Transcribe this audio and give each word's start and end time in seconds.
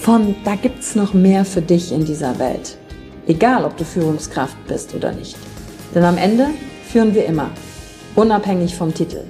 von 0.00 0.36
da 0.44 0.54
gibt's 0.54 0.94
noch 0.94 1.12
mehr 1.12 1.44
für 1.44 1.60
dich 1.60 1.92
in 1.92 2.04
dieser 2.04 2.38
Welt. 2.38 2.78
Egal, 3.26 3.64
ob 3.64 3.76
du 3.76 3.84
Führungskraft 3.84 4.56
bist 4.66 4.94
oder 4.94 5.12
nicht. 5.12 5.36
Denn 5.94 6.04
am 6.04 6.16
Ende 6.16 6.46
führen 6.84 7.14
wir 7.14 7.26
immer, 7.26 7.50
unabhängig 8.14 8.74
vom 8.74 8.94
Titel. 8.94 9.24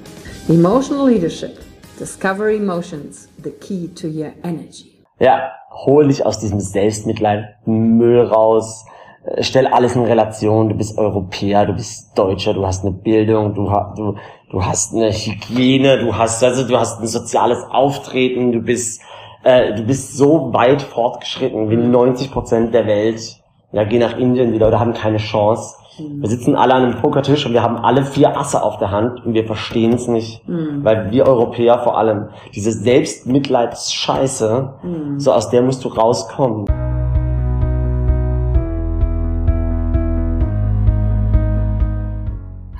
Emotional 0.47 1.09
Leadership. 1.09 1.59
Discover 1.99 2.49
Emotions, 2.49 3.27
the 3.43 3.49
key 3.49 3.89
to 3.93 4.07
your 4.07 4.31
energy. 4.43 5.03
Ja, 5.19 5.51
hol 5.69 6.07
dich 6.07 6.25
aus 6.25 6.39
diesem 6.39 6.61
Selbstmitleid 6.61 7.45
Müll 7.65 8.21
raus. 8.21 8.85
Äh, 9.25 9.43
stell 9.43 9.67
alles 9.67 9.95
in 9.95 10.03
Relation. 10.03 10.69
Du 10.69 10.75
bist 10.75 10.97
Europäer, 10.97 11.65
du 11.65 11.73
bist 11.73 12.17
Deutscher, 12.17 12.53
du 12.53 12.65
hast 12.65 12.85
eine 12.85 12.93
Bildung, 12.93 13.53
du, 13.53 13.69
du, 13.97 14.15
du 14.49 14.65
hast 14.65 14.93
eine 14.93 15.11
Hygiene, 15.11 15.99
du 15.99 16.15
hast, 16.15 16.41
also 16.41 16.65
du 16.65 16.77
hast 16.77 17.01
ein 17.01 17.07
soziales 17.07 17.63
Auftreten, 17.69 18.53
du 18.53 18.61
bist 18.61 19.01
äh, 19.43 19.75
du 19.75 19.83
bist 19.83 20.17
so 20.17 20.53
weit 20.53 20.81
fortgeschritten 20.81 21.69
wie 21.69 21.77
90 21.77 22.31
Prozent 22.31 22.73
der 22.73 22.85
Welt. 22.85 23.37
Ja, 23.71 23.83
geh 23.83 23.99
nach 23.99 24.17
Indien, 24.17 24.51
die 24.51 24.57
Leute 24.57 24.79
haben 24.79 24.93
keine 24.93 25.17
Chance. 25.17 25.75
Mhm. 25.99 26.21
Wir 26.21 26.29
sitzen 26.29 26.55
alle 26.55 26.73
an 26.73 26.83
einem 26.83 27.01
Pokertisch 27.01 27.45
und 27.45 27.53
wir 27.53 27.61
haben 27.61 27.77
alle 27.77 28.03
vier 28.03 28.37
Asse 28.37 28.61
auf 28.61 28.77
der 28.77 28.91
Hand 28.91 29.25
und 29.25 29.33
wir 29.33 29.45
verstehen 29.45 29.93
es 29.93 30.07
nicht. 30.07 30.47
Mhm. 30.47 30.83
Weil 30.83 31.11
wir 31.11 31.27
Europäer 31.27 31.79
vor 31.79 31.97
allem, 31.97 32.29
diese 32.53 32.71
Selbstmitleidsscheiße, 32.71 34.73
mhm. 34.81 35.19
so 35.19 35.31
aus 35.31 35.49
der 35.49 35.61
musst 35.61 35.83
du 35.85 35.89
rauskommen. 35.89 36.65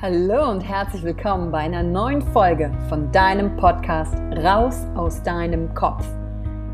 Hallo 0.02 0.50
und 0.50 0.62
herzlich 0.62 1.04
willkommen 1.04 1.52
bei 1.52 1.58
einer 1.58 1.82
neuen 1.82 2.22
Folge 2.32 2.72
von 2.88 3.12
deinem 3.12 3.54
Podcast 3.56 4.14
Raus 4.42 4.86
aus 4.96 5.22
deinem 5.22 5.72
Kopf. 5.74 6.06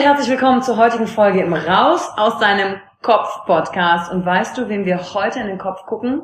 Und 0.00 0.06
herzlich 0.06 0.30
willkommen 0.30 0.62
zur 0.62 0.78
heutigen 0.78 1.06
Folge 1.06 1.42
im 1.42 1.52
Raus 1.52 2.10
aus 2.16 2.38
deinem 2.38 2.76
Kopf 3.02 3.44
Podcast. 3.44 4.10
Und 4.10 4.24
weißt 4.24 4.56
du, 4.56 4.66
wem 4.70 4.86
wir 4.86 4.98
heute 5.12 5.40
in 5.40 5.46
den 5.46 5.58
Kopf 5.58 5.84
gucken? 5.84 6.22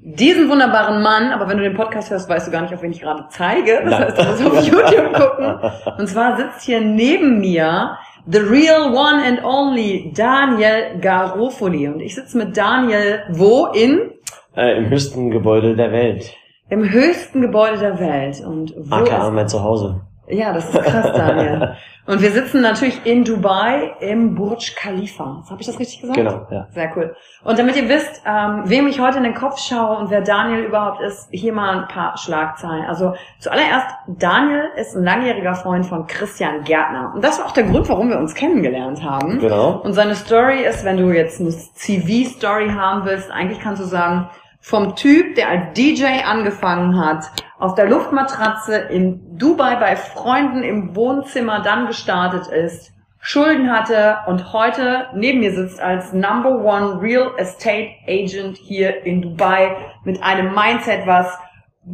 Diesen 0.00 0.48
wunderbaren 0.48 1.04
Mann, 1.04 1.30
aber 1.30 1.48
wenn 1.48 1.56
du 1.56 1.62
den 1.62 1.76
Podcast 1.76 2.10
hörst, 2.10 2.28
weißt 2.28 2.48
du 2.48 2.50
gar 2.50 2.62
nicht, 2.62 2.74
auf 2.74 2.82
wen 2.82 2.90
ich 2.90 3.00
gerade 3.00 3.26
zeige. 3.28 3.80
Das 3.84 3.96
heißt, 3.96 4.18
du 4.18 4.24
musst 4.24 4.44
auf 4.44 4.66
YouTube 4.66 5.12
gucken. 5.12 5.70
Und 5.98 6.08
zwar 6.08 6.36
sitzt 6.36 6.62
hier 6.62 6.80
neben 6.80 7.38
mir 7.38 7.96
the 8.26 8.38
real 8.38 8.92
one 8.92 9.22
and 9.24 9.44
only 9.44 10.12
Daniel 10.16 10.98
Garofoli. 11.00 11.86
Und 11.86 12.00
ich 12.00 12.16
sitze 12.16 12.36
mit 12.36 12.56
Daniel 12.56 13.22
wo 13.30 13.66
in? 13.66 14.10
Äh, 14.56 14.78
Im 14.78 14.90
höchsten 14.90 15.30
Gebäude 15.30 15.76
der 15.76 15.92
Welt. 15.92 16.34
Im 16.70 16.90
höchsten 16.90 17.40
Gebäude 17.40 17.78
der 17.78 18.00
Welt. 18.00 18.40
Und 18.44 18.74
wo 18.76 18.96
AKA 18.96 19.30
mein 19.30 19.46
Zuhause. 19.46 20.00
Ja, 20.28 20.52
das 20.52 20.74
ist 20.74 20.82
krass, 20.82 21.12
Daniel. 21.12 21.76
Und 22.04 22.20
wir 22.20 22.32
sitzen 22.32 22.62
natürlich 22.62 23.06
in 23.06 23.24
Dubai 23.24 23.94
im 24.00 24.34
Burj 24.34 24.74
Khalifa. 24.74 25.44
Habe 25.48 25.60
ich 25.60 25.66
das 25.66 25.78
richtig 25.78 26.00
gesagt? 26.00 26.18
Genau, 26.18 26.46
ja. 26.50 26.66
Sehr 26.72 26.92
cool. 26.96 27.14
Und 27.44 27.58
damit 27.60 27.76
ihr 27.76 27.88
wisst, 27.88 28.22
ähm, 28.26 28.62
wem 28.64 28.88
ich 28.88 28.98
heute 28.98 29.18
in 29.18 29.24
den 29.24 29.34
Kopf 29.34 29.60
schaue 29.60 29.98
und 29.98 30.10
wer 30.10 30.20
Daniel 30.20 30.64
überhaupt 30.64 31.00
ist, 31.00 31.28
hier 31.30 31.52
mal 31.52 31.78
ein 31.78 31.88
paar 31.88 32.18
Schlagzeilen. 32.18 32.86
Also 32.86 33.14
zuallererst, 33.38 33.86
Daniel 34.08 34.64
ist 34.76 34.96
ein 34.96 35.04
langjähriger 35.04 35.54
Freund 35.54 35.86
von 35.86 36.08
Christian 36.08 36.64
Gärtner. 36.64 37.12
Und 37.14 37.22
das 37.22 37.38
war 37.38 37.46
auch 37.46 37.52
der 37.52 37.64
Grund, 37.64 37.88
warum 37.88 38.08
wir 38.08 38.18
uns 38.18 38.34
kennengelernt 38.34 39.04
haben. 39.04 39.38
Genau. 39.38 39.80
Und 39.84 39.92
seine 39.92 40.16
Story 40.16 40.64
ist, 40.64 40.84
wenn 40.84 40.96
du 40.96 41.12
jetzt 41.12 41.40
eine 41.40 41.50
CV-Story 41.50 42.70
haben 42.70 43.04
willst, 43.04 43.30
eigentlich 43.30 43.60
kannst 43.60 43.80
du 43.80 43.86
sagen, 43.86 44.28
vom 44.62 44.94
Typ, 44.94 45.34
der 45.34 45.48
als 45.48 45.72
DJ 45.74 46.22
angefangen 46.24 46.98
hat, 47.04 47.30
auf 47.62 47.76
der 47.76 47.88
Luftmatratze 47.88 48.74
in 48.74 49.38
Dubai 49.38 49.76
bei 49.76 49.94
Freunden 49.94 50.64
im 50.64 50.96
Wohnzimmer 50.96 51.60
dann 51.60 51.86
gestartet 51.86 52.48
ist, 52.48 52.92
Schulden 53.20 53.70
hatte 53.70 54.16
und 54.26 54.52
heute 54.52 55.06
neben 55.14 55.38
mir 55.38 55.54
sitzt 55.54 55.80
als 55.80 56.12
Number 56.12 56.50
One 56.50 57.00
Real 57.00 57.30
Estate 57.36 57.90
Agent 58.08 58.56
hier 58.56 59.06
in 59.06 59.22
Dubai 59.22 59.76
mit 60.02 60.20
einem 60.24 60.52
Mindset, 60.52 61.06
was 61.06 61.38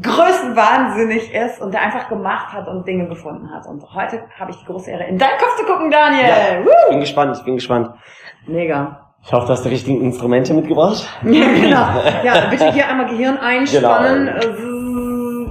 größenwahnsinnig 0.03 1.34
ist 1.34 1.61
und 1.61 1.75
der 1.75 1.83
einfach 1.83 2.09
gemacht 2.09 2.50
hat 2.55 2.67
und 2.67 2.89
Dinge 2.89 3.06
gefunden 3.06 3.50
hat. 3.50 3.67
Und 3.67 3.83
heute 3.93 4.23
habe 4.41 4.53
ich 4.53 4.56
die 4.56 4.65
große 4.65 4.91
Ehre, 4.91 5.05
in 5.05 5.19
deinen 5.19 5.39
Kopf 5.39 5.55
zu 5.59 5.67
gucken, 5.67 5.91
Daniel. 5.91 6.29
Ja, 6.29 6.61
ich 6.61 6.89
bin 6.89 7.00
gespannt, 7.00 7.37
ich 7.37 7.45
bin 7.45 7.56
gespannt. 7.56 7.91
Mega. 8.47 9.05
Ich 9.23 9.33
hoffe, 9.33 9.47
du 9.47 9.53
hast 9.53 9.65
die 9.67 9.69
richtigen 9.69 10.00
Instrumente 10.00 10.55
mitgebracht. 10.55 11.06
Ja, 11.25 11.47
genau. 11.47 11.87
Ja, 12.25 12.47
bitte 12.49 12.73
hier 12.73 12.89
einmal 12.89 13.06
Gehirn 13.06 13.37
einspannen. 13.37 14.35
Genau 14.41 14.77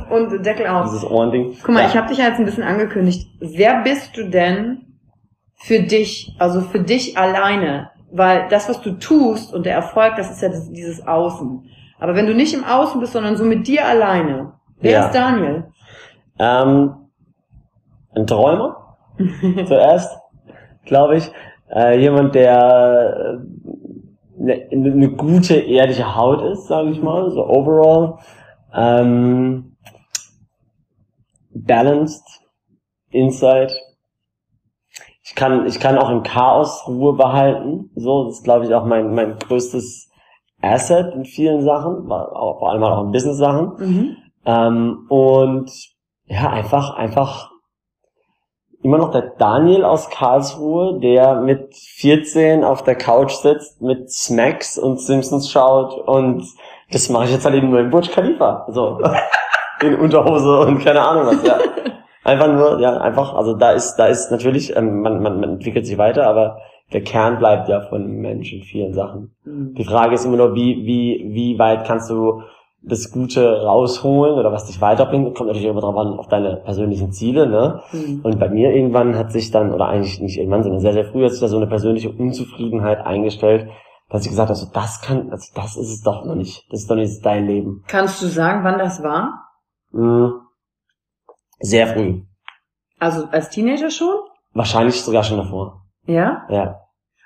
und 0.10 0.46
Deckel 0.46 0.68
auf. 0.68 0.86
Dieses 0.86 1.04
Ohrending. 1.04 1.56
Guck 1.62 1.74
mal, 1.74 1.82
ja. 1.82 1.88
ich 1.88 1.98
habe 1.98 2.08
dich 2.08 2.18
ja 2.18 2.26
jetzt 2.26 2.40
ein 2.40 2.46
bisschen 2.46 2.64
angekündigt. 2.64 3.30
Wer 3.40 3.84
bist 3.84 4.18
du 4.18 4.30
denn 4.30 4.86
für 5.56 5.80
dich, 5.80 6.36
also 6.40 6.62
für 6.62 6.80
dich 6.80 7.18
alleine? 7.18 7.92
Weil 8.12 8.48
das, 8.50 8.70
was 8.70 8.82
du 8.82 8.92
tust 8.92 9.54
und 9.54 9.66
der 9.66 9.76
Erfolg, 9.76 10.16
das 10.16 10.32
ist 10.32 10.42
ja 10.42 10.50
dieses 10.50 11.06
Außen. 11.06 11.70
Aber 12.00 12.16
wenn 12.16 12.26
du 12.26 12.34
nicht 12.34 12.54
im 12.54 12.64
Außen 12.64 13.00
bist, 13.00 13.14
sondern 13.14 13.36
so 13.38 13.44
mit 13.44 13.68
dir 13.68 13.86
alleine, 13.86 14.54
wer 14.80 14.92
ja. 14.92 15.06
ist 15.06 15.16
Daniel? 15.16 15.66
Ähm, 16.40 16.94
ein 18.16 18.28
Träumer 18.28 18.98
zuerst, 19.68 20.18
glaube 20.86 21.18
ich. 21.18 21.32
Äh, 21.70 22.00
jemand, 22.00 22.36
der 22.36 23.42
eine, 24.40 24.54
äh, 24.54 24.76
eine 24.76 25.10
gute 25.10 25.56
ehrliche 25.56 26.16
Haut 26.16 26.42
ist, 26.42 26.68
sage 26.68 26.92
ich 26.92 27.02
mal, 27.02 27.30
so 27.32 27.46
overall. 27.46 28.20
Ähm, 28.74 29.67
balanced, 31.64 32.24
inside. 33.10 33.74
Ich 35.24 35.36
kann, 35.36 35.66
ich 35.66 35.80
kann 35.80 35.98
auch 35.98 36.10
im 36.10 36.24
Chaos 36.24 36.88
Ruhe 36.88 37.14
behalten. 37.14 37.92
So, 37.96 38.26
das 38.26 38.38
ist, 38.38 38.44
glaube 38.44 38.66
ich, 38.66 38.74
auch 38.74 38.86
mein, 38.86 39.14
mein 39.14 39.38
größtes 39.38 40.10
Asset 40.62 41.14
in 41.14 41.26
vielen 41.26 41.62
Sachen, 41.62 42.08
vor 42.08 42.70
allem 42.70 42.84
auch 42.84 43.04
in 43.04 43.12
Business-Sachen. 43.12 43.74
Mhm. 43.78 44.18
Ähm, 44.46 45.06
und 45.10 45.72
ja, 46.26 46.50
einfach, 46.50 46.96
einfach 46.96 47.52
immer 48.82 48.98
noch 48.98 49.12
der 49.12 49.34
Daniel 49.38 49.84
aus 49.84 50.10
Karlsruhe, 50.10 51.00
der 51.00 51.42
mit 51.42 51.76
14 51.76 52.64
auf 52.64 52.84
der 52.84 52.96
Couch 52.96 53.34
sitzt, 53.34 53.82
mit 53.82 54.12
Smacks 54.12 54.78
und 54.78 55.02
Simpsons 55.02 55.52
schaut 55.52 55.98
und 56.08 56.46
das 56.92 57.10
mache 57.10 57.26
ich 57.26 57.32
jetzt 57.32 57.44
halt 57.44 57.56
eben 57.56 57.70
nur 57.70 57.80
in 57.80 57.90
Burj 57.90 58.10
Khalifa. 58.10 58.66
So. 58.70 59.02
in 59.82 59.96
Unterhose 59.96 60.60
und 60.60 60.80
keine 60.84 61.02
Ahnung 61.02 61.28
was, 61.28 61.44
ja. 61.44 61.58
Einfach 62.24 62.48
nur, 62.48 62.82
ja, 62.82 62.98
einfach, 62.98 63.36
also 63.36 63.56
da 63.56 63.72
ist, 63.72 63.96
da 63.96 64.08
ist 64.08 64.32
natürlich, 64.32 64.76
ähm, 64.76 65.00
man, 65.00 65.22
man, 65.22 65.40
man 65.40 65.50
entwickelt 65.52 65.86
sich 65.86 65.98
weiter, 65.98 66.28
aber 66.28 66.58
der 66.92 67.02
Kern 67.02 67.38
bleibt 67.38 67.70
ja 67.70 67.80
von 67.80 68.06
Menschen 68.06 68.64
vielen 68.64 68.94
Sachen. 68.94 69.32
Mhm. 69.46 69.76
Die 69.76 69.86
Frage 69.86 70.16
ist 70.16 70.26
immer 70.26 70.36
nur, 70.36 70.54
wie, 70.54 70.86
wie, 70.86 71.26
wie 71.34 71.58
weit 71.58 71.86
kannst 71.86 72.10
du 72.10 72.42
das 72.82 73.12
Gute 73.12 73.62
rausholen 73.64 74.36
oder 74.36 74.52
was 74.52 74.66
dich 74.66 74.82
weiterbringt, 74.82 75.36
kommt 75.36 75.48
natürlich 75.48 75.70
immer 75.70 75.80
darauf 75.80 75.98
an, 75.98 76.20
auf 76.20 76.28
deine 76.28 76.58
persönlichen 76.58 77.12
Ziele, 77.12 77.48
ne? 77.48 77.82
Mhm. 77.94 78.20
Und 78.24 78.40
bei 78.40 78.50
mir 78.50 78.74
irgendwann 78.74 79.18
hat 79.18 79.32
sich 79.32 79.52
dann, 79.52 79.74
oder 79.74 79.88
eigentlich 79.88 80.20
nicht 80.20 80.38
irgendwann, 80.38 80.64
sondern 80.64 80.82
sehr, 80.82 80.94
sehr 80.94 81.06
früh 81.06 81.24
hat 81.24 81.32
sich 81.32 81.42
da 81.42 81.48
so 81.48 81.58
eine 81.58 81.68
persönliche 81.68 82.10
Unzufriedenheit 82.10 83.06
eingestellt, 83.06 83.70
dass 84.10 84.24
ich 84.24 84.30
gesagt 84.30 84.50
habe, 84.50 84.60
also 84.60 84.68
das 84.74 85.02
kann, 85.02 85.32
also 85.32 85.52
das 85.56 85.76
ist 85.76 85.90
es 85.90 86.02
doch 86.02 86.24
noch 86.24 86.36
nicht. 86.36 86.66
Das 86.72 86.82
ist 86.82 86.92
doch 86.92 86.96
nicht 86.96 87.26
dein 87.26 87.46
Leben. 87.46 87.84
Kannst 87.88 88.22
du 88.22 88.28
sagen, 88.28 88.64
wann 88.64 88.78
das 88.80 89.04
war? 89.04 89.47
Mhm. 89.98 90.42
Sehr 91.60 91.88
früh. 91.88 92.22
Also 93.00 93.26
als 93.32 93.50
Teenager 93.50 93.90
schon? 93.90 94.16
Wahrscheinlich 94.54 95.02
sogar 95.02 95.24
schon 95.24 95.38
davor. 95.38 95.82
Ja? 96.06 96.46
Ja. 96.50 96.82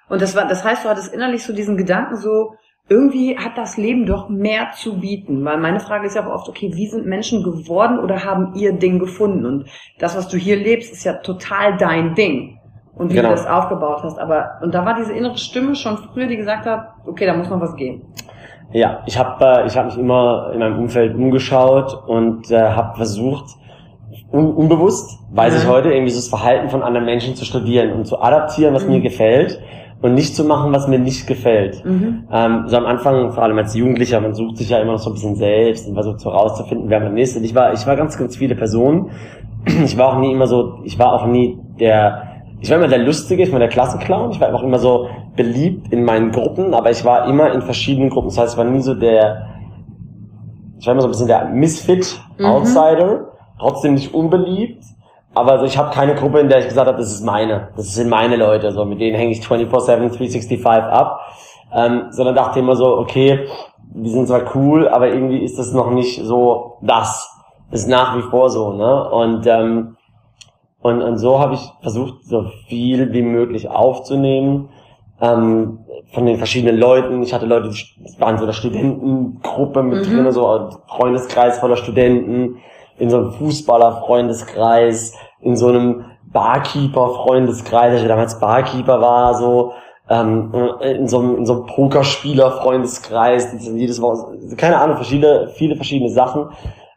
Und 0.09 0.21
das 0.21 0.35
war, 0.35 0.47
das 0.47 0.63
heißt, 0.63 0.85
du 0.85 0.89
hattest 0.89 1.13
innerlich 1.13 1.43
so 1.43 1.53
diesen 1.53 1.77
Gedanken 1.77 2.15
so, 2.15 2.53
irgendwie 2.89 3.37
hat 3.37 3.57
das 3.57 3.77
Leben 3.77 4.05
doch 4.05 4.29
mehr 4.29 4.71
zu 4.71 4.99
bieten. 4.99 5.43
Weil 5.45 5.57
meine 5.57 5.79
Frage 5.79 6.07
ist 6.07 6.15
ja 6.15 6.25
auch 6.25 6.33
oft, 6.33 6.49
okay, 6.49 6.71
wie 6.73 6.87
sind 6.87 7.05
Menschen 7.05 7.43
geworden 7.43 7.99
oder 7.99 8.23
haben 8.23 8.55
ihr 8.55 8.73
Ding 8.73 8.99
gefunden? 8.99 9.45
Und 9.45 9.69
das, 9.99 10.15
was 10.15 10.27
du 10.27 10.37
hier 10.37 10.57
lebst, 10.57 10.91
ist 10.91 11.03
ja 11.03 11.13
total 11.13 11.77
dein 11.77 12.15
Ding. 12.15 12.57
Und 12.93 13.11
wie 13.11 13.15
genau. 13.15 13.29
du 13.29 13.35
das 13.35 13.47
aufgebaut 13.47 14.01
hast. 14.03 14.17
Aber, 14.17 14.59
und 14.61 14.73
da 14.73 14.85
war 14.85 14.95
diese 14.95 15.13
innere 15.13 15.37
Stimme 15.37 15.75
schon 15.75 15.97
früher, 15.97 16.27
die 16.27 16.37
gesagt 16.37 16.65
hat, 16.65 16.93
okay, 17.05 17.25
da 17.25 17.33
muss 17.33 17.49
noch 17.49 17.61
was 17.61 17.75
gehen. 17.75 18.13
Ja, 18.73 19.01
ich 19.05 19.17
habe 19.17 19.43
äh, 19.43 19.67
ich 19.67 19.77
hab 19.77 19.85
mich 19.85 19.97
immer 19.97 20.51
in 20.53 20.59
meinem 20.59 20.79
Umfeld 20.79 21.15
umgeschaut 21.15 22.03
und 22.07 22.49
äh, 22.51 22.59
habe 22.59 22.95
versucht, 22.95 23.57
un 24.31 24.53
unbewusst, 24.53 25.19
weiß 25.31 25.53
mhm. 25.53 25.59
ich 25.59 25.67
heute, 25.67 25.91
irgendwie 25.91 26.11
so 26.11 26.19
das 26.19 26.29
Verhalten 26.29 26.69
von 26.69 26.83
anderen 26.83 27.05
Menschen 27.05 27.35
zu 27.35 27.45
studieren 27.45 27.91
und 27.91 28.05
zu 28.05 28.21
adaptieren, 28.21 28.73
was 28.73 28.85
mhm. 28.85 28.91
mir 28.91 29.01
gefällt 29.01 29.59
und 30.01 30.15
nicht 30.15 30.35
zu 30.35 30.43
machen, 30.43 30.73
was 30.73 30.87
mir 30.87 30.99
nicht 30.99 31.27
gefällt. 31.27 31.83
Mhm. 31.85 32.27
Ähm, 32.31 32.63
so 32.67 32.77
am 32.77 32.85
Anfang, 32.85 33.31
vor 33.31 33.43
allem 33.43 33.57
als 33.57 33.75
Jugendlicher, 33.75 34.19
man 34.19 34.33
sucht 34.33 34.57
sich 34.57 34.69
ja 34.69 34.79
immer 34.79 34.93
noch 34.93 34.99
so 34.99 35.09
ein 35.09 35.13
bisschen 35.13 35.35
selbst 35.35 35.87
und 35.87 35.93
versucht 35.93 36.19
so 36.19 36.29
rauszufinden, 36.29 36.89
wer 36.89 36.99
man 36.99 37.17
ist. 37.17 37.37
Und 37.37 37.43
ich 37.43 37.53
war, 37.53 37.73
ich 37.73 37.85
war 37.85 37.95
ganz, 37.95 38.17
ganz 38.17 38.35
viele 38.37 38.55
Personen. 38.55 39.11
Ich 39.85 39.95
war 39.95 40.13
auch 40.13 40.19
nie 40.19 40.31
immer 40.31 40.47
so, 40.47 40.79
ich 40.85 40.97
war 40.97 41.13
auch 41.13 41.27
nie 41.27 41.59
der, 41.79 42.30
ich 42.61 42.69
war 42.69 42.77
immer 42.77 42.87
der 42.87 42.99
Lustige, 42.99 43.43
ich 43.43 43.51
war 43.51 43.59
der 43.59 43.67
Klassenclown. 43.67 44.31
Ich 44.31 44.39
war 44.39 44.53
auch 44.53 44.63
immer 44.63 44.79
so 44.79 45.09
beliebt 45.35 45.91
in 45.91 46.03
meinen 46.05 46.31
Gruppen, 46.31 46.73
aber 46.73 46.91
ich 46.91 47.03
war 47.03 47.27
immer 47.27 47.51
in 47.51 47.61
verschiedenen 47.61 48.09
Gruppen. 48.09 48.29
Das 48.29 48.37
heißt, 48.37 48.53
ich 48.53 48.57
war 48.57 48.65
nie 48.65 48.81
so 48.81 48.93
der, 48.93 49.47
ich 50.79 50.85
war 50.85 50.93
immer 50.93 51.01
so 51.01 51.07
ein 51.07 51.11
bisschen 51.11 51.27
der 51.27 51.45
Misfit, 51.45 52.21
mhm. 52.37 52.45
Outsider, 52.45 53.31
trotzdem 53.59 53.95
nicht 53.95 54.13
unbeliebt 54.13 54.83
aber 55.33 55.53
also 55.53 55.65
ich 55.65 55.77
habe 55.77 55.93
keine 55.93 56.15
Gruppe, 56.15 56.39
in 56.39 56.49
der 56.49 56.59
ich 56.59 56.67
gesagt 56.67 56.87
habe, 56.87 56.97
das 56.97 57.11
ist 57.11 57.23
meine, 57.23 57.69
das 57.77 57.93
sind 57.93 58.09
meine 58.09 58.35
Leute, 58.35 58.71
so 58.71 58.83
mit 58.83 58.99
denen 58.99 59.15
hänge 59.15 59.31
ich 59.31 59.39
24/7, 59.39 60.09
365 60.09 60.65
ab, 60.65 61.21
ähm, 61.73 62.07
sondern 62.09 62.35
dachte 62.35 62.59
immer 62.59 62.75
so, 62.75 62.97
okay, 62.97 63.47
die 63.93 64.09
sind 64.09 64.27
zwar 64.27 64.55
cool, 64.55 64.89
aber 64.89 65.09
irgendwie 65.09 65.39
ist 65.39 65.57
das 65.57 65.73
noch 65.73 65.91
nicht 65.91 66.21
so 66.23 66.77
das. 66.81 67.29
Das 67.69 67.81
ist 67.81 67.87
nach 67.87 68.17
wie 68.17 68.21
vor 68.23 68.49
so, 68.49 68.73
ne? 68.73 69.09
Und 69.09 69.47
ähm, 69.47 69.95
und, 70.81 71.01
und 71.01 71.17
so 71.17 71.39
habe 71.39 71.53
ich 71.53 71.71
versucht, 71.81 72.25
so 72.25 72.45
viel 72.67 73.13
wie 73.13 73.21
möglich 73.21 73.69
aufzunehmen 73.69 74.69
ähm, 75.21 75.79
von 76.13 76.25
den 76.25 76.37
verschiedenen 76.37 76.77
Leuten. 76.77 77.21
Ich 77.21 77.33
hatte 77.33 77.45
Leute, 77.45 77.69
die 77.69 78.19
waren 78.19 78.37
so 78.37 78.45
der 78.45 78.53
Studentengruppe 78.53 79.83
mit 79.83 80.07
mhm. 80.07 80.23
drin, 80.23 80.31
so 80.31 80.47
ein 80.47 80.69
Freundeskreis 80.87 81.59
voller 81.59 81.77
Studenten 81.77 82.57
in 82.97 83.09
so 83.09 83.17
einem 83.17 83.31
Fußballer-Freundeskreis, 83.33 85.15
in 85.39 85.55
so 85.55 85.67
einem 85.67 86.05
Barkeeper-Freundeskreis, 86.31 87.93
als 87.93 88.01
ich 88.01 88.07
damals 88.07 88.39
Barkeeper 88.39 89.01
war, 89.01 89.35
so, 89.35 89.73
ähm, 90.09 90.53
in 90.81 91.07
so 91.07 91.19
einem, 91.19 91.37
in 91.37 91.45
so 91.45 91.53
einem 91.53 91.65
Pokerspieler-Freundeskreis, 91.67 93.53
jedes 93.73 94.01
Woche, 94.01 94.37
keine 94.55 94.79
Ahnung, 94.79 94.95
verschiedene, 94.97 95.49
viele 95.53 95.75
verschiedene 95.75 96.09
Sachen, 96.09 96.49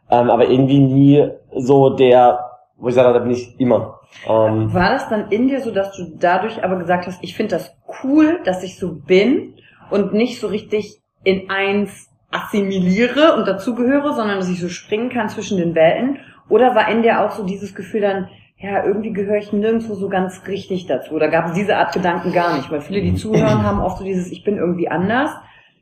ähm, 0.09 0.29
aber 0.29 0.47
irgendwie 0.47 0.79
nie 0.79 1.27
so 1.57 1.89
der, 1.91 2.54
wo 2.77 2.89
ich 2.89 2.95
sage, 2.95 3.13
da 3.13 3.19
bin 3.19 3.31
ich 3.31 3.59
immer. 3.59 3.99
Ähm, 4.27 4.73
war 4.73 4.91
das 4.91 5.09
dann 5.09 5.31
in 5.31 5.47
dir 5.47 5.61
so, 5.61 5.71
dass 5.71 5.95
du 5.95 6.15
dadurch 6.17 6.63
aber 6.63 6.77
gesagt 6.77 7.07
hast, 7.07 7.23
ich 7.23 7.35
finde 7.35 7.55
das 7.55 7.75
cool, 8.03 8.39
dass 8.43 8.63
ich 8.63 8.77
so 8.77 8.93
bin 8.95 9.55
und 9.89 10.13
nicht 10.13 10.39
so 10.39 10.47
richtig 10.47 10.99
in 11.23 11.49
eins 11.49 12.09
assimiliere 12.31 13.35
und 13.35 13.47
dazugehöre, 13.47 14.13
sondern 14.13 14.37
dass 14.37 14.49
ich 14.49 14.59
so 14.59 14.69
springen 14.69 15.09
kann 15.09 15.29
zwischen 15.29 15.57
den 15.57 15.73
Welten? 15.73 16.19
Oder 16.49 16.75
war 16.75 16.89
in 16.89 17.01
dir 17.01 17.21
auch 17.21 17.31
so 17.31 17.43
dieses 17.43 17.73
Gefühl 17.75 18.01
dann, 18.01 18.29
ja, 18.57 18.83
irgendwie 18.83 19.13
gehöre 19.13 19.37
ich 19.37 19.53
nirgendwo 19.53 19.95
so 19.95 20.09
ganz 20.09 20.41
richtig 20.47 20.85
dazu? 20.85 21.13
Oder 21.13 21.29
gab 21.29 21.47
es 21.47 21.53
diese 21.53 21.77
Art 21.77 21.93
Gedanken 21.93 22.33
gar 22.33 22.55
nicht? 22.57 22.69
Weil 22.71 22.81
viele, 22.81 23.01
die 23.01 23.15
zuhören, 23.15 23.63
haben 23.63 23.81
oft 23.81 23.97
so 23.97 24.03
dieses, 24.03 24.31
ich 24.31 24.43
bin 24.43 24.57
irgendwie 24.57 24.89
anders 24.89 25.31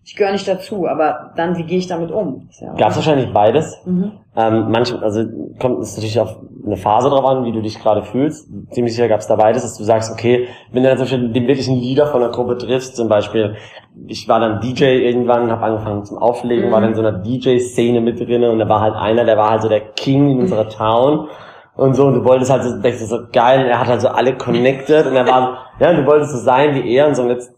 ich 0.06 0.16
gehöre 0.16 0.34
nicht 0.34 0.48
dazu, 0.48 0.88
aber 0.88 1.34
dann, 1.36 1.58
wie 1.58 1.64
gehe 1.64 1.78
ich 1.78 1.88
damit 1.88 2.12
um? 2.12 2.50
Ja 2.60 2.74
Gab 2.74 2.90
es 2.90 2.98
wahrscheinlich 2.98 3.32
beides. 3.32 3.82
Mhm. 3.86 4.14
Ähm, 4.36 4.72
manchmal, 4.72 5.04
also 5.04 5.24
kommt 5.60 5.80
es 5.82 5.96
natürlich 5.96 6.20
auf 6.20 6.38
eine 6.66 6.78
Phase 6.78 7.10
drauf 7.10 7.26
an, 7.26 7.46
wie 7.46 7.52
du 7.52 7.62
dich 7.62 7.80
gerade 7.80 8.04
fühlst. 8.04 8.50
Ziemlich 8.72 8.96
sicher 8.96 9.08
gab 9.08 9.20
es 9.20 9.28
da 9.28 9.36
beides, 9.36 9.62
dass 9.62 9.78
du 9.78 9.84
sagst, 9.84 10.12
okay, 10.12 10.48
wenn 10.72 10.82
du 10.82 10.90
dann 10.90 10.98
zum 10.98 11.06
Beispiel 11.06 11.30
den 11.30 11.48
wirklichen 11.48 11.76
Leader 11.76 12.08
von 12.08 12.22
der 12.22 12.30
Gruppe 12.30 12.58
triffst, 12.58 12.96
zum 12.96 13.10
Beispiel, 13.10 13.56
ich 14.08 14.28
war 14.28 14.40
dann 14.40 14.60
DJ 14.62 14.86
irgendwann, 14.86 15.52
habe 15.52 15.66
angefangen 15.66 16.06
zum 16.06 16.18
Auflegen, 16.18 16.68
mhm. 16.68 16.72
war 16.72 16.82
dann 16.82 16.92
in 16.92 16.96
so 16.96 17.02
einer 17.02 17.20
DJ-Szene 17.20 18.02
mit 18.02 18.20
drin 18.20 18.44
und 18.44 18.60
da 18.60 18.68
war 18.68 18.82
halt 18.82 18.96
einer, 18.96 19.26
der 19.26 19.38
war 19.38 19.52
halt 19.52 19.62
so 19.62 19.70
der 19.70 19.82
King 19.82 20.32
in 20.32 20.40
unserer 20.40 20.70
Town 20.70 21.28
und 21.76 21.96
so 21.96 22.06
und 22.06 22.16
du 22.16 22.26
wolltest 22.26 22.52
halt 22.52 22.64
so, 22.64 22.82
denkst 22.82 23.00
du 23.00 23.06
so 23.06 23.20
geil 23.32 23.62
und 23.62 23.68
er 23.68 23.80
hat 23.80 23.88
halt 23.88 24.02
so 24.02 24.08
alle 24.08 24.36
connected 24.36 25.06
und 25.06 25.16
er 25.16 25.28
war, 25.28 25.58
ja, 25.80 25.94
du 25.94 26.06
wolltest 26.06 26.32
so 26.32 26.38
sein 26.38 26.74
wie 26.76 26.96
er 26.96 27.08
und 27.08 27.16
so 27.16 27.24
und 27.24 27.30
jetzt 27.30 27.54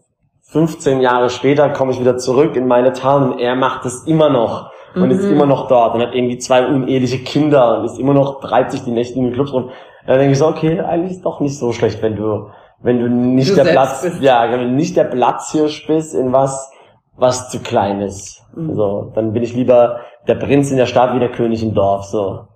15 0.48 1.00
Jahre 1.00 1.30
später 1.30 1.70
komme 1.70 1.92
ich 1.92 2.00
wieder 2.00 2.16
zurück 2.16 2.56
in 2.56 2.66
meine 2.66 2.92
Town 2.92 3.32
und 3.32 3.38
er 3.38 3.54
macht 3.54 3.84
es 3.86 4.04
immer 4.06 4.30
noch 4.30 4.70
und 4.96 5.04
mhm. 5.04 5.10
ist 5.10 5.24
immer 5.24 5.46
noch 5.46 5.68
dort 5.68 5.94
und 5.94 6.00
hat 6.00 6.14
irgendwie 6.14 6.38
zwei 6.38 6.66
uneheliche 6.66 7.18
Kinder 7.18 7.78
und 7.78 7.84
ist 7.84 7.98
immer 7.98 8.14
noch, 8.14 8.40
treibt 8.40 8.72
sich 8.72 8.82
die 8.82 8.90
Nächte 8.90 9.18
in 9.18 9.24
den 9.24 9.34
Clubs 9.34 9.52
rum. 9.52 9.70
Dann 10.06 10.18
denke 10.18 10.32
ich 10.32 10.38
so, 10.38 10.48
okay, 10.48 10.80
eigentlich 10.80 11.12
ist 11.12 11.24
doch 11.24 11.40
nicht 11.40 11.58
so 11.58 11.72
schlecht, 11.72 12.02
wenn 12.02 12.16
du, 12.16 12.48
wenn 12.80 12.98
du 12.98 13.08
nicht 13.08 13.50
du 13.50 13.56
der 13.56 13.64
Platz, 13.64 14.02
bist. 14.02 14.22
ja, 14.22 14.50
wenn 14.50 14.60
du 14.60 14.68
nicht 14.68 14.96
der 14.96 15.04
Platzhirsch 15.04 15.86
bist 15.86 16.14
in 16.14 16.32
was, 16.32 16.72
was 17.16 17.50
zu 17.50 17.60
klein 17.60 18.00
ist. 18.00 18.42
Mhm. 18.54 18.74
So, 18.74 19.12
dann 19.14 19.32
bin 19.32 19.42
ich 19.42 19.54
lieber 19.54 20.00
der 20.26 20.36
Prinz 20.36 20.70
in 20.70 20.78
der 20.78 20.86
Stadt 20.86 21.14
wie 21.14 21.20
der 21.20 21.30
König 21.30 21.62
im 21.62 21.74
Dorf, 21.74 22.04
so. 22.04 22.46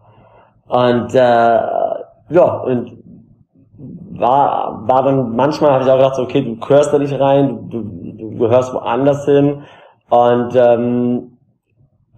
Und, 0.67 1.15
äh, 1.15 1.61
ja, 2.31 2.55
und 2.65 2.97
war, 4.13 4.83
war 4.87 5.03
dann, 5.03 5.35
manchmal 5.35 5.73
habe 5.73 5.85
ich 5.85 5.91
auch 5.91 5.97
gedacht, 5.97 6.15
so, 6.17 6.23
okay, 6.23 6.43
du 6.43 6.57
gehörst 6.57 6.93
da 6.93 6.99
nicht 6.99 7.19
rein, 7.19 7.69
du, 7.71 7.83
du, 7.83 8.39
gehörst 8.39 8.73
woanders 8.75 9.25
hin. 9.25 9.63
Und 10.11 10.55
ähm, 10.55 11.30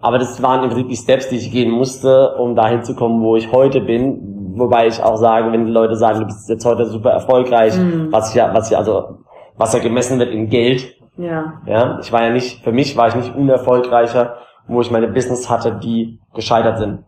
aber 0.03 0.19
das 0.19 0.43
waren 0.43 0.63
im 0.63 0.69
Prinzip 0.69 0.89
die 0.89 0.97
Steps, 0.97 1.29
die 1.29 1.37
ich 1.37 1.49
gehen 1.49 1.71
musste, 1.71 2.35
um 2.35 2.57
dahin 2.57 2.83
zu 2.83 2.93
kommen, 2.93 3.23
wo 3.23 3.37
ich 3.37 3.53
heute 3.53 3.79
bin. 3.79 4.53
Wobei 4.57 4.87
ich 4.87 5.01
auch 5.01 5.15
sage, 5.15 5.49
wenn 5.53 5.65
die 5.65 5.71
Leute 5.71 5.95
sagen, 5.95 6.19
du 6.19 6.25
bist 6.25 6.49
jetzt 6.49 6.65
heute 6.65 6.85
super 6.85 7.11
erfolgreich, 7.11 7.77
mhm. 7.77 8.11
was 8.11 8.33
ja, 8.33 8.53
was 8.53 8.69
ja, 8.69 8.79
also 8.79 9.19
was 9.55 9.71
ja 9.71 9.79
gemessen 9.79 10.19
wird 10.19 10.31
in 10.31 10.49
Geld. 10.49 10.93
Ja. 11.15 11.53
Ja. 11.65 11.99
Ich 12.01 12.11
war 12.11 12.21
ja 12.21 12.31
nicht, 12.31 12.65
für 12.65 12.73
mich 12.73 12.97
war 12.97 13.07
ich 13.07 13.15
nicht 13.15 13.33
unerfolgreicher, 13.33 14.35
wo 14.67 14.81
ich 14.81 14.91
meine 14.91 15.07
Business 15.07 15.49
hatte, 15.49 15.79
die 15.81 16.19
gescheitert 16.33 16.79
sind. 16.79 17.05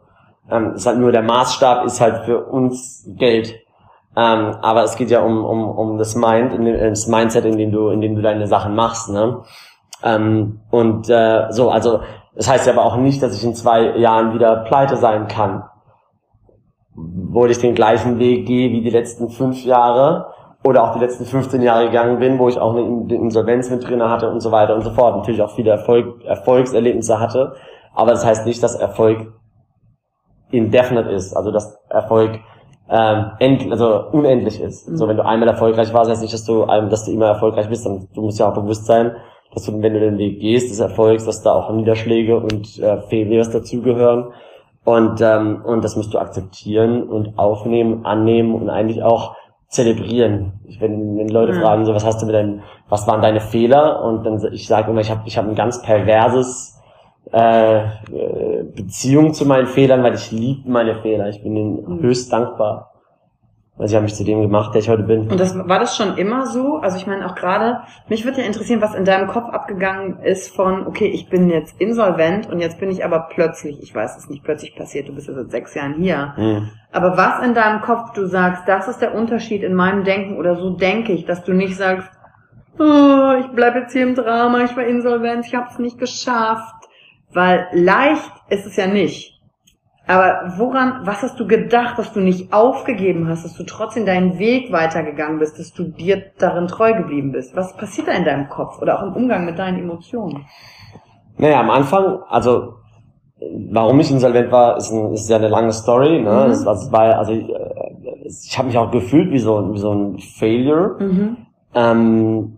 Ähm, 0.50 0.75
ist 0.75 0.88
halt 0.88 0.98
nur 0.98 1.12
der 1.12 1.24
Maßstab 1.24 1.86
ist 1.86 2.00
halt 2.00 2.24
für 2.24 2.46
uns 2.46 3.10
Geld. 3.18 3.56
Ähm, 4.16 4.56
aber 4.62 4.84
es 4.84 4.96
geht 4.96 5.12
ja 5.12 5.20
um, 5.20 5.44
um, 5.44 5.70
um 5.70 5.98
das 5.98 6.16
Mind, 6.16 6.54
in 6.54 6.64
dem, 6.64 6.80
das 6.80 7.08
Mindset, 7.08 7.44
in 7.44 7.58
dem 7.58 7.74
du, 7.74 7.90
in 7.90 8.00
dem 8.00 8.16
du 8.16 8.22
deine 8.22 8.48
Sachen 8.48 8.74
machst, 8.74 9.10
ne? 9.10 9.42
Ähm, 10.02 10.62
und 10.72 11.10
äh, 11.10 11.48
so, 11.50 11.70
also 11.70 12.00
das 12.36 12.50
heißt 12.50 12.68
ja 12.68 12.74
aber 12.74 12.86
auch 12.86 12.98
nicht, 12.98 13.22
dass 13.24 13.36
ich 13.36 13.44
in 13.44 13.56
zwei 13.56 13.98
Jahren 13.98 14.34
wieder 14.34 14.58
pleite 14.65 14.98
sein 14.98 15.27
kann. 15.27 15.63
Wo 16.94 17.46
ich 17.46 17.58
den 17.60 17.75
gleichen 17.75 18.20
Weg 18.20 18.46
gehe 18.46 18.72
wie 18.72 18.82
die 18.82 18.89
letzten 18.89 19.30
fünf 19.30 19.63
Jahre 19.63 20.34
oder 20.63 20.84
auch 20.84 20.94
die 20.94 21.00
letzten 21.00 21.25
15 21.25 21.62
Jahre 21.62 21.86
gegangen 21.86 22.20
bin, 22.20 22.39
wo 22.39 22.50
ich 22.50 22.58
auch 22.58 22.75
eine 22.75 23.13
Insolvenz 23.13 23.70
mit 23.70 23.88
drin 23.88 24.01
hatte 24.01 24.30
und 24.32 24.39
so 24.39 24.51
weiter 24.51 24.74
und 24.75 24.82
so 24.82 24.89
fort. 24.92 25.15
Natürlich 25.15 25.42
auch 25.42 25.51
viele 25.51 25.72
Erfolg, 25.72 26.24
Erfolgserlebnisse 26.25 27.20
hatte, 27.20 27.56
aber 27.94 28.12
das 28.12 28.25
heißt 28.25 28.48
nicht, 28.48 28.63
dass 28.63 28.75
Erfolg 28.75 29.32
indefinite 30.50 31.10
ist, 31.10 31.36
also 31.36 31.51
dass 31.51 31.80
Erfolg 31.89 32.39
ähm, 32.89 33.32
end, 33.39 33.72
also 33.72 34.06
unendlich 34.12 34.60
ist. 34.60 34.89
Mhm. 34.89 34.98
So, 34.98 35.08
wenn 35.08 35.18
du 35.18 35.25
einmal 35.25 35.50
erfolgreich 35.50 35.94
warst, 35.94 36.10
heißt 36.10 36.22
nicht, 36.22 36.34
dass 36.34 36.46
du, 36.46 36.65
dass 36.65 37.06
du 37.06 37.12
immer 37.12 37.27
erfolgreich 37.27 37.70
bist. 37.70 37.86
Dann, 37.86 38.08
du 38.13 38.22
musst 38.22 38.39
ja 38.39 38.50
auch 38.50 38.54
bewusst 38.54 38.86
sein, 38.86 39.15
dass 39.56 39.64
du, 39.64 39.82
wenn 39.82 39.94
du 39.94 40.00
den 40.00 40.18
Weg 40.18 40.40
gehst, 40.42 40.70
des 40.70 40.80
Erfolgs, 40.80 41.26
dass 41.26 41.42
da 41.42 41.54
auch 41.54 41.72
Niederschläge 41.72 42.38
und 42.38 42.78
äh, 42.78 43.02
Failures 43.10 43.50
dazugehören. 43.50 44.34
Und, 44.84 45.20
ähm, 45.22 45.62
und 45.66 45.84
das 45.84 45.96
musst 45.96 46.14
du 46.14 46.20
akzeptieren 46.20 47.04
und 47.04 47.40
aufnehmen, 47.40 48.06
annehmen 48.06 48.54
und 48.54 48.70
eigentlich 48.70 49.02
auch 49.02 49.36
zelebrieren. 49.70 50.54
Ich, 50.68 50.80
wenn, 50.80 51.18
wenn 51.18 51.30
Leute 51.30 51.54
mhm. 51.54 51.62
fragen, 51.62 51.86
so 51.86 51.96
was 51.96 52.06
hast 52.06 52.22
du 52.22 52.28
mit 52.28 52.36
deinen, 52.36 52.62
was 52.90 53.08
waren 53.08 53.22
deine 53.22 53.40
Fehler? 53.40 54.04
Und 54.04 54.26
dann 54.26 54.40
ich 54.54 54.68
sage 54.68 54.92
immer, 54.92 55.02
ich 55.02 55.10
habe 55.10 55.22
ich 55.26 55.38
hab 55.38 55.48
ein 55.48 55.56
ganz 55.56 55.82
perverses 55.82 56.80
äh, 57.32 57.82
Beziehung 58.76 59.34
zu 59.34 59.46
meinen 59.46 59.68
Fehlern, 59.68 60.04
weil 60.04 60.16
ich 60.16 60.32
liebe 60.32 60.70
meine 60.70 60.96
Fehler. 60.96 61.30
Ich 61.30 61.42
bin 61.42 61.56
ihnen 61.56 61.84
mhm. 61.88 62.02
höchst 62.02 62.32
dankbar. 62.32 62.92
Also 63.77 63.91
ich 63.91 63.96
habe 63.96 64.03
mich 64.03 64.15
zu 64.15 64.24
dem 64.24 64.41
gemacht, 64.41 64.74
der 64.74 64.82
ich 64.82 64.89
heute 64.89 65.03
bin. 65.03 65.29
Und 65.29 65.38
das 65.38 65.58
war 65.58 65.79
das 65.79 65.98
schon 65.98 66.17
immer 66.17 66.46
so? 66.46 66.77
Also 66.77 66.96
ich 66.96 67.08
meine 67.08 67.25
auch 67.25 67.36
gerade, 67.36 67.82
mich 68.08 68.24
würde 68.24 68.39
ja 68.39 68.48
interessieren, 68.48 68.82
was 68.82 68.96
in 68.96 69.03
deinem 69.03 69.27
Kopf 69.27 69.50
abgegangen 69.50 70.20
ist 70.20 70.55
von, 70.55 70.88
okay, 70.88 71.08
ich 71.08 71.27
bin 71.27 71.50
jetzt 71.50 71.79
insolvent 71.82 72.50
und 72.50 72.62
jetzt 72.62 72.79
bin 72.79 72.89
ich 72.89 73.03
aber 73.03 73.27
plötzlich, 73.34 73.84
ich 73.84 73.94
weiß, 73.94 74.17
es 74.17 74.29
nicht 74.29 74.46
plötzlich 74.46 74.75
passiert, 74.75 75.10
du 75.10 75.13
bist 75.13 75.27
ja 75.27 75.34
seit 75.34 75.51
sechs 75.51 75.75
Jahren 75.75 75.96
hier. 75.96 76.34
Mhm. 76.38 76.70
Aber 76.94 77.17
was 77.17 77.46
in 77.46 77.53
deinem 77.53 77.82
Kopf 77.82 78.13
du 78.13 78.25
sagst, 78.27 78.63
das 78.65 78.88
ist 78.88 79.01
der 79.01 79.13
Unterschied 79.13 79.62
in 79.62 79.74
meinem 79.74 80.05
Denken 80.05 80.38
oder 80.38 80.55
so 80.55 80.70
denke 80.70 81.12
ich, 81.12 81.25
dass 81.25 81.44
du 81.44 81.51
nicht 81.51 81.75
sagst, 81.75 82.10
oh, 82.79 83.34
ich 83.41 83.48
bleibe 83.48 83.79
jetzt 83.79 83.91
hier 83.91 84.03
im 84.03 84.15
Drama, 84.15 84.63
ich 84.63 84.75
war 84.77 84.86
insolvent, 84.86 85.46
ich 85.48 85.55
habe 85.55 85.67
es 85.70 85.79
nicht 85.79 86.00
geschafft. 86.00 86.74
Weil 87.34 87.67
leicht 87.74 88.32
ist 88.50 88.65
es 88.65 88.77
ja 88.77 88.88
nicht. 88.88 89.35
Aber 90.08 90.54
woran, 90.58 91.02
was 91.04 91.24
hast 91.24 91.40
du 91.40 91.48
gedacht, 91.48 91.98
dass 91.98 92.14
du 92.14 92.20
nicht 92.20 92.54
aufgegeben 92.54 93.28
hast, 93.28 93.44
dass 93.44 93.56
du 93.56 93.64
trotzdem 93.64 94.06
deinen 94.06 94.38
Weg 94.38 94.72
weitergegangen 94.72 95.40
bist, 95.40 95.58
dass 95.58 95.74
du 95.74 95.86
dir 95.86 96.22
darin 96.38 96.68
treu 96.68 96.94
geblieben 96.94 97.32
bist? 97.32 97.56
Was 97.56 97.76
passiert 97.76 98.08
da 98.08 98.12
in 98.12 98.24
deinem 98.24 98.48
Kopf 98.48 98.82
oder 98.82 99.00
auch 99.00 99.08
im 99.08 99.14
Umgang 99.14 99.46
mit 99.46 99.58
deinen 99.58 99.80
Emotionen? 99.80 100.46
Naja, 101.38 101.60
am 101.60 101.72
Anfang, 101.72 102.20
also 102.30 102.76
warum 103.72 104.00
ich 104.00 104.12
insolvent 104.12 104.52
war, 104.52 104.78
ist, 104.78 104.92
ein, 104.92 105.14
ist 105.14 105.30
ja 105.30 105.38
eine 105.38 105.50
lange 105.50 105.74
Story. 105.74 106.22
Ne? 106.22 106.30
Mhm. 106.30 106.50
Das, 106.50 106.68
also, 106.68 106.92
war, 106.92 107.18
also 107.18 107.34
ich, 107.34 107.50
äh, 107.50 108.28
ich 108.28 108.58
habe 108.58 108.68
mich 108.68 108.78
auch 108.78 108.92
gefühlt 108.92 109.32
wie 109.32 109.40
so, 109.40 109.74
wie 109.74 109.80
so 109.80 109.92
ein 109.92 110.20
Failure. 110.20 110.98
Mhm. 111.00 111.38
Ähm, 111.74 112.58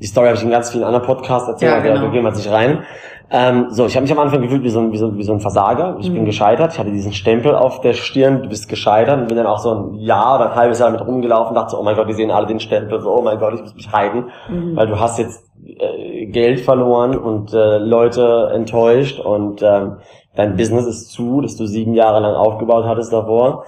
die 0.00 0.06
Story 0.06 0.26
habe 0.26 0.36
ich 0.36 0.44
in 0.44 0.50
ganz 0.50 0.70
vielen 0.70 0.84
anderen 0.84 1.04
Podcasts 1.04 1.48
erzählt, 1.48 1.72
ja, 1.72 1.80
genau. 1.80 2.06
da 2.06 2.10
gehen 2.10 2.22
wir 2.22 2.30
jetzt 2.30 2.38
nicht 2.38 2.50
rein. 2.50 2.84
Ähm, 3.30 3.66
so, 3.68 3.84
ich 3.84 3.94
habe 3.94 4.04
mich 4.04 4.12
am 4.12 4.18
Anfang 4.18 4.40
gefühlt 4.40 4.62
wie 4.62 4.70
so 4.70 4.80
ein, 4.80 4.90
wie 4.90 4.96
so, 4.96 5.16
wie 5.16 5.22
so 5.22 5.32
ein 5.32 5.40
Versager. 5.40 5.96
Ich 6.00 6.08
mhm. 6.08 6.14
bin 6.14 6.24
gescheitert. 6.24 6.72
Ich 6.72 6.78
hatte 6.78 6.90
diesen 6.90 7.12
Stempel 7.12 7.54
auf 7.54 7.80
der 7.82 7.92
Stirn, 7.92 8.42
du 8.42 8.48
bist 8.48 8.68
gescheitert. 8.68 9.20
Und 9.20 9.28
bin 9.28 9.36
dann 9.36 9.46
auch 9.46 9.58
so 9.58 9.74
ein 9.74 9.94
Jahr 9.94 10.36
oder 10.36 10.50
ein 10.50 10.56
halbes 10.56 10.78
Jahr 10.78 10.90
mit 10.90 11.06
rumgelaufen 11.06 11.54
dachte 11.54 11.72
so, 11.72 11.80
oh 11.80 11.82
mein 11.82 11.94
Gott, 11.94 12.08
die 12.08 12.14
sehen 12.14 12.30
alle 12.30 12.46
den 12.46 12.60
Stempel. 12.60 13.00
So, 13.00 13.10
oh 13.10 13.22
mein 13.22 13.38
Gott, 13.38 13.54
ich 13.54 13.60
muss 13.60 13.74
mich 13.74 13.92
heiden. 13.92 14.30
Mhm. 14.48 14.76
Weil 14.76 14.86
du 14.86 14.98
hast 14.98 15.18
jetzt 15.18 15.44
äh, 15.62 16.26
Geld 16.26 16.60
verloren 16.60 17.18
und 17.18 17.52
äh, 17.52 17.78
Leute 17.78 18.50
enttäuscht 18.54 19.20
und 19.20 19.62
ähm, 19.62 19.98
dein 20.34 20.56
Business 20.56 20.86
ist 20.86 21.10
zu, 21.10 21.40
das 21.42 21.56
du 21.56 21.66
sieben 21.66 21.94
Jahre 21.94 22.20
lang 22.20 22.34
aufgebaut 22.34 22.84
hattest 22.86 23.12
davor. 23.12 23.64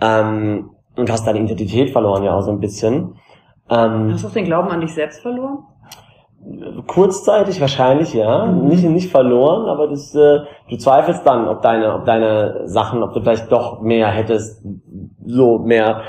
Ähm, 0.00 0.70
und 0.96 1.10
hast 1.10 1.26
deine 1.26 1.40
Identität 1.40 1.90
verloren 1.90 2.22
ja 2.22 2.36
auch 2.36 2.42
so 2.42 2.50
ein 2.50 2.60
bisschen. 2.60 3.14
Ähm, 3.68 4.12
hast 4.12 4.24
du 4.24 4.28
auch 4.28 4.32
den 4.32 4.44
Glauben 4.44 4.68
an 4.68 4.80
dich 4.80 4.94
selbst 4.94 5.22
verloren? 5.22 5.64
Kurzzeitig 6.86 7.60
wahrscheinlich, 7.60 8.14
ja. 8.14 8.46
Mhm. 8.46 8.68
Nicht, 8.68 8.84
nicht 8.84 9.10
verloren, 9.10 9.68
aber 9.68 9.88
das, 9.88 10.14
äh, 10.14 10.40
du 10.70 10.76
zweifelst 10.76 11.26
dann, 11.26 11.46
ob 11.48 11.60
deine, 11.60 11.94
ob 11.94 12.06
deine 12.06 12.62
Sachen, 12.64 13.02
ob 13.02 13.12
du 13.12 13.20
vielleicht 13.20 13.52
doch 13.52 13.80
mehr 13.82 14.08
hättest, 14.08 14.64
so 15.26 15.58
mehr, 15.58 16.02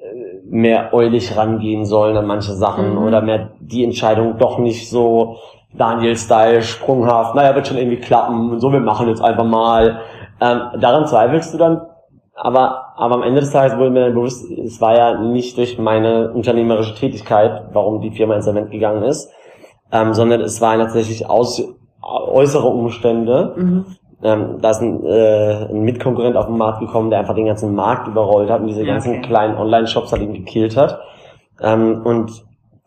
äh, 0.00 0.40
mehr 0.44 0.94
eulig 0.94 1.36
rangehen 1.36 1.84
sollen 1.84 2.16
an 2.16 2.26
manche 2.26 2.52
Sachen 2.52 2.92
mhm. 2.92 3.02
oder 3.06 3.20
mehr 3.22 3.50
die 3.60 3.82
Entscheidung 3.82 4.38
doch 4.38 4.58
nicht 4.58 4.88
so 4.88 5.36
Daniel-Style, 5.74 6.62
sprunghaft, 6.62 7.34
naja, 7.34 7.54
wird 7.54 7.66
schon 7.66 7.78
irgendwie 7.78 8.00
klappen 8.00 8.50
und 8.50 8.60
so, 8.60 8.72
wir 8.72 8.80
machen 8.80 9.08
jetzt 9.08 9.22
einfach 9.22 9.44
mal. 9.44 10.00
Ähm, 10.40 10.60
daran 10.80 11.06
zweifelst 11.06 11.54
du 11.54 11.58
dann, 11.58 11.80
aber, 12.34 12.92
aber 12.96 13.16
am 13.16 13.22
Ende 13.22 13.40
des 13.40 13.50
Tages 13.50 13.76
wurde 13.76 13.90
mir 13.90 14.04
dann 14.04 14.14
bewusst, 14.14 14.50
es 14.50 14.80
war 14.80 14.96
ja 14.96 15.20
nicht 15.20 15.56
durch 15.58 15.78
meine 15.78 16.32
unternehmerische 16.32 16.94
Tätigkeit, 16.94 17.64
warum 17.72 18.00
die 18.00 18.10
Firma 18.10 18.36
insolvent 18.36 18.70
gegangen 18.70 19.02
ist, 19.02 19.32
ähm, 19.92 20.14
sondern 20.14 20.40
es 20.40 20.60
waren 20.60 20.80
tatsächlich 20.80 21.28
aus, 21.28 21.62
äußere 22.02 22.66
Umstände. 22.66 23.54
Mhm. 23.56 23.84
Ähm, 24.24 24.58
da 24.60 24.70
ist 24.70 24.80
ein, 24.80 25.04
äh, 25.04 25.66
ein 25.68 25.82
Mitkonkurrent 25.82 26.36
auf 26.36 26.46
den 26.46 26.56
Markt 26.56 26.80
gekommen, 26.80 27.10
der 27.10 27.18
einfach 27.18 27.34
den 27.34 27.46
ganzen 27.46 27.74
Markt 27.74 28.08
überrollt 28.08 28.50
hat 28.50 28.60
und 28.60 28.68
diese 28.68 28.84
ganzen 28.84 29.16
okay. 29.16 29.22
kleinen 29.22 29.56
Online-Shops 29.56 30.12
halt 30.12 30.22
eben 30.22 30.32
gekillt 30.32 30.76
hat. 30.76 31.00
Ähm, 31.60 32.02
und, 32.04 32.44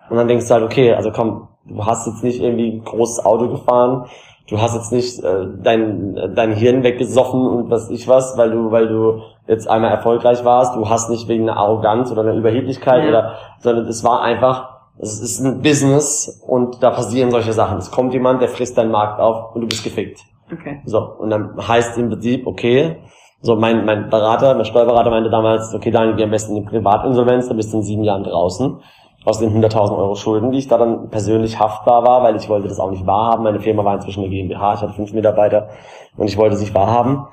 und 0.09 0.17
dann 0.17 0.27
denkst 0.27 0.47
du 0.47 0.53
halt, 0.53 0.63
okay, 0.63 0.93
also 0.93 1.11
komm, 1.11 1.49
du 1.65 1.85
hast 1.85 2.07
jetzt 2.07 2.23
nicht 2.23 2.41
irgendwie 2.41 2.71
ein 2.71 2.83
großes 2.83 3.25
Auto 3.25 3.49
gefahren, 3.49 4.05
du 4.49 4.61
hast 4.61 4.75
jetzt 4.75 4.91
nicht 4.91 5.23
äh, 5.23 5.47
dein, 5.61 6.33
dein 6.35 6.53
Hirn 6.53 6.83
weggesoffen 6.83 7.41
und 7.41 7.69
was 7.69 7.89
ich 7.89 8.07
was, 8.07 8.37
weil 8.37 8.51
du, 8.51 8.71
weil 8.71 8.87
du 8.87 9.21
jetzt 9.47 9.69
einmal 9.69 9.91
erfolgreich 9.91 10.45
warst, 10.45 10.75
du 10.75 10.89
hast 10.89 11.09
nicht 11.09 11.27
wegen 11.27 11.49
einer 11.49 11.59
Arroganz 11.59 12.11
oder 12.11 12.21
einer 12.21 12.33
Überheblichkeit 12.35 13.03
ja. 13.03 13.09
oder, 13.09 13.33
sondern 13.59 13.87
es 13.87 14.03
war 14.03 14.21
einfach, 14.21 14.74
es 14.97 15.19
ist 15.19 15.39
ein 15.39 15.61
Business 15.61 16.41
und 16.47 16.81
da 16.81 16.91
passieren 16.91 17.31
solche 17.31 17.53
Sachen. 17.53 17.77
Es 17.77 17.91
kommt 17.91 18.13
jemand, 18.13 18.41
der 18.41 18.49
frisst 18.49 18.77
deinen 18.77 18.91
Markt 18.91 19.19
auf 19.19 19.55
und 19.55 19.61
du 19.61 19.67
bist 19.67 19.83
gefickt. 19.83 20.21
Okay. 20.51 20.81
So, 20.85 20.99
und 20.99 21.29
dann 21.29 21.55
heißt 21.57 21.97
im 21.97 22.09
Prinzip, 22.09 22.47
okay, 22.47 22.97
so 23.41 23.55
mein, 23.55 23.85
mein 23.85 24.09
Berater, 24.09 24.55
mein 24.55 24.65
Steuerberater 24.65 25.09
meinte 25.09 25.29
damals, 25.29 25.73
okay, 25.73 25.91
Daniel, 25.91 26.15
geh 26.15 26.23
am 26.23 26.31
besten 26.31 26.55
in 26.55 26.63
die 26.63 26.69
Privatinsolvenz, 26.69 27.47
dann 27.47 27.57
bist 27.57 27.73
du 27.73 27.77
in 27.77 27.83
sieben 27.83 28.03
Jahren 28.03 28.23
draußen. 28.23 28.79
Aus 29.25 29.39
den 29.39 29.51
100.000 29.51 29.97
Euro 29.97 30.15
Schulden, 30.15 30.51
die 30.51 30.59
ich 30.59 30.67
da 30.67 30.77
dann 30.77 31.09
persönlich 31.09 31.59
haftbar 31.59 32.05
war, 32.05 32.21
weil 32.21 32.35
ich 32.35 32.47
wollte 32.47 32.67
das 32.67 32.79
auch 32.79 32.91
nicht 32.91 33.07
wahrhaben. 33.07 33.43
Meine 33.43 33.59
Firma 33.59 33.83
war 33.83 33.95
inzwischen 33.95 34.23
eine 34.23 34.29
GmbH, 34.29 34.75
ich 34.75 34.81
hatte 34.81 34.93
fünf 34.93 35.13
Mitarbeiter 35.13 35.69
und 36.15 36.27
ich 36.27 36.37
wollte 36.37 36.55
es 36.55 36.61
nicht 36.61 36.75
wahrhaben. 36.75 37.25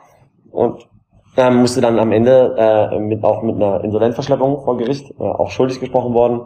Und 0.51 0.89
ähm, 1.37 1.57
musste 1.57 1.81
dann 1.81 1.99
am 1.99 2.13
Ende 2.13 2.55
äh, 2.59 2.99
mit, 2.99 3.23
auch 3.25 3.43
mit 3.43 3.57
einer 3.57 3.85
Insolvenzverschleppung 3.85 4.65
vor 4.65 4.77
Gericht 4.79 5.11
äh, 5.19 5.23
auch 5.23 5.51
schuldig 5.51 5.81
gesprochen 5.81 6.15
worden 6.15 6.43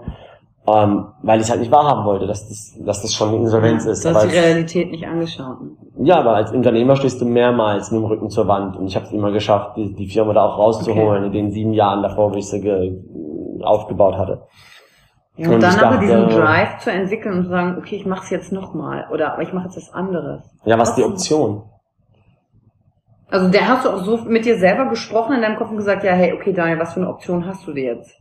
ähm, 0.69 1.07
weil 1.23 1.41
ich 1.41 1.51
halt 1.51 1.61
nicht 1.61 1.71
wahrhaben 1.71 2.05
wollte, 2.05 2.27
dass 2.27 2.49
das, 2.49 2.75
dass 2.85 3.03
das 3.03 3.15
schon 3.15 3.29
eine 3.29 3.39
Insolvenz 3.39 3.85
ist. 3.85 4.05
Du 4.05 4.13
hast 4.13 4.25
die 4.25 4.37
Realität 4.37 4.91
nicht 4.91 5.07
angeschaut. 5.07 5.59
Ja, 5.99 6.19
aber 6.19 6.35
als 6.35 6.51
Unternehmer 6.51 6.97
stehst 6.97 7.21
du 7.21 7.25
mehrmals 7.25 7.91
mit 7.93 8.01
dem 8.01 8.07
Rücken 8.07 8.31
zur 8.31 8.49
Wand 8.49 8.77
und 8.77 8.87
ich 8.87 8.97
habe 8.97 9.07
es 9.07 9.13
immer 9.13 9.31
geschafft, 9.31 9.77
die, 9.77 9.95
die 9.95 10.09
Firma 10.09 10.33
da 10.33 10.45
auch 10.45 10.59
rauszuholen 10.59 11.25
okay. 11.25 11.27
in 11.27 11.33
den 11.33 11.51
sieben 11.53 11.73
Jahren 11.73 12.03
davor, 12.03 12.33
wo 12.33 12.37
ich 12.37 12.49
sie 12.49 12.61
ge, 12.61 13.01
aufgebaut 13.63 14.19
hatte. 14.19 14.43
Ja, 15.37 15.49
und, 15.49 15.55
und 15.55 15.63
dann 15.63 15.79
aber 15.79 15.99
diesen 15.99 16.29
Drive 16.29 16.79
zu 16.79 16.91
entwickeln 16.91 17.39
und 17.39 17.45
zu 17.45 17.51
sagen, 17.51 17.77
okay, 17.79 17.97
ich 17.97 18.07
mache 18.07 18.25
es 18.25 18.31
jetzt 18.31 18.53
nochmal 18.53 19.07
oder 19.13 19.35
aber 19.35 19.43
ich 19.43 19.53
mache 19.53 19.67
jetzt 19.67 19.77
was 19.77 19.93
anderes. 19.93 20.43
Ja, 20.65 20.79
was 20.79 20.91
ist 20.91 20.97
die 20.97 21.05
Option? 21.05 21.63
Also 23.29 23.49
der 23.49 23.69
hast 23.69 23.85
du 23.85 23.91
auch 23.91 24.05
so 24.05 24.19
mit 24.19 24.45
dir 24.45 24.59
selber 24.59 24.89
gesprochen 24.89 25.35
in 25.37 25.43
deinem 25.43 25.57
Kopf 25.57 25.71
und 25.71 25.77
gesagt, 25.77 26.05
ja, 26.05 26.13
hey, 26.13 26.33
okay, 26.33 26.53
Daniel, 26.53 26.79
was 26.79 26.95
für 26.95 27.01
eine 27.01 27.09
Option 27.09 27.45
hast 27.47 27.67
du 27.67 27.73
dir 27.73 27.95
jetzt? 27.95 28.13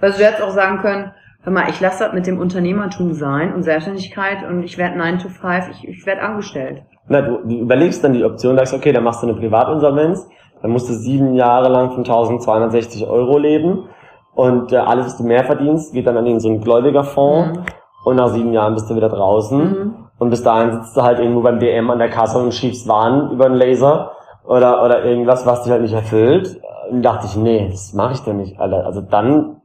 Weil 0.00 0.12
du 0.12 0.18
hättest 0.18 0.42
auch 0.42 0.50
sagen 0.50 0.78
können, 0.78 1.12
hör 1.48 1.54
mal, 1.54 1.70
ich 1.70 1.80
lasse 1.80 2.04
das 2.04 2.12
mit 2.12 2.26
dem 2.26 2.38
Unternehmertum 2.38 3.14
sein 3.14 3.54
und 3.54 3.62
Selbstständigkeit 3.62 4.46
und 4.48 4.62
ich 4.62 4.76
werde 4.76 4.98
9 4.98 5.18
to 5.18 5.28
5, 5.28 5.70
ich, 5.70 5.88
ich 5.88 6.06
werde 6.06 6.22
angestellt. 6.22 6.82
Na, 7.08 7.22
du, 7.22 7.38
du 7.42 7.60
überlegst 7.60 8.04
dann 8.04 8.12
die 8.12 8.24
Option, 8.24 8.56
sagst, 8.56 8.74
okay, 8.74 8.92
dann 8.92 9.04
machst 9.04 9.22
du 9.22 9.28
eine 9.28 9.38
Privatinsolvenz, 9.38 10.28
dann 10.60 10.70
musst 10.70 10.90
du 10.90 10.92
sieben 10.92 11.34
Jahre 11.34 11.70
lang 11.70 11.90
von 11.90 12.00
1260 12.00 13.06
Euro 13.06 13.38
leben 13.38 13.88
und 14.34 14.72
äh, 14.72 14.76
alles, 14.76 15.06
was 15.06 15.16
du 15.16 15.24
mehr 15.24 15.44
verdienst, 15.44 15.94
geht 15.94 16.06
dann 16.06 16.18
an 16.18 16.40
so 16.40 16.48
einen 16.48 16.60
Gläubigerfonds 16.60 17.58
mhm. 17.58 17.64
und 18.04 18.16
nach 18.16 18.28
sieben 18.28 18.52
Jahren 18.52 18.74
bist 18.74 18.90
du 18.90 18.94
wieder 18.94 19.08
draußen 19.08 19.58
mhm. 19.58 19.94
und 20.18 20.30
bis 20.30 20.42
dahin 20.42 20.72
sitzt 20.72 20.96
du 20.98 21.02
halt 21.02 21.18
irgendwo 21.18 21.40
beim 21.40 21.58
DM 21.58 21.90
an 21.90 21.98
der 21.98 22.10
Kasse 22.10 22.38
und 22.38 22.52
schiebst 22.52 22.86
Waren 22.88 23.30
über 23.30 23.48
den 23.48 23.56
Laser 23.56 24.12
oder, 24.44 24.84
oder 24.84 25.02
irgendwas, 25.02 25.46
was 25.46 25.62
dich 25.62 25.72
halt 25.72 25.82
nicht 25.82 25.94
erfüllt. 25.94 26.60
Und 26.90 27.02
dachte 27.02 27.26
ich, 27.26 27.36
nee, 27.36 27.68
das 27.70 27.92
mache 27.92 28.14
ich 28.14 28.20
doch 28.20 28.32
nicht, 28.32 28.58
Alter. 28.58 28.86
Also 28.86 29.02
dann 29.02 29.60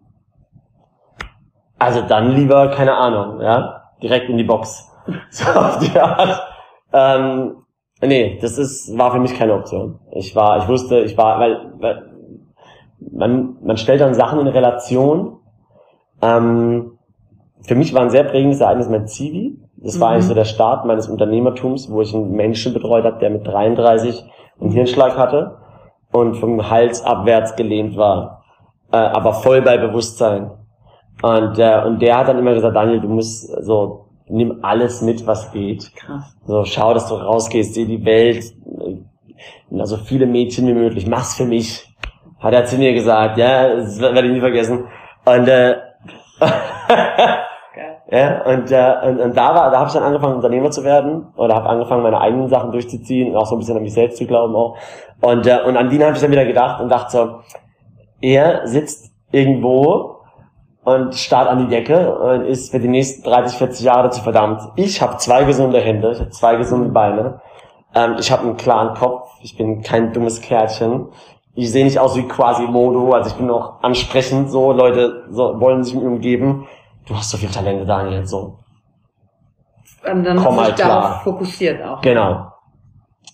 also 1.84 2.02
dann 2.02 2.32
lieber, 2.32 2.70
keine 2.70 2.96
Ahnung, 2.96 3.42
ja, 3.42 3.82
direkt 4.02 4.30
in 4.30 4.38
die 4.38 4.44
Box. 4.44 4.90
So 5.32 5.50
auf 5.60 5.80
die 5.80 6.00
Art. 6.00 6.42
Ähm, 6.94 7.58
nee, 8.02 8.40
das 8.42 8.58
ist, 8.58 8.98
war 8.98 9.12
für 9.12 9.20
mich 9.20 9.38
keine 9.38 9.54
Option. 9.54 10.00
Ich 10.12 10.34
war, 10.34 10.60
ich 10.60 10.68
wusste, 10.70 11.00
ich 11.00 11.18
war, 11.18 11.42
weil, 11.42 11.74
weil 11.80 12.10
man, 13.12 13.58
man 13.62 13.76
stellt 13.76 14.00
dann 14.00 14.14
Sachen 14.14 14.40
in 14.40 14.48
Relation. 14.48 15.40
Ähm, 16.22 16.98
für 17.64 17.76
mich 17.76 17.94
war 17.94 18.02
ein 18.02 18.12
sehr 18.12 18.24
prägendes 18.24 18.62
Ereignis 18.62 18.88
mein 18.88 19.08
Zivi. 19.08 19.60
Das 19.76 20.00
war 20.00 20.10
mhm. 20.10 20.14
eigentlich 20.14 20.28
so 20.28 20.34
der 20.36 20.46
Start 20.46 20.86
meines 20.86 21.10
Unternehmertums, 21.10 21.92
wo 21.92 22.02
ich 22.02 22.16
einen 22.16 22.32
Menschen 22.32 22.74
betreut 22.74 23.04
habe, 23.04 23.20
der 23.20 23.30
mit 23.30 23.46
33 23.46 24.24
einen 24.62 24.72
Hirnschlag 24.72 25.18
hatte 25.18 25.58
und 26.14 26.36
vom 26.36 26.70
Hals 26.70 27.04
abwärts 27.04 27.58
gelähmt 27.58 27.98
war, 27.98 28.44
äh, 28.94 28.98
aber 28.98 29.34
voll 29.34 29.62
bei 29.62 29.78
Bewusstsein. 29.78 30.52
Und, 31.22 31.58
äh, 31.60 31.82
und 31.86 32.02
der 32.02 32.18
hat 32.18 32.28
dann 32.28 32.40
immer 32.40 32.54
gesagt, 32.54 32.76
Daniel, 32.76 33.00
du 33.00 33.08
musst 33.08 33.48
so, 33.64 34.08
nimm 34.28 34.60
alles 34.62 35.02
mit, 35.02 35.26
was 35.26 35.52
geht. 35.52 35.96
Krass. 35.96 36.36
So, 36.46 36.66
schau, 36.66 36.94
dass 36.94 37.08
du 37.08 37.16
rausgehst, 37.16 37.74
sieh 37.74 37.86
die 37.86 38.04
Welt, 38.04 38.44
na, 39.70 39.86
so 39.86 39.98
viele 39.98 40.26
Mädchen 40.26 40.68
wie 40.68 40.74
möglich, 40.74 41.08
mach's 41.08 41.36
für 41.36 41.46
mich. 41.46 41.88
Hat 42.40 42.54
er 42.54 42.66
zu 42.66 42.78
mir 42.78 42.94
gesagt, 42.94 43.38
ja, 43.38 43.76
das 43.76 44.00
werde 44.02 44.28
ich 44.28 44.34
nie 44.34 44.40
vergessen. 44.42 44.86
Und, 45.26 45.48
äh, 45.48 45.76
Ja, 48.14 48.44
und, 48.44 48.72
äh, 48.72 48.96
und, 49.08 49.20
und 49.20 49.36
da 49.36 49.56
war, 49.56 49.72
da 49.72 49.80
habe 49.80 49.88
ich 49.88 49.94
dann 49.94 50.04
angefangen, 50.04 50.36
Unternehmer 50.36 50.70
zu 50.70 50.84
werden 50.84 51.30
oder 51.36 51.56
habe 51.56 51.68
angefangen, 51.68 52.04
meine 52.04 52.22
eigenen 52.22 52.48
Sachen 52.48 52.72
durchzuziehen 52.72 53.32
und 53.32 53.38
auch 53.38 53.48
so 53.48 53.56
ein 53.56 53.58
bisschen 53.60 53.76
an 53.76 53.82
mich 53.82 53.94
selbst 53.94 54.18
zu 54.18 54.28
glauben 54.28 54.56
auch. 54.56 54.78
Und, 55.20 55.48
äh, 55.48 55.62
und 55.66 55.78
an 55.78 55.90
die 55.90 56.04
habe 56.04 56.14
ich 56.14 56.22
dann 56.22 56.30
wieder 56.30 56.46
gedacht 56.46 56.80
und 56.80 56.90
dachte 56.90 57.12
so, 57.12 57.40
er 58.22 58.68
sitzt 58.68 59.12
irgendwo 59.32 60.13
und 60.84 61.16
starrt 61.16 61.48
an 61.48 61.60
die 61.60 61.68
Decke 61.68 62.16
und 62.16 62.46
ist 62.46 62.72
für 62.72 62.80
die 62.80 62.88
nächsten 62.88 63.24
30, 63.24 63.58
40 63.58 63.86
Jahre 63.86 64.04
dazu 64.04 64.22
verdammt. 64.22 64.62
Ich 64.76 65.02
habe 65.02 65.18
zwei 65.18 65.44
gesunde 65.46 65.80
Hände, 65.80 66.12
ich 66.12 66.20
habe 66.20 66.30
zwei 66.32 66.56
gesunde 66.56 66.90
Beine, 66.90 67.42
ähm, 67.96 68.16
ich 68.20 68.32
habe 68.32 68.44
einen 68.44 68.58
klaren 68.58 68.96
Kopf, 68.96 69.30
ich 69.42 69.58
bin 69.58 69.82
kein 69.82 70.14
dummes 70.14 70.42
Kärtchen. 70.42 71.08
Ich 71.56 71.72
sehe 71.72 71.86
nicht 71.86 72.00
aus 72.00 72.18
wie 72.18 72.28
quasi 72.28 72.64
Modo, 72.64 73.14
also 73.14 73.30
ich 73.30 73.36
bin 73.36 73.50
auch 73.52 73.84
ansprechend, 73.84 74.50
so 74.50 74.72
Leute 74.72 75.26
so, 75.30 75.60
wollen 75.60 75.84
sich 75.84 75.94
mit 75.94 76.04
mir 76.04 76.10
umgeben. 76.10 76.68
Du 77.06 77.16
hast 77.16 77.30
so 77.30 77.38
viel 77.38 77.50
Talente, 77.50 77.86
Daniel, 77.86 78.26
so. 78.26 78.58
Und 80.10 80.24
dann 80.24 80.38
Komm 80.38 80.60
hast 80.60 80.70
dich 80.70 80.76
darauf 80.76 81.04
klar. 81.04 81.22
fokussiert 81.24 81.84
auch. 81.84 82.02
Genau. 82.02 82.48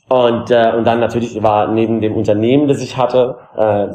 Und, 0.09 0.51
äh, 0.51 0.73
und 0.75 0.85
dann 0.85 0.99
natürlich 0.99 1.41
war 1.41 1.67
neben 1.67 2.01
dem 2.01 2.15
Unternehmen, 2.15 2.67
das 2.67 2.81
ich 2.81 2.97
hatte, 2.97 3.37
äh, 3.55 3.87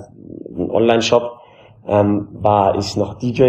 ein 0.56 0.70
Online-Shop, 0.70 1.40
ähm, 1.86 2.28
war 2.32 2.76
ich 2.76 2.96
noch 2.96 3.14
DJ. 3.14 3.42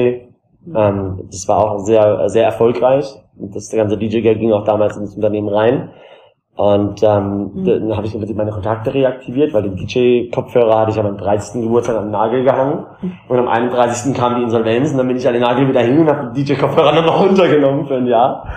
Ähm, 0.73 1.27
das 1.29 1.47
war 1.47 1.57
auch 1.59 1.79
sehr, 1.79 2.29
sehr 2.29 2.45
erfolgreich. 2.45 3.05
Das 3.35 3.69
ganze 3.69 3.97
DJ-Geld 3.97 4.39
ging 4.39 4.51
auch 4.53 4.63
damals 4.63 4.97
ins 4.97 5.15
Unternehmen 5.15 5.49
rein. 5.49 5.89
Und 6.55 7.03
ähm, 7.03 7.51
Mhm. 7.53 7.65
dann 7.65 7.97
habe 7.97 8.07
ich 8.07 8.33
meine 8.33 8.51
Kontakte 8.51 8.93
reaktiviert, 8.93 9.53
weil 9.53 9.63
den 9.63 9.75
DJ-Kopfhörer 9.75 10.79
hatte 10.79 10.91
ich 10.91 10.97
meinem 10.97 11.17
30. 11.17 11.61
Geburtstag 11.63 11.97
am 11.97 12.11
Nagel 12.11 12.43
gehangen. 12.45 12.85
Und 13.27 13.39
am 13.39 13.47
31. 13.49 14.13
kam 14.13 14.37
die 14.37 14.43
Insolvenz 14.43 14.91
und 14.91 14.97
dann 14.97 15.07
bin 15.07 15.17
ich 15.17 15.27
an 15.27 15.33
den 15.33 15.41
Nagel 15.41 15.67
wieder 15.67 15.81
hin 15.81 15.99
und 15.99 16.07
habe 16.07 16.31
die 16.33 16.45
DJ-Kopfhörer 16.45 16.93
nochmal 16.93 17.27
runtergenommen 17.27 17.85
für 17.85 17.95
ein 17.95 18.07
Jahr. 18.07 18.47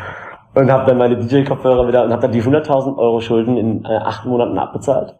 Und 0.54 0.70
habe 0.70 0.86
dann 0.86 0.98
meine 0.98 1.16
DJ-Kopfhörer 1.16 1.88
wieder 1.88 2.04
und 2.04 2.12
habe 2.12 2.22
dann 2.22 2.32
die 2.32 2.42
100.000 2.42 2.96
Euro 2.98 3.20
Schulden 3.20 3.56
in 3.56 3.84
äh, 3.84 3.96
acht 3.96 4.24
Monaten 4.24 4.58
abbezahlt. 4.58 5.16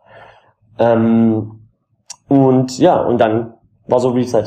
Ähm, 0.79 1.61
und 2.29 2.79
ja, 2.79 3.01
und 3.03 3.21
dann 3.21 3.55
war 3.89 4.01
so 4.01 4.11
Reset. 4.11 4.45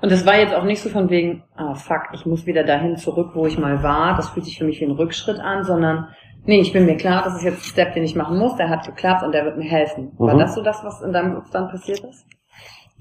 Und 0.00 0.12
das 0.12 0.24
war 0.24 0.36
jetzt 0.38 0.54
auch 0.54 0.62
nicht 0.64 0.80
so 0.80 0.88
von 0.90 1.10
wegen, 1.10 1.42
ah 1.56 1.74
fuck, 1.74 2.02
ich 2.12 2.24
muss 2.24 2.46
wieder 2.46 2.62
dahin 2.62 2.96
zurück, 2.96 3.30
wo 3.34 3.46
ich 3.46 3.58
mal 3.58 3.82
war. 3.82 4.14
Das 4.16 4.28
fühlt 4.28 4.44
sich 4.46 4.58
für 4.58 4.64
mich 4.64 4.80
wie 4.80 4.84
ein 4.84 4.92
Rückschritt 4.92 5.40
an, 5.40 5.64
sondern 5.64 6.08
nee, 6.44 6.60
ich 6.60 6.72
bin 6.72 6.86
mir 6.86 6.96
klar, 6.96 7.22
das 7.24 7.34
ist 7.36 7.42
jetzt 7.42 7.58
ein 7.58 7.64
Step, 7.64 7.94
den 7.94 8.04
ich 8.04 8.14
machen 8.14 8.38
muss. 8.38 8.54
Der 8.56 8.68
hat 8.68 8.86
geklappt 8.86 9.24
und 9.24 9.32
der 9.32 9.44
wird 9.44 9.58
mir 9.58 9.68
helfen. 9.68 10.12
War 10.18 10.34
Mhm. 10.34 10.38
das 10.38 10.54
so 10.54 10.62
das, 10.62 10.84
was 10.84 11.00
in 11.02 11.12
deinem 11.12 11.34
Kopf 11.34 11.50
dann 11.50 11.68
passiert 11.68 11.98
ist? 12.00 12.24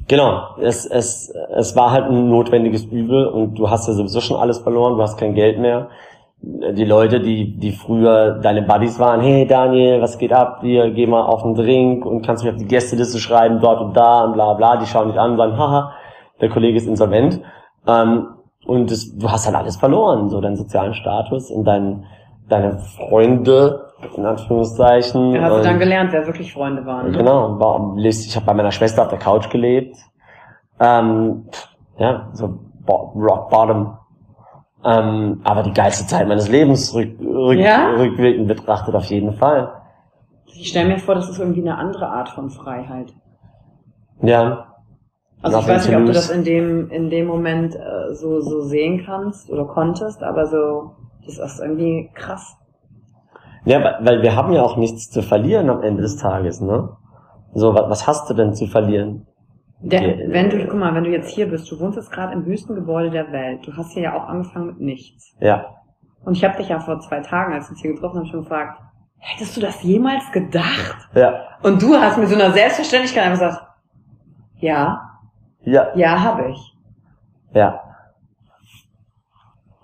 Genau, 0.08 0.56
es, 0.62 0.86
es, 0.86 1.30
es 1.56 1.76
war 1.76 1.92
halt 1.92 2.06
ein 2.06 2.30
notwendiges 2.30 2.86
Übel 2.86 3.28
und 3.28 3.56
du 3.56 3.70
hast 3.70 3.88
ja 3.88 3.94
sowieso 3.94 4.22
schon 4.22 4.38
alles 4.38 4.60
verloren, 4.60 4.96
du 4.96 5.02
hast 5.02 5.18
kein 5.18 5.34
Geld 5.36 5.60
mehr. 5.60 5.90
Die 6.40 6.86
Leute, 6.86 7.20
die, 7.20 7.58
die 7.58 7.72
früher 7.72 8.40
deine 8.40 8.62
Buddies 8.62 9.00
waren, 9.00 9.22
hey 9.22 9.48
Daniel, 9.48 10.02
was 10.02 10.18
geht 10.18 10.32
ab? 10.32 10.60
Wir 10.62 10.92
geh 10.92 11.08
mal 11.08 11.24
auf 11.24 11.44
einen 11.44 11.56
Drink 11.56 12.06
und 12.06 12.26
kannst 12.26 12.44
mich 12.44 12.54
auf 12.54 12.60
die 12.60 12.68
Gästeliste 12.68 13.18
schreiben, 13.18 13.60
dort 13.60 13.82
und 13.82 13.98
da 13.98 14.24
und 14.24 14.34
bla 14.34 14.54
bla, 14.54 14.78
die 14.78 14.86
schauen 14.86 15.10
dich 15.10 15.20
an 15.20 15.32
und 15.32 15.38
sagen, 15.38 15.58
haha, 15.58 15.94
der 16.40 16.50
Kollege 16.50 16.78
ist 16.78 16.88
insolvent. 16.88 17.42
Ähm, 17.88 18.28
und 18.66 18.92
das, 18.92 19.18
du 19.18 19.32
hast 19.32 19.46
halt 19.48 19.56
alles 19.56 19.78
verloren, 19.78 20.30
so 20.30 20.40
deinen 20.40 20.58
sozialen 20.58 20.94
Status 20.94 21.50
und 21.50 21.66
dein, 21.66 22.06
deine 22.50 22.78
Freunde, 22.80 23.88
in 24.16 24.26
Anführungszeichen. 24.26 25.34
Ja, 25.34 25.42
hast 25.42 25.58
du 25.58 25.64
dann 25.64 25.80
gelernt, 25.80 26.12
wer 26.14 26.28
wirklich 26.28 26.54
Freunde 26.54 26.86
waren. 26.86 27.12
ne? 27.12 27.18
Genau, 27.18 27.96
ich 27.98 28.36
habe 28.36 28.46
bei 28.46 28.54
meiner 28.54 28.72
Schwester 28.72 29.02
auf 29.04 29.10
der 29.10 29.20
Couch 29.20 29.50
gelebt. 29.50 29.98
Ähm, 30.80 31.46
ja, 31.98 32.30
so 32.34 32.60
rock 32.88 33.50
bottom. 33.50 33.98
Ähm, 34.84 35.42
aber 35.44 35.64
die 35.64 35.74
geilste 35.74 36.08
Zeit 36.08 36.28
meines 36.28 36.50
Lebens 36.50 36.94
rück, 36.94 37.20
rück, 37.20 37.60
Ja? 37.60 37.96
rückwirkend 37.96 38.48
betrachtet 38.48 38.96
auf 38.96 39.06
jeden 39.06 39.34
Fall. 39.34 39.74
Ich 40.46 40.70
stelle 40.70 40.88
mir 40.90 41.00
vor, 41.00 41.16
das 41.16 41.30
ist 41.30 41.40
irgendwie 41.40 41.62
eine 41.62 41.78
andere 41.78 42.08
Art 42.08 42.30
von 42.30 42.50
Freiheit. 42.50 43.14
Ja. 44.22 44.74
Also 45.42 45.60
ich 45.60 45.66
Nothing 45.66 45.76
weiß 45.76 45.86
to 45.86 45.92
nicht, 45.92 46.00
ob 46.00 46.06
du 46.06 46.14
das 46.14 46.30
in 46.30 46.44
dem, 46.44 46.90
in 46.90 47.10
dem 47.10 47.28
Moment 47.28 47.76
äh, 47.76 48.14
so, 48.14 48.42
so 48.42 48.62
sehen 48.62 49.04
kannst 49.06 49.50
oder 49.52 49.66
konntest, 49.66 50.24
aber 50.24 50.48
so, 50.48 50.96
das 51.26 51.38
ist 51.38 51.60
irgendwie 51.60 52.10
krass. 52.14 52.58
Ja, 53.66 53.84
weil, 53.84 53.98
weil 54.02 54.22
wir 54.24 54.36
haben 54.36 54.52
ja 54.54 54.64
auch 54.64 54.78
nichts 54.78 55.12
zu 55.12 55.22
verlieren 55.22 55.70
am 55.70 55.84
Ende 55.84 56.02
des 56.02 56.18
Tages, 56.18 56.62
ne? 56.62 56.90
So, 57.54 57.74
was, 57.76 57.90
was 57.90 58.08
hast 58.08 58.30
du 58.30 58.34
denn 58.34 58.54
zu 58.54 58.66
verlieren? 58.68 59.27
Der, 59.80 60.32
wenn 60.32 60.50
du, 60.50 60.66
guck 60.66 60.80
mal, 60.80 60.94
wenn 60.96 61.04
du 61.04 61.12
jetzt 61.12 61.30
hier 61.30 61.48
bist, 61.48 61.72
du 61.72 61.80
wohnst 61.80 61.98
jetzt 61.98 62.12
gerade 62.12 62.34
im 62.34 62.46
höchsten 62.46 62.74
Gebäude 62.74 63.12
der 63.12 63.32
Welt. 63.32 63.66
Du 63.66 63.76
hast 63.78 63.94
hier 63.94 64.04
ja 64.04 64.14
auch 64.16 64.28
angefangen 64.28 64.68
mit 64.68 64.80
nichts. 64.80 65.36
Ja. 65.40 65.76
Und 66.26 66.36
ich 66.36 66.44
habe 66.44 66.58
dich 66.58 66.70
ja 66.70 66.80
vor 66.80 67.00
zwei 67.00 67.20
Tagen, 67.20 67.54
als 67.54 67.68
wir 67.68 67.72
uns 67.72 67.82
hier 67.82 67.94
getroffen 67.94 68.20
haben, 68.20 68.26
schon 68.26 68.42
gefragt, 68.42 68.82
hättest 69.20 69.56
du 69.56 69.62
das 69.62 69.82
jemals 69.84 70.32
gedacht? 70.32 71.10
Ja. 71.14 71.48
Und 71.62 71.82
du 71.82 71.96
hast 71.96 72.18
mit 72.18 72.28
so 72.28 72.36
einer 72.36 72.52
Selbstverständlichkeit 72.52 73.26
einfach 73.26 73.40
gesagt, 73.40 73.68
ja, 74.60 75.20
Ja. 75.62 75.96
ja, 75.96 76.24
habe 76.24 76.50
ich. 76.52 76.76
Ja. 77.54 77.82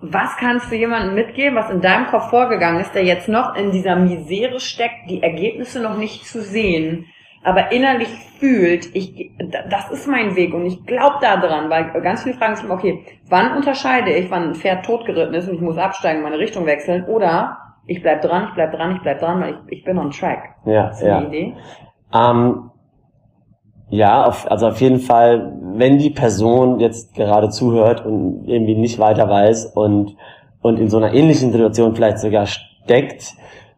Was 0.01 0.35
kannst 0.37 0.69
du 0.69 0.75
jemandem 0.75 1.15
mitgeben, 1.15 1.55
was 1.57 1.69
in 1.69 1.79
deinem 1.81 2.07
Kopf 2.07 2.29
vorgegangen 2.29 2.81
ist, 2.81 2.93
der 2.93 3.05
jetzt 3.05 3.29
noch 3.29 3.55
in 3.55 3.71
dieser 3.71 3.95
Misere 3.95 4.59
steckt, 4.59 5.09
die 5.09 5.23
Ergebnisse 5.23 5.81
noch 5.81 5.97
nicht 5.97 6.25
zu 6.25 6.41
sehen, 6.41 7.05
aber 7.43 7.71
innerlich 7.71 8.09
fühlt, 8.39 8.95
ich, 8.95 9.31
das 9.69 9.91
ist 9.91 10.07
mein 10.07 10.35
Weg 10.35 10.53
und 10.53 10.65
ich 10.65 10.85
glaube 10.85 11.17
da 11.21 11.37
dran, 11.37 11.69
weil 11.69 11.91
ganz 12.01 12.23
viele 12.23 12.35
fragen 12.35 12.55
sich 12.55 12.65
immer, 12.65 12.75
okay, 12.75 13.03
wann 13.29 13.55
unterscheide 13.55 14.11
ich, 14.11 14.31
wann 14.31 14.49
ein 14.49 14.55
Pferd 14.55 14.85
totgeritten 14.85 15.33
ist 15.33 15.47
und 15.47 15.55
ich 15.55 15.61
muss 15.61 15.77
absteigen, 15.77 16.23
meine 16.23 16.39
Richtung 16.39 16.65
wechseln 16.65 17.05
oder 17.05 17.57
ich 17.85 18.01
bleib 18.01 18.21
dran, 18.21 18.47
ich 18.49 18.55
bleib 18.55 18.71
dran, 18.71 18.95
ich 18.95 19.01
bleib 19.01 19.19
dran, 19.19 19.41
weil 19.41 19.49
ich, 19.67 19.79
ich 19.79 19.83
bin 19.83 19.97
on 19.97 20.11
track. 20.11 20.55
Ja. 20.65 20.87
Das 20.87 21.01
ist 21.01 21.07
ja. 21.07 21.21
Idee. 21.21 21.53
Ähm, 22.13 22.71
ja, 23.89 24.25
auf, 24.25 24.49
also 24.49 24.67
auf 24.67 24.81
jeden 24.81 24.99
Fall, 24.99 25.53
wenn 25.75 25.97
die 25.97 26.09
Person 26.09 26.79
jetzt 26.79 27.13
gerade 27.13 27.49
zuhört 27.49 28.05
und 28.05 28.47
irgendwie 28.47 28.75
nicht 28.75 28.99
weiter 28.99 29.29
weiß 29.29 29.67
und, 29.75 30.15
und 30.61 30.79
in 30.79 30.89
so 30.89 30.97
einer 30.97 31.13
ähnlichen 31.13 31.51
Situation 31.51 31.95
vielleicht 31.95 32.19
sogar 32.19 32.45
steckt, 32.45 33.35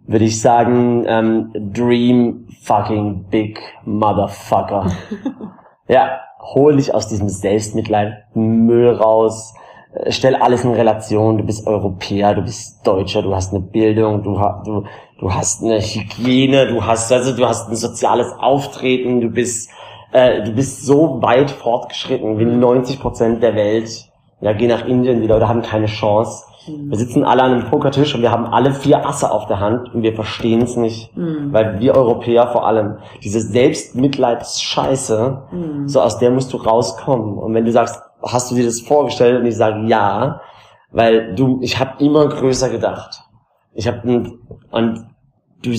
würde 0.08 0.26
ich 0.26 0.42
sagen, 0.42 1.06
ähm, 1.08 1.52
dream 1.74 2.48
fucking 2.62 3.26
big 3.30 3.60
motherfucker. 3.86 4.92
ja, 5.88 6.20
hol 6.40 6.76
dich 6.76 6.94
aus 6.94 7.08
diesem 7.08 7.30
Selbstmitleid 7.30 8.14
Müll 8.36 8.90
raus, 8.90 9.54
äh, 9.94 10.12
stell 10.12 10.36
alles 10.36 10.64
in 10.64 10.72
Relation, 10.72 11.38
du 11.38 11.44
bist 11.44 11.66
Europäer, 11.66 12.36
du 12.36 12.44
bist 12.44 12.86
Deutscher, 12.86 13.22
du 13.24 13.34
hast 13.34 13.54
eine 13.54 13.64
Bildung, 13.64 14.24
du, 14.24 14.40
du, 14.64 14.84
du 15.20 15.34
hast 15.34 15.64
eine 15.64 15.80
Hygiene, 15.80 16.68
du 16.68 16.86
hast, 16.86 17.12
also 17.12 17.36
du 17.36 17.48
hast 17.48 17.70
ein 17.70 17.76
soziales 17.76 18.32
Auftreten, 18.34 19.22
du 19.22 19.30
bist, 19.30 19.72
äh, 20.12 20.44
du 20.44 20.52
bist 20.52 20.86
so 20.86 21.22
weit 21.22 21.50
fortgeschritten 21.50 22.38
wie 22.38 22.46
90 22.46 23.00
Prozent 23.00 23.42
der 23.42 23.56
Welt. 23.56 24.06
Ja, 24.42 24.54
geh 24.54 24.68
nach 24.68 24.86
Indien, 24.86 25.22
die 25.22 25.28
Leute 25.28 25.48
haben 25.48 25.62
keine 25.62 25.88
Chance. 25.88 26.44
Wir 26.68 26.98
sitzen 26.98 27.24
alle 27.24 27.44
an 27.44 27.52
einem 27.52 27.70
Pokertisch 27.70 28.16
und 28.16 28.22
wir 28.22 28.32
haben 28.32 28.46
alle 28.46 28.74
vier 28.74 29.06
Asse 29.06 29.32
auf 29.32 29.48
der 29.48 29.60
Hand 29.60 29.94
und 29.94 30.04
wir 30.04 30.14
verstehen 30.14 30.62
es 30.62 30.78
nicht. 30.78 31.16
Mhm. 31.16 31.54
Weil 31.54 31.80
wir 31.80 31.96
Europäer 31.96 32.48
vor 32.48 32.66
allem, 32.66 32.98
diese 33.24 33.42
Selbstmitleidsscheiße, 33.42 35.44
Mhm. 35.52 35.88
so 35.88 36.02
aus 36.02 36.18
der 36.18 36.32
musst 36.32 36.54
du 36.54 36.58
rauskommen. 36.58 37.38
Und 37.38 37.54
wenn 37.54 37.66
du 37.66 37.72
sagst, 37.72 38.02
hast 38.24 38.52
du 38.52 38.56
dir 38.56 38.66
das 38.66 38.82
vorgestellt? 38.82 39.40
Und 39.40 39.46
ich 39.46 39.58
sage 39.58 39.86
ja, 39.88 40.42
weil 40.92 41.36
du, 41.36 41.60
ich 41.62 41.80
habe 41.80 42.04
immer 42.04 42.28
größer 42.28 42.70
gedacht. 42.70 43.22
Ich 43.74 43.88
habe 43.88 44.08
und, 44.08 44.40
und 44.72 45.06
du, 45.62 45.72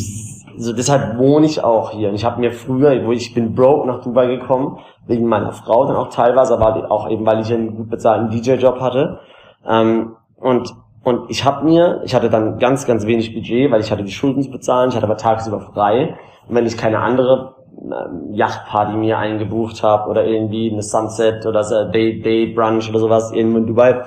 so 0.59 0.73
deshalb 0.73 1.19
wohne 1.19 1.47
ich 1.47 1.65
auch 1.65 1.91
hier. 1.91 2.11
Und 2.11 2.15
ich 2.15 2.25
habe 2.25 2.41
mir 2.41 2.53
früher, 2.53 3.05
wo 3.07 3.13
ich 3.13 3.35
bin 3.35 3.55
broke 3.55 3.87
nach 3.87 4.03
Dubai 4.03 4.27
gekommen, 4.27 4.79
wegen 5.07 5.27
meiner 5.27 5.53
Frau 5.53 5.87
dann 5.87 5.97
auch 5.97 6.09
teilweise, 6.09 6.55
aber 6.55 6.91
auch 6.91 7.09
eben, 7.09 7.25
weil 7.25 7.41
ich 7.41 7.53
einen 7.53 7.77
gut 7.77 7.91
bezahlten 7.91 8.31
DJ-Job 8.31 8.81
hatte. 8.81 9.21
Ähm, 9.67 10.16
und 10.37 10.75
und 11.07 11.31
ich 11.31 11.45
habe 11.45 11.65
mir, 11.65 12.01
ich 12.05 12.17
hatte 12.17 12.29
dann 12.29 12.59
ganz, 12.59 12.85
ganz 12.85 13.07
wenig 13.07 13.33
Budget, 13.33 13.71
weil 13.71 13.81
ich 13.81 13.93
hatte 13.93 14.03
die 14.03 14.11
Schulden 14.11 14.43
zu 14.43 14.51
bezahlen, 14.51 14.91
ich 14.91 14.97
hatte 14.97 15.07
aber 15.07 15.17
tagsüber 15.17 15.61
frei. 15.61 16.17
Und 16.49 16.57
wenn 16.57 16.67
ich 16.67 16.77
keine 16.77 16.99
andere 16.99 17.55
ähm, 17.81 18.33
Yachtparty 18.33 18.97
mir 18.97 19.17
eingebucht 19.17 19.85
habe 19.85 20.11
oder 20.11 20.25
irgendwie 20.25 20.69
eine 20.69 20.83
Sunset 20.83 21.47
oder 21.47 21.63
so 21.63 21.85
Day, 21.93 22.21
Day 22.21 22.47
Brunch 22.47 22.91
oder 22.91 22.99
sowas 22.99 23.31
irgendwo 23.31 23.59
in 23.59 23.67
Dubai, 23.69 24.03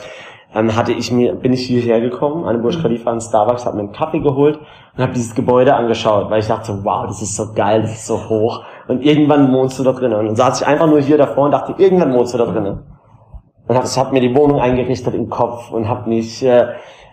ähm, 0.53 0.75
hatte 0.75 0.91
ich 0.91 1.09
mir, 1.09 1.35
bin 1.35 1.53
ich 1.53 1.65
hierher 1.67 2.01
gekommen, 2.01 2.43
an 2.43 2.55
den 2.55 2.61
Burj 2.63 2.81
Khalifa 2.81 3.13
in 3.13 3.21
Starbucks, 3.21 3.65
habe 3.65 3.77
mir 3.77 3.83
einen 3.83 3.93
Kaffee 3.93 4.19
geholt 4.19 4.59
und 4.97 5.01
habe 5.01 5.13
dieses 5.13 5.33
Gebäude 5.33 5.75
angeschaut, 5.75 6.29
weil 6.29 6.39
ich 6.39 6.47
dachte, 6.47 6.79
wow, 6.83 7.07
das 7.07 7.21
ist 7.21 7.33
so 7.33 7.53
geil, 7.53 7.81
das 7.83 7.93
ist 7.93 8.07
so 8.07 8.27
hoch. 8.27 8.65
Und 8.89 9.05
irgendwann 9.05 9.53
wohnst 9.53 9.79
du 9.79 9.83
da 9.83 9.93
drinnen. 9.93 10.19
Und 10.19 10.25
dann 10.25 10.35
saß 10.35 10.59
ich 10.59 10.67
einfach 10.67 10.87
nur 10.87 10.99
hier 10.99 11.17
davor 11.17 11.45
und 11.45 11.51
dachte, 11.51 11.75
irgendwann 11.77 12.13
wohnst 12.13 12.33
du 12.33 12.37
da 12.39 12.45
drinnen. 12.45 12.79
Und 13.69 13.77
hab, 13.77 13.85
hab 13.85 14.11
mir 14.13 14.19
die 14.21 14.35
Wohnung 14.35 14.59
eingerichtet 14.59 15.13
im 15.13 15.29
Kopf 15.29 15.69
und 15.71 15.87
hab 15.87 16.07
mich, 16.07 16.43
äh, 16.43 16.69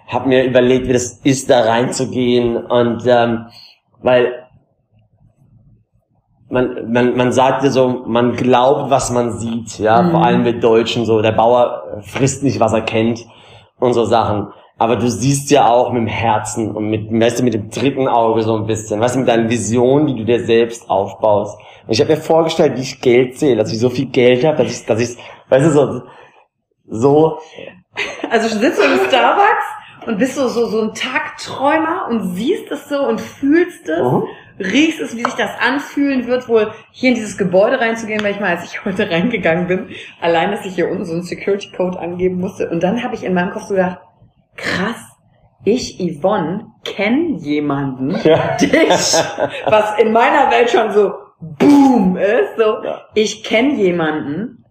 hab 0.09 0.27
mir 0.27 0.43
überlegt, 0.45 0.89
wie 0.89 0.95
das 0.95 1.21
ist, 1.23 1.51
da 1.51 1.61
reinzugehen. 1.61 2.57
Und 2.57 3.03
ähm, 3.07 3.47
weil 4.03 4.33
man, 6.49 6.91
man, 6.91 7.15
man 7.17 7.33
sagt 7.33 7.63
ja 7.65 7.71
so, 7.71 8.05
man 8.07 8.35
glaubt, 8.37 8.91
was 8.91 9.11
man 9.11 9.33
sieht, 9.33 9.79
ja, 9.79 10.01
Mhm. 10.01 10.11
vor 10.13 10.25
allem 10.25 10.43
mit 10.45 10.65
Deutschen 10.65 11.05
so, 11.05 11.21
der 11.21 11.33
Bauer 11.33 12.01
frisst 12.03 12.43
nicht, 12.43 12.59
was 12.59 12.73
er 12.73 12.83
kennt. 12.83 13.27
und 13.79 13.93
so 13.93 14.07
Sachen. 14.07 14.49
Aber 14.79 14.97
du 14.97 15.07
siehst 15.11 15.51
ja 15.51 15.69
auch 15.69 15.93
mit 15.93 16.01
dem 16.01 16.07
Herzen 16.07 16.75
und 16.75 16.89
mit, 16.89 17.13
weißt 17.13 17.41
du, 17.41 17.45
mit 17.45 17.53
dem 17.53 17.69
dritten 17.69 18.09
Auge 18.09 18.41
so 18.41 18.57
ein 18.57 18.65
bisschen, 18.67 18.99
weißt 19.01 19.17
du, 19.17 19.19
mit 19.21 19.29
deinen 19.29 19.51
Visionen, 19.51 20.07
die 20.07 20.15
du 20.15 20.25
dir 20.25 20.43
selbst 20.47 20.89
aufbaust. 20.89 21.59
Und 21.87 21.93
ich 21.93 22.01
habe 22.01 22.13
mir 22.13 22.17
vorgestellt, 22.17 22.75
wie 22.79 22.81
ich 22.81 23.03
Geld 23.03 23.39
sehe, 23.39 23.55
dass 23.55 23.71
ich 23.71 23.79
so 23.79 23.91
viel 23.91 24.07
Geld 24.07 24.47
habe, 24.47 24.63
dass 24.65 24.73
ich, 24.81 24.87
dass 24.87 24.99
ich, 25.01 25.19
weißt 25.51 25.67
du, 25.67 25.71
so, 25.73 26.03
so. 26.89 27.41
Also 28.31 28.49
sitzt 28.59 28.79
du 28.79 28.83
im 28.83 28.99
Starbucks 29.09 29.65
und 30.07 30.19
bist 30.19 30.35
so, 30.35 30.49
so, 30.49 30.67
so 30.67 30.83
ein 30.83 30.95
Tagträumer 30.95 32.07
und 32.09 32.35
siehst 32.35 32.71
es 32.71 32.89
so 32.89 33.01
und 33.07 33.21
fühlst 33.21 33.89
es, 33.89 34.01
mhm. 34.01 34.25
riechst 34.59 35.01
es, 35.01 35.17
wie 35.17 35.25
sich 35.25 35.35
das 35.35 35.51
anfühlen 35.61 36.27
wird, 36.27 36.49
wohl 36.49 36.73
hier 36.93 37.11
in 37.11 37.15
dieses 37.15 37.37
Gebäude 37.37 37.81
reinzugehen, 37.81 38.23
weil 38.23 38.33
ich 38.33 38.41
mal, 38.41 38.57
als 38.57 38.65
ich 38.65 38.85
heute 38.85 39.11
reingegangen 39.11 39.67
bin, 39.67 39.89
allein, 40.21 40.51
dass 40.51 40.65
ich 40.65 40.75
hier 40.75 40.89
unten 40.89 41.05
so 41.05 41.13
einen 41.13 41.23
Security 41.23 41.71
Code 41.73 41.99
angeben 41.99 42.41
musste. 42.41 42.69
Und 42.71 42.83
dann 42.83 43.03
habe 43.03 43.15
ich 43.15 43.25
in 43.25 43.35
meinem 43.35 43.51
Kopf 43.51 43.65
so 43.65 43.75
gedacht, 43.75 43.99
krass, 44.57 45.03
ich, 45.65 45.99
Yvonne, 45.99 46.67
kenne 46.85 47.39
jemanden, 47.39 48.17
ja. 48.23 48.57
dich, 48.61 49.15
was 49.67 49.99
in 49.99 50.13
meiner 50.13 50.51
Welt 50.51 50.71
schon 50.71 50.93
so 50.93 51.13
boom 51.41 52.17
ist, 52.17 52.57
so, 52.57 52.85
ja. 52.85 53.03
ich 53.15 53.43
kenne 53.43 53.75
jemanden, 53.75 54.65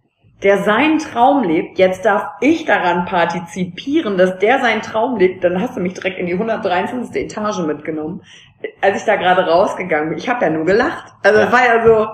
der 0.43 0.63
seinen 0.63 0.99
Traum 0.99 1.43
lebt, 1.43 1.79
jetzt 1.79 2.05
darf 2.05 2.33
ich 2.41 2.65
daran 2.65 3.05
partizipieren, 3.05 4.17
dass 4.17 4.37
der 4.39 4.59
seinen 4.59 4.81
Traum 4.81 5.17
lebt, 5.17 5.43
dann 5.43 5.61
hast 5.61 5.77
du 5.77 5.81
mich 5.81 5.93
direkt 5.93 6.19
in 6.19 6.25
die 6.25 6.33
123. 6.33 7.15
Etage 7.23 7.59
mitgenommen. 7.59 8.21
Als 8.81 8.99
ich 8.99 9.05
da 9.05 9.15
gerade 9.15 9.45
rausgegangen 9.47 10.09
bin, 10.09 10.17
ich 10.17 10.29
habe 10.29 10.45
ja 10.45 10.51
nur 10.51 10.65
gelacht. 10.65 11.13
Also 11.23 11.39
es 11.39 11.51
war 11.51 11.65
ja 11.65 11.85
so 11.85 12.07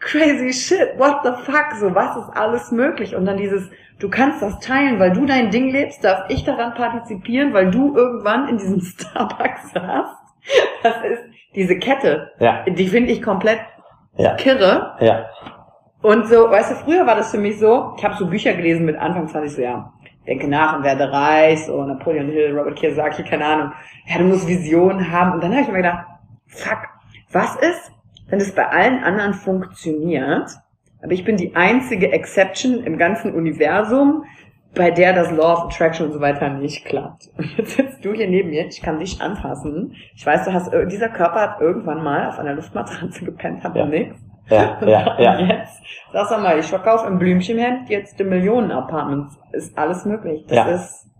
crazy 0.00 0.52
shit, 0.52 0.98
what 0.98 1.18
the 1.22 1.30
fuck, 1.44 1.72
so 1.78 1.94
was 1.94 2.16
ist 2.16 2.36
alles 2.36 2.72
möglich? 2.72 3.14
Und 3.14 3.26
dann 3.26 3.36
dieses, 3.36 3.68
du 3.98 4.08
kannst 4.08 4.42
das 4.42 4.58
teilen, 4.60 4.98
weil 4.98 5.12
du 5.12 5.26
dein 5.26 5.50
Ding 5.50 5.70
lebst, 5.70 6.02
darf 6.02 6.24
ich 6.28 6.44
daran 6.44 6.74
partizipieren, 6.74 7.52
weil 7.52 7.70
du 7.70 7.94
irgendwann 7.96 8.48
in 8.48 8.58
diesem 8.58 8.80
Starbucks 8.80 9.72
saßt. 9.72 10.16
Das 10.82 10.96
ist 11.04 11.22
diese 11.54 11.78
Kette, 11.78 12.32
ja. 12.38 12.64
die 12.64 12.88
finde 12.88 13.12
ich 13.12 13.22
komplett 13.22 13.60
ja. 14.16 14.34
kirre. 14.34 14.96
Ja. 15.00 15.26
Und 16.02 16.26
so, 16.28 16.50
weißt 16.50 16.70
du, 16.70 16.74
früher 16.76 17.06
war 17.06 17.16
das 17.16 17.30
für 17.30 17.38
mich 17.38 17.58
so, 17.58 17.94
ich 17.96 18.04
habe 18.04 18.14
so 18.16 18.26
Bücher 18.26 18.54
gelesen 18.54 18.86
mit 18.86 18.96
Anfang 18.96 19.28
20 19.28 19.52
so, 19.52 19.62
ja, 19.62 19.92
denke 20.26 20.48
nach 20.48 20.76
und 20.76 20.84
werde 20.84 21.10
reich, 21.12 21.66
so 21.66 21.84
Napoleon 21.84 22.30
Hill, 22.30 22.56
Robert 22.56 22.76
Kiyosaki, 22.76 23.22
keine 23.22 23.44
Ahnung. 23.44 23.72
Ja, 24.06 24.18
du 24.18 24.24
musst 24.24 24.48
Visionen 24.48 25.10
haben. 25.10 25.32
Und 25.32 25.42
dann 25.42 25.52
habe 25.52 25.62
ich 25.62 25.68
mir 25.68 25.78
gedacht, 25.78 26.06
fuck, 26.46 26.78
was 27.32 27.56
ist, 27.56 27.92
wenn 28.28 28.40
es 28.40 28.54
bei 28.54 28.66
allen 28.66 29.02
anderen 29.02 29.34
funktioniert, 29.34 30.50
aber 31.02 31.12
ich 31.12 31.24
bin 31.24 31.36
die 31.36 31.54
einzige 31.56 32.12
Exception 32.12 32.84
im 32.84 32.98
ganzen 32.98 33.34
Universum, 33.34 34.24
bei 34.74 34.90
der 34.90 35.12
das 35.12 35.30
Law 35.32 35.54
of 35.54 35.64
Attraction 35.64 36.06
und 36.06 36.12
so 36.12 36.20
weiter 36.20 36.48
nicht 36.50 36.84
klappt. 36.84 37.28
Und 37.36 37.56
jetzt 37.56 37.76
sitzt 37.76 38.04
du 38.04 38.12
hier 38.12 38.28
neben 38.28 38.50
mir, 38.50 38.66
ich 38.66 38.82
kann 38.82 39.00
dich 39.00 39.20
anfassen. 39.20 39.96
Ich 40.14 40.24
weiß, 40.24 40.44
du 40.44 40.52
hast, 40.52 40.72
dieser 40.90 41.08
Körper 41.08 41.40
hat 41.40 41.60
irgendwann 41.60 42.04
mal 42.04 42.28
auf 42.28 42.38
einer 42.38 42.54
Luftmatratze 42.54 43.24
gepennt, 43.24 43.64
hat 43.64 43.74
ja. 43.74 43.86
nichts. 43.86 44.16
Ja, 44.50 44.78
ja, 44.86 45.20
ja. 45.20 45.40
Jetzt, 45.40 45.82
sag 46.12 46.42
mal, 46.42 46.58
ich 46.58 46.66
verkaufe 46.66 47.06
im 47.06 47.18
Blümchenhemd 47.18 47.88
jetzt 47.88 48.18
die 48.18 48.24
Millionen-Apartments. 48.24 49.38
Ist 49.52 49.78
alles 49.78 50.04
möglich. 50.04 50.44
Das 50.48 50.56
ja. 50.56 50.64
ist 50.66 51.10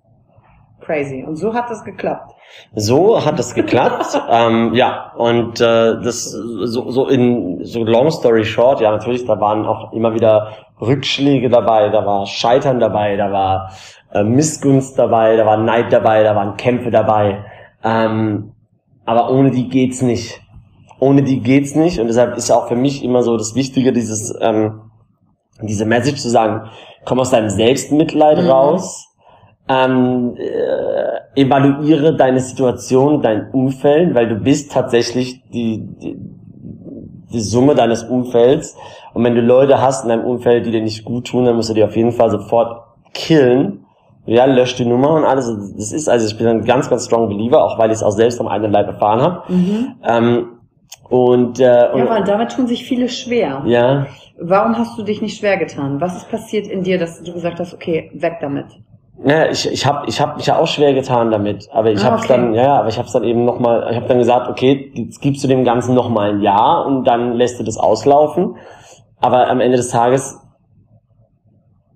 crazy. 0.81 1.25
Und 1.27 1.37
so 1.37 1.55
hat 1.55 1.71
das 1.71 1.85
geklappt. 1.85 2.33
So 2.75 3.25
hat 3.25 3.38
das 3.38 3.55
geklappt. 3.55 4.21
ähm, 4.31 4.75
ja, 4.75 5.12
und 5.16 5.61
äh, 5.61 6.01
das 6.03 6.25
so, 6.25 6.90
so 6.90 7.09
in 7.09 7.64
so 7.64 7.85
long 7.85 8.11
story 8.11 8.45
short, 8.45 8.81
ja 8.81 8.90
natürlich, 8.90 9.25
da 9.25 9.40
waren 9.40 9.66
auch 9.66 9.93
immer 9.93 10.14
wieder 10.14 10.53
Rückschläge 10.81 11.49
dabei, 11.49 11.90
da 11.90 12.05
war 12.05 12.27
Scheitern 12.27 12.81
dabei, 12.81 13.16
da 13.16 13.31
war 13.31 13.73
äh, 14.12 14.25
Missgunst 14.25 14.99
dabei, 14.99 15.37
da 15.37 15.47
war 15.47 15.57
Neid 15.59 15.93
dabei, 15.93 16.23
da 16.23 16.35
waren 16.35 16.57
Kämpfe 16.57 16.90
dabei. 16.90 17.45
Ähm, 17.85 18.53
aber 19.05 19.31
ohne 19.31 19.51
die 19.51 19.69
geht's 19.69 20.03
nicht. 20.03 20.40
Ohne 21.01 21.23
die 21.23 21.41
geht's 21.41 21.75
nicht. 21.75 21.99
Und 21.99 22.07
deshalb 22.07 22.37
ist 22.37 22.51
auch 22.51 22.69
für 22.69 22.77
mich 22.77 23.03
immer 23.03 23.23
so 23.23 23.37
das 23.37 23.55
Wichtige, 23.55 23.93
dieses, 23.93 24.35
ähm, 24.41 24.83
diese 25.63 25.87
Message 25.87 26.21
zu 26.21 26.29
sagen, 26.29 26.71
komm 27.05 27.21
aus 27.21 27.31
deinem 27.31 27.51
Selbstmitleid 27.51 28.43
mhm. 28.43 28.49
raus, 28.49 29.07
ähm, 29.69 30.35
äh, 30.37 31.41
evaluiere 31.41 32.17
deine 32.17 32.41
Situation, 32.41 33.23
dein 33.23 33.51
Umfeld, 33.51 34.15
weil 34.15 34.29
du 34.29 34.37
bist 34.37 34.73
tatsächlich 34.73 35.43
die, 35.51 35.87
die, 36.03 36.17
die 37.33 37.41
Summe 37.41 37.75
deines 37.75 38.03
Umfelds. 38.03 38.77
Und 39.15 39.25
wenn 39.25 39.35
du 39.35 39.41
Leute 39.41 39.81
hast 39.81 40.03
in 40.03 40.11
deinem 40.11 40.25
Umfeld, 40.25 40.67
die 40.67 40.71
dir 40.71 40.83
nicht 40.83 41.05
gut 41.05 41.29
tun, 41.29 41.45
dann 41.45 41.57
musst 41.57 41.71
du 41.71 41.75
die 41.75 41.85
auf 41.85 41.97
jeden 41.97 42.13
Fall 42.13 42.31
sofort 42.31 42.83
killen. 43.15 43.87
Ja, 44.27 44.45
lösch 44.45 44.77
die 44.77 44.85
Nummer 44.85 45.15
und 45.15 45.25
alles. 45.25 45.51
Das 45.77 45.93
ist, 45.93 46.09
also 46.09 46.27
ich 46.27 46.37
bin 46.37 46.47
ein 46.47 46.65
ganz, 46.65 46.91
ganz 46.91 47.07
strong 47.07 47.29
Believer, 47.29 47.65
auch 47.65 47.79
weil 47.79 47.91
ich 47.91 47.97
es 47.97 48.03
auch 48.03 48.11
selbst 48.11 48.41
am 48.41 48.49
eigenen 48.49 48.73
Leib 48.73 48.87
erfahren 48.87 49.23
habe. 49.23 49.53
Mhm. 49.53 49.95
Ähm, 50.05 50.47
und, 51.09 51.59
äh, 51.59 51.88
und, 51.92 51.98
ja, 51.98 52.07
aber 52.09 52.20
damit 52.20 52.53
tun 52.53 52.66
sich 52.66 52.85
viele 52.85 53.09
schwer. 53.09 53.62
Ja. 53.66 54.07
Warum 54.38 54.79
hast 54.79 54.96
du 54.96 55.03
dich 55.03 55.20
nicht 55.20 55.38
schwer 55.38 55.57
getan? 55.57 56.00
Was 56.00 56.16
ist 56.16 56.31
passiert 56.31 56.66
in 56.66 56.83
dir, 56.83 56.98
dass 56.98 57.22
du 57.22 57.33
gesagt 57.33 57.59
hast, 57.59 57.74
okay, 57.74 58.11
weg 58.14 58.38
damit? 58.40 58.66
Naja, 59.22 59.50
ich, 59.50 59.70
ich 59.70 59.85
habe 59.85 60.09
ich 60.09 60.20
hab 60.20 60.37
mich 60.37 60.46
ja 60.46 60.59
auch 60.59 60.66
schwer 60.66 60.94
getan 60.94 61.31
damit, 61.31 61.68
aber 61.72 61.90
ich 61.90 62.00
ah, 62.00 62.05
habe 62.05 62.16
okay. 62.16 62.29
dann, 62.29 62.55
ja, 62.55 62.79
aber 62.79 62.88
ich 62.88 62.96
habe 62.96 63.07
es 63.07 63.12
dann 63.12 63.24
eben 63.24 63.44
nochmal, 63.44 63.87
ich 63.90 63.96
habe 63.96 64.07
dann 64.07 64.18
gesagt, 64.18 64.48
okay, 64.48 64.92
jetzt 64.94 65.20
gibst 65.20 65.44
du 65.44 65.48
dem 65.48 65.64
Ganzen 65.64 65.94
nochmal 65.94 66.31
ein 66.31 66.40
Jahr 66.40 66.87
und 66.87 67.05
dann 67.05 67.35
lässt 67.35 67.61
du 67.61 67.64
das 67.64 67.76
auslaufen. 67.76 68.57
Aber 69.20 69.50
am 69.50 69.61
Ende 69.61 69.76
des 69.76 69.90
Tages 69.90 70.39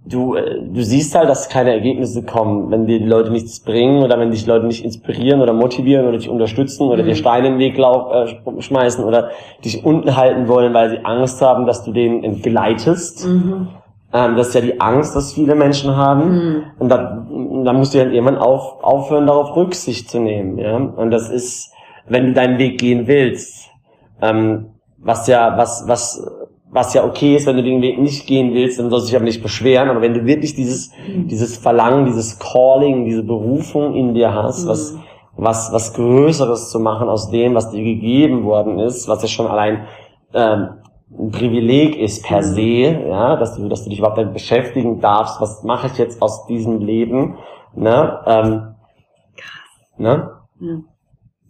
du, 0.07 0.35
äh, 0.35 0.61
du 0.62 0.83
siehst 0.83 1.14
halt, 1.14 1.29
dass 1.29 1.49
keine 1.49 1.73
Ergebnisse 1.73 2.23
kommen, 2.23 2.71
wenn 2.71 2.87
dir 2.87 2.99
die 2.99 3.07
Leute 3.07 3.31
nichts 3.31 3.61
bringen 3.61 4.03
oder 4.03 4.19
wenn 4.19 4.31
dich 4.31 4.47
Leute 4.47 4.67
nicht 4.67 4.85
inspirieren 4.85 5.40
oder 5.40 5.53
motivieren 5.53 6.07
oder 6.07 6.19
dich 6.19 6.29
unterstützen 6.29 6.88
oder 6.88 7.03
mhm. 7.03 7.09
dir 7.09 7.14
Steine 7.14 7.49
in 7.49 7.53
den 7.55 7.59
Weg 7.61 7.79
lauf, 7.79 8.12
äh, 8.12 8.62
schmeißen 8.62 9.05
oder 9.05 9.31
dich 9.64 9.85
unten 9.85 10.17
halten 10.17 10.49
wollen, 10.49 10.75
weil 10.75 10.90
sie 10.90 11.05
Angst 11.05 11.40
haben, 11.40 11.67
dass 11.67 11.85
du 11.85 11.93
denen 11.93 12.23
entgleitest. 12.23 13.27
Mhm. 13.27 13.69
Ähm, 14.12 14.37
das 14.37 14.49
ist 14.49 14.55
ja 14.55 14.61
die 14.61 14.81
Angst, 14.81 15.17
dass 15.17 15.33
viele 15.33 15.55
Menschen 15.55 15.97
haben. 15.97 16.35
Mhm. 16.35 16.62
Und 16.79 16.88
da, 16.90 17.27
da 17.64 17.73
musst 17.73 17.95
du 17.95 17.99
ja 17.99 18.05
irgendwann 18.05 18.38
auf, 18.38 18.83
aufhören, 18.85 19.27
darauf 19.27 19.57
Rücksicht 19.57 20.11
zu 20.11 20.21
nehmen. 20.21 20.59
Ja? 20.59 20.77
Und 20.77 21.11
das 21.11 21.31
ist, 21.31 21.73
wenn 22.07 22.27
du 22.27 22.33
deinen 22.33 22.59
Weg 22.59 22.79
gehen 22.79 23.07
willst, 23.07 23.71
ähm, 24.21 24.67
was 24.99 25.27
ja, 25.27 25.57
was, 25.59 25.85
was 25.87 26.25
was 26.74 26.92
ja 26.92 27.04
okay 27.04 27.37
ist, 27.37 27.46
wenn 27.46 27.56
du 27.56 27.62
den 27.62 27.80
Weg 27.82 28.00
nicht 28.00 28.26
gehen 28.26 28.52
willst, 28.52 28.80
dann 28.80 28.90
sollst 28.90 29.06
du 29.06 29.10
dich 29.10 29.16
aber 29.16 29.24
nicht 29.24 29.44
beschweren. 29.44 29.88
Aber 29.88 30.00
wenn 30.00 30.12
du 30.12 30.26
wirklich 30.26 30.56
dieses, 30.56 30.90
mhm. 31.06 31.28
dieses 31.28 31.56
Verlangen, 31.56 32.04
dieses 32.04 32.40
Calling, 32.40 33.04
diese 33.04 33.22
Berufung 33.22 33.94
in 33.94 34.12
dir 34.12 34.34
hast, 34.34 34.64
mhm. 34.64 34.68
was, 34.68 34.98
was, 35.37 35.72
was 35.72 35.94
Größeres 35.94 36.70
zu 36.70 36.80
machen 36.80 37.08
aus 37.08 37.30
dem, 37.30 37.54
was 37.54 37.70
dir 37.70 37.82
gegeben 37.84 38.42
worden 38.42 38.80
ist, 38.80 39.06
was 39.06 39.22
ja 39.22 39.28
schon 39.28 39.46
allein 39.46 39.87
ähm, 40.34 40.70
ein 41.16 41.30
Privileg 41.30 41.96
ist 41.96 42.24
per 42.24 42.38
mhm. 42.38 42.42
se, 42.42 43.06
ja, 43.08 43.37
dass 43.37 43.54
du, 43.54 43.68
dass 43.68 43.84
du 43.84 43.90
dich 43.90 44.00
überhaupt 44.00 44.18
damit 44.18 44.32
beschäftigen 44.32 45.00
darfst, 45.00 45.40
was 45.40 45.62
mache 45.62 45.87
ich 45.87 45.96
jetzt 45.96 46.20
aus 46.20 46.46
diesem 46.46 46.80
Leben, 46.80 47.37
ne, 47.76 48.20
ähm, 48.26 48.74
ne? 49.96 50.30
Mhm. 50.58 50.87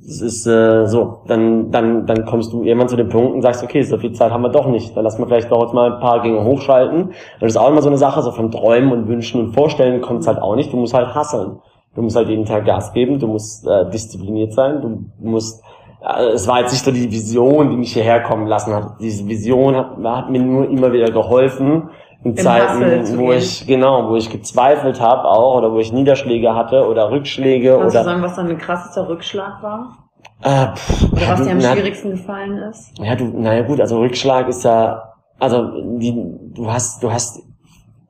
Das 0.00 0.20
ist 0.20 0.46
äh, 0.46 0.86
so, 0.86 1.20
dann, 1.26 1.70
dann, 1.70 2.06
dann 2.06 2.26
kommst 2.26 2.52
du 2.52 2.62
irgendwann 2.62 2.88
zu 2.88 2.96
dem 2.96 3.08
Punkt 3.08 3.34
und 3.34 3.42
sagst, 3.42 3.62
okay, 3.62 3.82
so 3.82 3.96
viel 3.96 4.12
Zeit 4.12 4.32
haben 4.32 4.42
wir 4.42 4.50
doch 4.50 4.66
nicht. 4.66 4.94
Dann 4.96 5.04
lassen 5.04 5.22
wir 5.22 5.26
vielleicht 5.26 5.50
doch 5.50 5.62
jetzt 5.62 5.72
mal 5.72 5.92
ein 5.92 6.00
paar 6.00 6.20
Gänge 6.20 6.44
hochschalten. 6.44 7.12
Das 7.40 7.52
ist 7.52 7.56
auch 7.56 7.70
immer 7.70 7.80
so 7.80 7.88
eine 7.88 7.96
Sache, 7.96 8.20
so 8.20 8.30
von 8.30 8.50
Träumen 8.50 8.92
und 8.92 9.08
Wünschen 9.08 9.40
und 9.40 9.54
Vorstellen 9.54 10.02
kommt 10.02 10.20
es 10.20 10.26
halt 10.26 10.42
auch 10.42 10.56
nicht. 10.56 10.72
Du 10.72 10.76
musst 10.76 10.92
halt 10.92 11.14
hasseln. 11.14 11.58
Du 11.94 12.02
musst 12.02 12.16
halt 12.16 12.28
jeden 12.28 12.44
Tag 12.44 12.64
Gas 12.64 12.92
geben, 12.92 13.18
du 13.18 13.28
musst 13.28 13.66
äh, 13.66 13.88
diszipliniert 13.88 14.52
sein, 14.52 14.80
du 14.82 15.04
musst 15.20 15.62
äh, 16.04 16.30
es 16.30 16.46
war 16.46 16.60
jetzt 16.60 16.72
nicht 16.72 16.84
so 16.84 16.90
die 16.90 17.10
Vision, 17.10 17.70
die 17.70 17.76
mich 17.76 17.92
hierher 17.92 18.20
kommen 18.20 18.46
lassen 18.46 18.74
hat. 18.74 19.00
Diese 19.00 19.26
Vision 19.26 19.76
hat, 19.76 19.96
hat 20.04 20.30
mir 20.30 20.40
nur 20.42 20.68
immer 20.68 20.92
wieder 20.92 21.10
geholfen, 21.10 21.90
in 22.24 22.36
Zeiten, 22.36 23.18
wo 23.18 23.32
ich 23.32 23.66
genau, 23.66 24.08
wo 24.08 24.16
ich 24.16 24.30
gezweifelt 24.30 25.00
habe 25.00 25.28
auch 25.28 25.58
oder 25.58 25.72
wo 25.72 25.78
ich 25.78 25.92
Niederschläge 25.92 26.54
hatte 26.54 26.88
oder 26.88 27.10
Rückschläge 27.10 27.76
Kannst 27.78 27.94
oder. 27.94 28.04
du 28.04 28.10
sagen, 28.10 28.22
was 28.22 28.36
dein 28.36 28.58
krassester 28.58 29.08
Rückschlag 29.08 29.62
war? 29.62 29.98
Äh, 30.42 30.74
pff, 30.74 31.12
oder 31.12 31.28
was 31.28 31.42
dir 31.42 31.52
am 31.52 31.58
na, 31.58 31.72
schwierigsten 31.72 32.12
gefallen 32.12 32.58
ist? 32.58 32.98
Ja, 32.98 33.14
du, 33.14 33.24
naja 33.24 33.62
gut, 33.62 33.80
also 33.80 33.98
Rückschlag 34.00 34.48
ist 34.48 34.64
ja, 34.64 35.14
also 35.38 35.98
die, 35.98 36.14
du 36.54 36.70
hast, 36.72 37.02
du 37.02 37.12
hast 37.12 37.42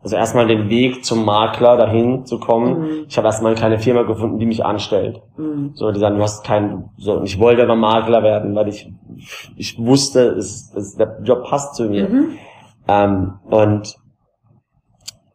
also 0.04 0.16
erstmal 0.16 0.46
den 0.46 0.68
Weg 0.68 1.04
zum 1.04 1.24
Makler 1.24 1.78
dahin 1.78 2.26
zu 2.26 2.38
kommen. 2.38 2.80
Mhm. 2.80 3.04
Ich 3.08 3.16
habe 3.16 3.26
erstmal 3.26 3.54
keine 3.54 3.78
Firma 3.78 4.02
gefunden, 4.02 4.38
die 4.38 4.44
mich 4.46 4.64
anstellt. 4.64 5.22
Mhm. 5.38 5.70
So, 5.74 5.90
die 5.90 5.98
sagen, 5.98 6.18
du 6.18 6.22
hast 6.22 6.44
keinen, 6.44 6.90
so, 6.98 7.14
und 7.14 7.24
ich 7.24 7.40
wollte 7.40 7.62
aber 7.62 7.74
Makler 7.74 8.22
werden, 8.22 8.54
weil 8.54 8.68
ich, 8.68 8.92
ich 9.56 9.78
wusste, 9.78 10.28
es, 10.36 10.72
es, 10.76 10.96
der 10.96 11.20
Job 11.24 11.44
passt 11.44 11.74
zu 11.76 11.84
mir. 11.84 12.08
Mhm. 12.08 12.26
Ähm, 12.86 13.32
und 13.44 13.96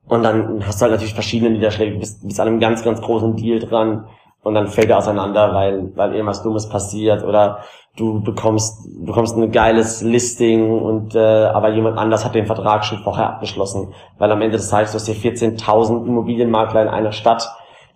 und 0.10 0.24
dann 0.24 0.65
hast 0.65 0.82
du 0.82 0.84
halt 0.84 0.93
natürlich 0.93 1.13
verschiedene 1.13 1.52
Niederschläge, 1.52 1.93
du 1.93 2.00
bist, 2.00 2.26
bist 2.28 2.39
an 2.39 2.48
einem 2.48 2.60
ganz, 2.60 2.84
ganz 2.84 3.00
großen 3.00 3.36
Deal 3.36 3.60
dran 3.60 4.08
und 4.41 4.56
dann 4.56 4.67
fällt 4.67 4.89
er 4.89 4.98
auseinander, 4.98 5.54
weil, 5.54 5.95
weil 5.95 6.13
irgendwas 6.13 6.41
Dummes 6.43 6.67
passiert 6.67 7.24
oder 7.24 7.60
du 7.95 8.22
bekommst, 8.22 8.88
bekommst 9.06 9.38
ein 9.38 9.52
geiles 9.52 10.02
Listing 10.02 10.72
und 10.82 11.15
äh, 11.15 11.19
aber 11.19 11.69
jemand 11.69 11.98
anders 11.98 12.26
hat 12.26 12.34
den 12.34 12.48
Vertrag 12.48 12.86
schon 12.86 13.00
vorher 13.00 13.30
abgeschlossen. 13.30 13.93
Weil 14.17 14.32
am 14.32 14.41
Ende 14.41 14.58
des 14.58 14.69
Tages, 14.69 14.91
du 14.91 14.95
hast 14.95 15.08
hier 15.08 15.15
14.000 15.15 16.08
Immobilienmakler 16.08 16.82
in 16.82 16.88
einer 16.88 17.12
Stadt, 17.12 17.48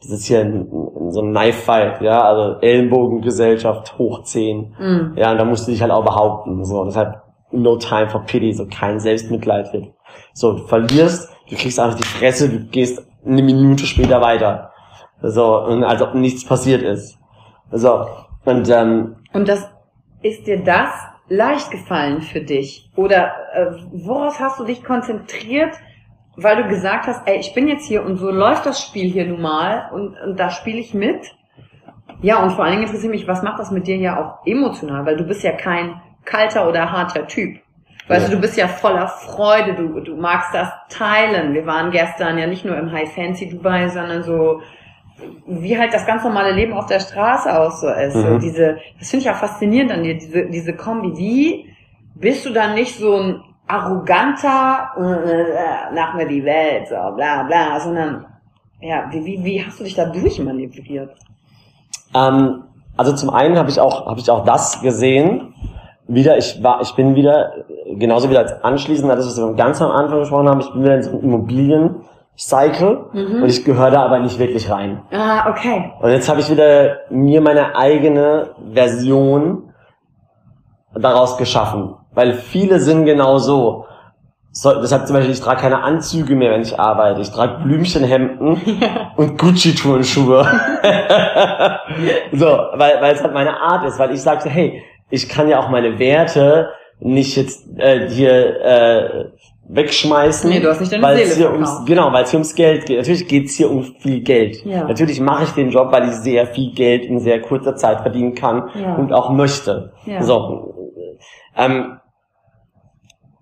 das 0.02 0.12
ist 0.12 0.26
hier 0.26 0.42
in, 0.42 0.68
in 1.00 1.12
so 1.12 1.22
einem 1.22 1.32
Knife 1.32 1.62
Fight, 1.62 2.02
ja, 2.02 2.22
also 2.22 2.60
Ellenbogengesellschaft 2.60 3.98
hoch 3.98 4.24
10. 4.24 4.76
Mhm. 4.78 5.14
Ja, 5.16 5.32
und 5.32 5.38
da 5.38 5.46
musst 5.46 5.68
du 5.68 5.72
dich 5.72 5.82
halt 5.82 5.92
auch 5.92 6.04
behaupten, 6.04 6.64
so, 6.66 6.84
deshalb 6.84 7.22
no 7.52 7.78
time 7.78 8.10
for 8.10 8.22
pity, 8.22 8.54
so 8.54 8.68
kein 8.68 9.00
Selbstmitleid 9.00 9.72
wird. 9.74 9.88
So, 10.34 10.58
verlierst, 10.58 11.33
du 11.54 11.60
kriegst 11.60 11.80
einfach 11.80 11.98
die 11.98 12.08
Fresse, 12.08 12.50
du 12.50 12.60
gehst 12.66 13.06
eine 13.26 13.42
Minute 13.42 13.86
später 13.86 14.22
weiter. 14.22 14.72
So, 15.22 15.62
und 15.62 15.84
als 15.84 16.02
ob 16.02 16.16
nichts 16.16 16.46
passiert 16.46 16.82
ist. 16.82 17.18
So, 17.72 18.08
und 18.46 18.70
ähm, 18.70 19.16
Und 19.32 19.48
das 19.48 19.70
ist 20.22 20.48
dir 20.48 20.64
das 20.64 20.90
leicht 21.30 21.72
gefallen 21.72 22.22
für 22.22 22.42
dich? 22.42 22.90
Oder 22.96 23.34
äh, 23.54 23.66
worauf 23.92 24.40
hast 24.40 24.60
du 24.60 24.66
dich 24.66 24.84
konzentriert, 24.84 25.76
weil 26.36 26.62
du 26.62 26.68
gesagt 26.68 27.08
hast, 27.08 27.28
ey, 27.28 27.38
ich 27.38 27.54
bin 27.54 27.68
jetzt 27.68 27.86
hier 27.86 28.04
und 28.04 28.18
so 28.18 28.30
läuft 28.30 28.66
das 28.66 28.82
Spiel 28.82 29.10
hier 29.10 29.26
nun 29.26 29.42
mal 29.42 29.90
und, 29.94 30.18
und 30.20 30.40
da 30.40 30.50
spiele 30.50 30.80
ich 30.80 30.94
mit? 30.94 31.36
Ja, 32.22 32.44
und 32.44 32.52
vor 32.52 32.64
allen 32.64 32.74
Dingen 32.74 32.84
interessiert 32.84 33.12
mich, 33.12 33.28
was 33.28 33.44
macht 33.44 33.60
das 33.60 33.72
mit 33.72 33.88
dir 33.88 33.98
ja 33.98 34.22
auch 34.22 34.46
emotional? 34.46 35.06
Weil 35.06 35.18
du 35.18 35.24
bist 35.24 35.44
ja 35.44 35.52
kein 35.52 36.02
kalter 36.26 36.68
oder 36.68 36.92
harter 36.92 37.28
Typ. 37.28 37.60
Weißt 38.08 38.24
Ja. 38.24 38.30
du, 38.30 38.36
du 38.36 38.42
bist 38.42 38.58
ja 38.58 38.68
voller 38.68 39.08
Freude, 39.08 39.74
du, 39.76 40.00
du 40.02 40.16
magst 40.16 40.54
das 40.54 40.70
teilen. 40.90 41.54
Wir 41.54 41.66
waren 41.66 41.92
gestern 41.92 42.38
ja 42.38 42.48
nicht 42.48 42.66
nur 42.66 42.78
im 42.78 42.92
High 42.92 43.14
Fancy 43.14 43.50
Dubai, 43.50 43.88
sondern 43.90 44.24
so, 44.24 44.62
wie 45.48 45.78
halt 45.78 45.94
das 45.94 46.06
ganz 46.06 46.24
normale 46.24 46.52
Leben 46.52 46.74
auf 46.74 46.88
der 46.88 47.00
Straße 47.00 47.58
auch 47.58 47.72
so 47.72 47.88
ist. 47.88 48.16
Mhm. 48.16 48.26
Und 48.26 48.44
diese, 48.44 48.78
das 49.00 49.10
finde 49.10 49.26
ich 49.26 49.32
auch 49.32 49.38
faszinierend 49.38 49.92
an 49.92 50.04
dir, 50.04 50.16
diese, 50.16 50.48
diese 50.50 50.76
Kombi. 50.76 51.18
Wie 51.18 51.76
bist 52.16 52.46
du 52.46 52.52
dann 52.52 52.74
nicht 52.76 52.98
so 52.98 53.16
ein 53.16 53.42
arroganter, 53.68 54.90
äh, 54.98 55.96
nach 55.96 56.14
mir 56.16 56.28
die 56.28 56.44
Welt, 56.44 56.90
so 56.90 56.96
bla 57.16 57.44
bla, 57.44 57.80
sondern 57.80 58.26
ja, 58.82 59.06
wie, 59.12 59.24
wie, 59.26 59.44
wie 59.46 59.66
hast 59.66 59.80
du 59.80 59.86
dich 59.86 59.96
da 59.96 60.06
durchmanövriert? 60.06 61.16
Ähm, 62.14 62.64
also 62.98 63.14
zum 63.16 63.30
einen 63.30 63.58
habe 63.58 63.70
ich 63.70 63.80
auch 63.80 64.06
habe 64.08 64.20
ich 64.20 64.30
auch 64.30 64.44
das 64.44 64.82
gesehen. 64.82 65.54
Wieder, 66.08 66.38
ich 66.38 66.62
war, 66.62 66.82
ich 66.82 66.94
bin 66.96 67.16
wieder 67.16 67.54
genauso 67.96 68.30
wieder 68.30 68.40
als 68.40 68.64
anschließend, 68.64 69.10
das 69.10 69.26
was 69.26 69.38
wir 69.38 69.54
ganz 69.54 69.82
am 69.82 69.92
Anfang 69.92 70.20
gesprochen 70.20 70.50
haben, 70.50 70.60
ich 70.60 70.72
bin 70.72 70.84
wieder 70.84 70.96
in 70.96 71.04
so 71.04 71.12
einem 71.12 71.22
Immobilien-Cycle 71.22 73.06
Mhm. 73.14 73.44
und 73.44 73.50
ich 73.50 73.64
gehöre 73.64 73.90
da 73.92 74.04
aber 74.04 74.20
nicht 74.20 74.38
wirklich 74.38 74.70
rein. 74.70 75.02
Ah, 75.14 75.50
okay. 75.50 75.94
Und 76.02 76.12
jetzt 76.12 76.28
habe 76.30 76.42
ich 76.42 76.50
wieder 76.52 76.98
mir 77.10 77.40
meine 77.42 77.76
eigene 77.78 78.50
Version 78.74 79.70
daraus 80.94 81.38
geschaffen. 81.38 81.96
Weil 82.14 82.34
viele 82.34 82.80
sind 82.80 83.06
genau 83.06 83.38
so. 83.38 83.86
so 84.52 84.80
deshalb 84.82 85.08
zum 85.08 85.16
Beispiel, 85.16 85.34
ich 85.34 85.42
trage 85.42 85.62
keine 85.62 85.82
Anzüge 85.82 86.36
mehr, 86.36 86.52
wenn 86.52 86.62
ich 86.62 86.80
arbeite. 86.80 87.22
Ich 87.22 87.32
trage 87.32 87.64
Blümchenhemden 87.64 88.62
und 89.16 89.40
Gucci-Turnschuhe. 89.40 90.46
so, 92.34 92.46
weil, 92.46 93.02
weil 93.02 93.14
es 93.14 93.24
halt 93.24 93.34
meine 93.34 93.60
Art 93.60 93.86
ist. 93.86 93.98
Weil 93.98 94.12
ich 94.12 94.22
sage 94.22 94.50
hey, 94.50 94.84
ich 95.10 95.30
kann 95.30 95.48
ja 95.50 95.60
auch 95.60 95.70
meine 95.70 96.00
Werte 96.00 96.70
nicht 97.00 97.36
jetzt 97.36 97.68
äh, 97.78 98.08
hier 98.10 98.62
äh, 98.62 99.26
wegschmeißen. 99.68 100.50
Nee, 100.50 100.60
du 100.60 100.70
hast 100.70 100.80
nicht 100.80 100.92
deine 100.92 101.04
weil 101.04 101.18
es 101.20 101.36
Seele 101.36 101.48
hier 101.50 101.54
ums. 101.54 101.86
Genau, 101.86 102.12
weil 102.12 102.24
es 102.24 102.32
hier 102.32 102.38
ums 102.40 102.56
Geld 102.56 102.86
geht. 102.86 102.98
Natürlich 102.98 103.28
geht 103.28 103.46
es 103.46 103.56
hier 103.56 103.70
um 103.70 103.84
viel 103.84 104.22
Geld. 104.22 104.64
Ja. 104.66 104.84
Natürlich 104.86 105.20
mache 105.20 105.44
ich 105.46 105.52
den 105.52 105.70
Job, 105.70 105.92
weil 105.92 106.08
ich 106.10 106.16
sehr 106.16 106.48
viel 106.48 106.74
Geld 106.74 107.06
in 107.06 107.20
sehr 107.20 107.42
kurzer 107.42 107.76
Zeit 107.76 108.02
verdienen 108.02 108.36
kann 108.36 108.70
Ja. 108.76 108.96
und 108.96 109.12
auch 109.14 109.30
möchte. 109.32 109.94
Ja. 110.06 110.22
So. 110.24 110.74
Ähm, 111.58 111.98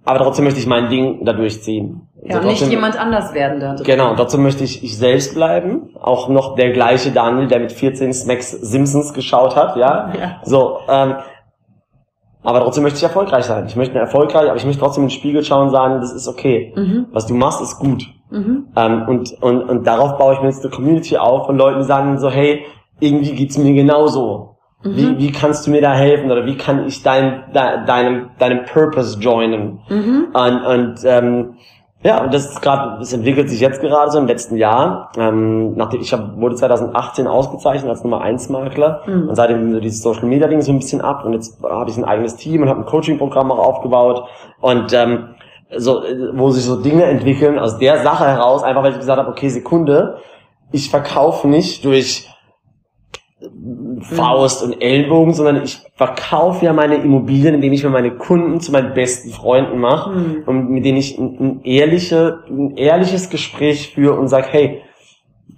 aber 0.03 0.19
trotzdem 0.19 0.45
möchte 0.45 0.59
ich 0.59 0.67
mein 0.67 0.89
Ding 0.89 1.23
da 1.25 1.33
durchziehen. 1.33 2.07
Ja, 2.23 2.33
so, 2.35 2.39
und 2.39 2.45
nicht 2.47 2.59
trotzdem- 2.59 2.71
jemand 2.71 2.99
anders 2.99 3.33
werden 3.33 3.59
da 3.59 3.75
drin. 3.75 3.85
Genau, 3.85 4.15
trotzdem 4.15 4.43
möchte 4.43 4.63
ich 4.63 4.83
ich 4.83 4.97
selbst 4.97 5.33
bleiben. 5.35 5.95
Auch 5.99 6.27
noch 6.29 6.55
der 6.55 6.71
gleiche 6.71 7.11
Daniel, 7.11 7.47
der 7.47 7.59
mit 7.59 7.71
14 7.71 8.13
Smacks 8.13 8.51
Simpsons 8.51 9.13
geschaut 9.13 9.55
hat, 9.55 9.75
ja. 9.75 10.11
Ja. 10.19 10.41
So, 10.43 10.79
ähm, 10.89 11.15
aber 12.43 12.61
trotzdem 12.61 12.83
möchte 12.83 12.97
ich 12.97 13.03
erfolgreich 13.03 13.45
sein. 13.45 13.65
Ich 13.67 13.75
möchte 13.75 13.99
erfolgreich, 13.99 14.47
aber 14.47 14.55
ich 14.55 14.65
möchte 14.65 14.81
trotzdem 14.81 15.03
in 15.03 15.09
den 15.09 15.15
Spiegel 15.15 15.43
schauen 15.43 15.67
und 15.67 15.69
sagen, 15.69 16.01
das 16.01 16.11
ist 16.11 16.27
okay. 16.27 16.73
Mhm. 16.75 17.07
Was 17.11 17.27
du 17.27 17.35
machst, 17.35 17.61
ist 17.61 17.77
gut. 17.77 18.07
Mhm. 18.29 18.67
Ähm, 18.75 19.05
und, 19.07 19.33
und, 19.41 19.61
und 19.63 19.85
darauf 19.85 20.17
baue 20.17 20.33
ich 20.33 20.41
mir 20.41 20.47
jetzt 20.47 20.63
eine 20.63 20.73
Community 20.73 21.17
auf 21.17 21.45
von 21.45 21.57
Leuten, 21.57 21.79
die 21.79 21.85
sagen 21.85 22.17
so, 22.17 22.29
hey, 22.29 22.65
irgendwie 22.99 23.35
geht's 23.35 23.57
mir 23.57 23.73
genauso. 23.73 24.57
Mhm. 24.83 24.95
Wie, 24.95 25.17
wie 25.19 25.31
kannst 25.31 25.67
du 25.67 25.71
mir 25.71 25.81
da 25.81 25.93
helfen 25.93 26.31
oder 26.31 26.45
wie 26.45 26.57
kann 26.57 26.87
ich 26.87 27.03
dein, 27.03 27.43
de, 27.53 27.85
deinem, 27.85 28.29
deinem 28.39 28.65
Purpose 28.65 29.19
joinen? 29.19 29.79
Mhm. 29.89 30.27
Und, 30.33 30.65
und 30.65 30.95
ähm, 31.05 31.53
ja, 32.03 32.23
und 32.23 32.33
das 32.33 32.45
ist 32.49 32.61
gerade, 32.61 32.97
das 32.99 33.13
entwickelt 33.13 33.49
sich 33.49 33.59
jetzt 33.59 33.79
gerade 33.81 34.11
so 34.11 34.17
im 34.17 34.27
letzten 34.27 34.55
Jahr. 34.57 35.11
Ähm, 35.17 35.75
nachdem 35.75 36.01
ich 36.01 36.11
hab, 36.13 36.35
wurde 36.37 36.55
2018 36.55 37.27
ausgezeichnet 37.27 37.89
als 37.89 38.03
Nummer 38.03 38.21
1 38.21 38.49
Makler 38.49 39.01
Mhm. 39.05 39.29
und 39.29 39.35
seitdem 39.35 39.71
so 39.73 39.79
dieses 39.79 40.01
Social 40.01 40.25
Media 40.25 40.47
Ding 40.47 40.61
so 40.61 40.71
ein 40.71 40.79
bisschen 40.79 41.01
ab 41.01 41.25
und 41.25 41.33
jetzt 41.33 41.61
habe 41.63 41.89
ich 41.89 41.97
ein 41.97 42.05
eigenes 42.05 42.35
Team 42.37 42.63
und 42.63 42.69
habe 42.69 42.79
ein 42.81 42.85
Coaching 42.85 43.17
Programm 43.17 43.51
auch 43.51 43.59
aufgebaut 43.59 44.23
und 44.61 44.93
ähm, 44.93 45.35
so, 45.77 46.01
wo 46.33 46.49
sich 46.49 46.65
so 46.65 46.81
Dinge 46.81 47.03
entwickeln 47.05 47.57
aus 47.57 47.77
der 47.77 48.03
Sache 48.03 48.25
heraus, 48.25 48.61
einfach 48.63 48.83
weil 48.83 48.91
ich 48.91 48.99
gesagt 48.99 49.19
habe, 49.19 49.29
okay, 49.29 49.47
Sekunde, 49.49 50.17
ich 50.71 50.89
verkaufe 50.89 51.47
nicht 51.47 51.85
durch 51.85 52.27
Faust 54.03 54.63
und 54.63 54.81
Ellbogen, 54.81 55.33
sondern 55.33 55.63
ich 55.63 55.79
verkaufe 55.95 56.65
ja 56.65 56.73
meine 56.73 56.95
Immobilien, 56.95 57.55
indem 57.55 57.73
ich 57.73 57.83
mir 57.83 57.89
meine 57.89 58.11
Kunden 58.11 58.59
zu 58.59 58.71
meinen 58.71 58.93
besten 58.93 59.29
Freunden 59.31 59.79
mache 59.79 60.11
Mhm. 60.11 60.43
und 60.45 60.69
mit 60.69 60.85
denen 60.85 60.97
ich 60.97 61.17
ein, 61.17 61.37
ein, 61.39 61.61
ehrliche, 61.63 62.39
ein 62.49 62.75
ehrliches 62.77 63.29
Gespräch 63.29 63.93
führe 63.93 64.19
und 64.19 64.27
sage, 64.27 64.47
hey, 64.49 64.81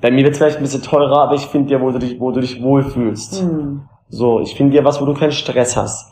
bei 0.01 0.11
mir 0.11 0.23
wird 0.23 0.33
es 0.33 0.37
vielleicht 0.37 0.57
ein 0.57 0.63
bisschen 0.63 0.81
teurer, 0.83 1.19
aber 1.23 1.35
ich 1.35 1.45
finde 1.45 1.69
dir, 1.69 1.81
wo 1.81 1.91
du 1.91 1.99
dich, 1.99 2.19
wo 2.19 2.31
du 2.31 2.41
dich 2.41 2.61
wohlfühlst. 2.61 3.43
Mhm. 3.43 3.83
So, 4.09 4.39
ich 4.41 4.55
finde 4.55 4.73
dir 4.77 4.83
was, 4.85 5.01
wo 5.01 5.05
du 5.05 5.13
keinen 5.13 5.31
Stress 5.31 5.75
hast. 5.77 6.11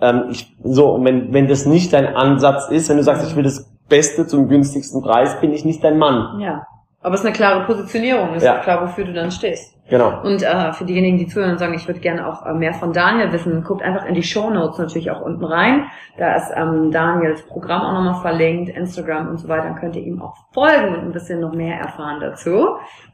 Ähm, 0.00 0.24
ich, 0.30 0.54
so, 0.62 0.90
und 0.94 1.04
wenn, 1.04 1.32
wenn 1.32 1.48
das 1.48 1.64
nicht 1.66 1.92
dein 1.92 2.06
Ansatz 2.14 2.68
ist, 2.70 2.88
wenn 2.90 2.96
du 2.98 3.02
sagst, 3.02 3.28
ich 3.28 3.34
will 3.36 3.42
das 3.44 3.70
Beste 3.88 4.26
zum 4.26 4.48
günstigsten 4.48 5.02
Preis, 5.02 5.40
bin 5.40 5.52
ich 5.52 5.64
nicht 5.64 5.82
dein 5.82 5.98
Mann. 5.98 6.40
Ja. 6.40 6.62
Aber 7.00 7.14
es 7.14 7.20
ist 7.20 7.26
eine 7.26 7.34
klare 7.34 7.64
Positionierung, 7.66 8.34
ist 8.34 8.44
Ja. 8.44 8.58
auch 8.58 8.62
klar, 8.62 8.82
wofür 8.82 9.04
du 9.04 9.12
dann 9.12 9.30
stehst. 9.32 9.74
Genau. 9.92 10.22
Und 10.22 10.42
äh, 10.42 10.72
für 10.72 10.86
diejenigen, 10.86 11.18
die 11.18 11.26
zuhören 11.26 11.50
und 11.50 11.58
sagen, 11.58 11.74
ich 11.74 11.86
würde 11.86 12.00
gerne 12.00 12.26
auch 12.26 12.46
äh, 12.46 12.54
mehr 12.54 12.72
von 12.72 12.94
Daniel 12.94 13.30
wissen, 13.30 13.62
guckt 13.62 13.82
einfach 13.82 14.06
in 14.06 14.14
die 14.14 14.22
Shownotes 14.22 14.78
natürlich 14.78 15.10
auch 15.10 15.20
unten 15.20 15.44
rein. 15.44 15.84
Da 16.16 16.34
ist 16.34 16.50
ähm, 16.56 16.90
Daniels 16.90 17.42
Programm 17.42 17.82
auch 17.82 17.92
nochmal 17.92 18.22
verlinkt, 18.22 18.74
Instagram 18.74 19.28
und 19.28 19.36
so 19.36 19.48
weiter. 19.48 19.64
Dann 19.64 19.74
könnt 19.76 19.94
ihr 19.96 20.02
ihm 20.02 20.22
auch 20.22 20.34
folgen 20.54 20.94
und 20.94 21.00
ein 21.00 21.12
bisschen 21.12 21.40
noch 21.40 21.52
mehr 21.52 21.76
erfahren 21.78 22.20
dazu. 22.20 22.68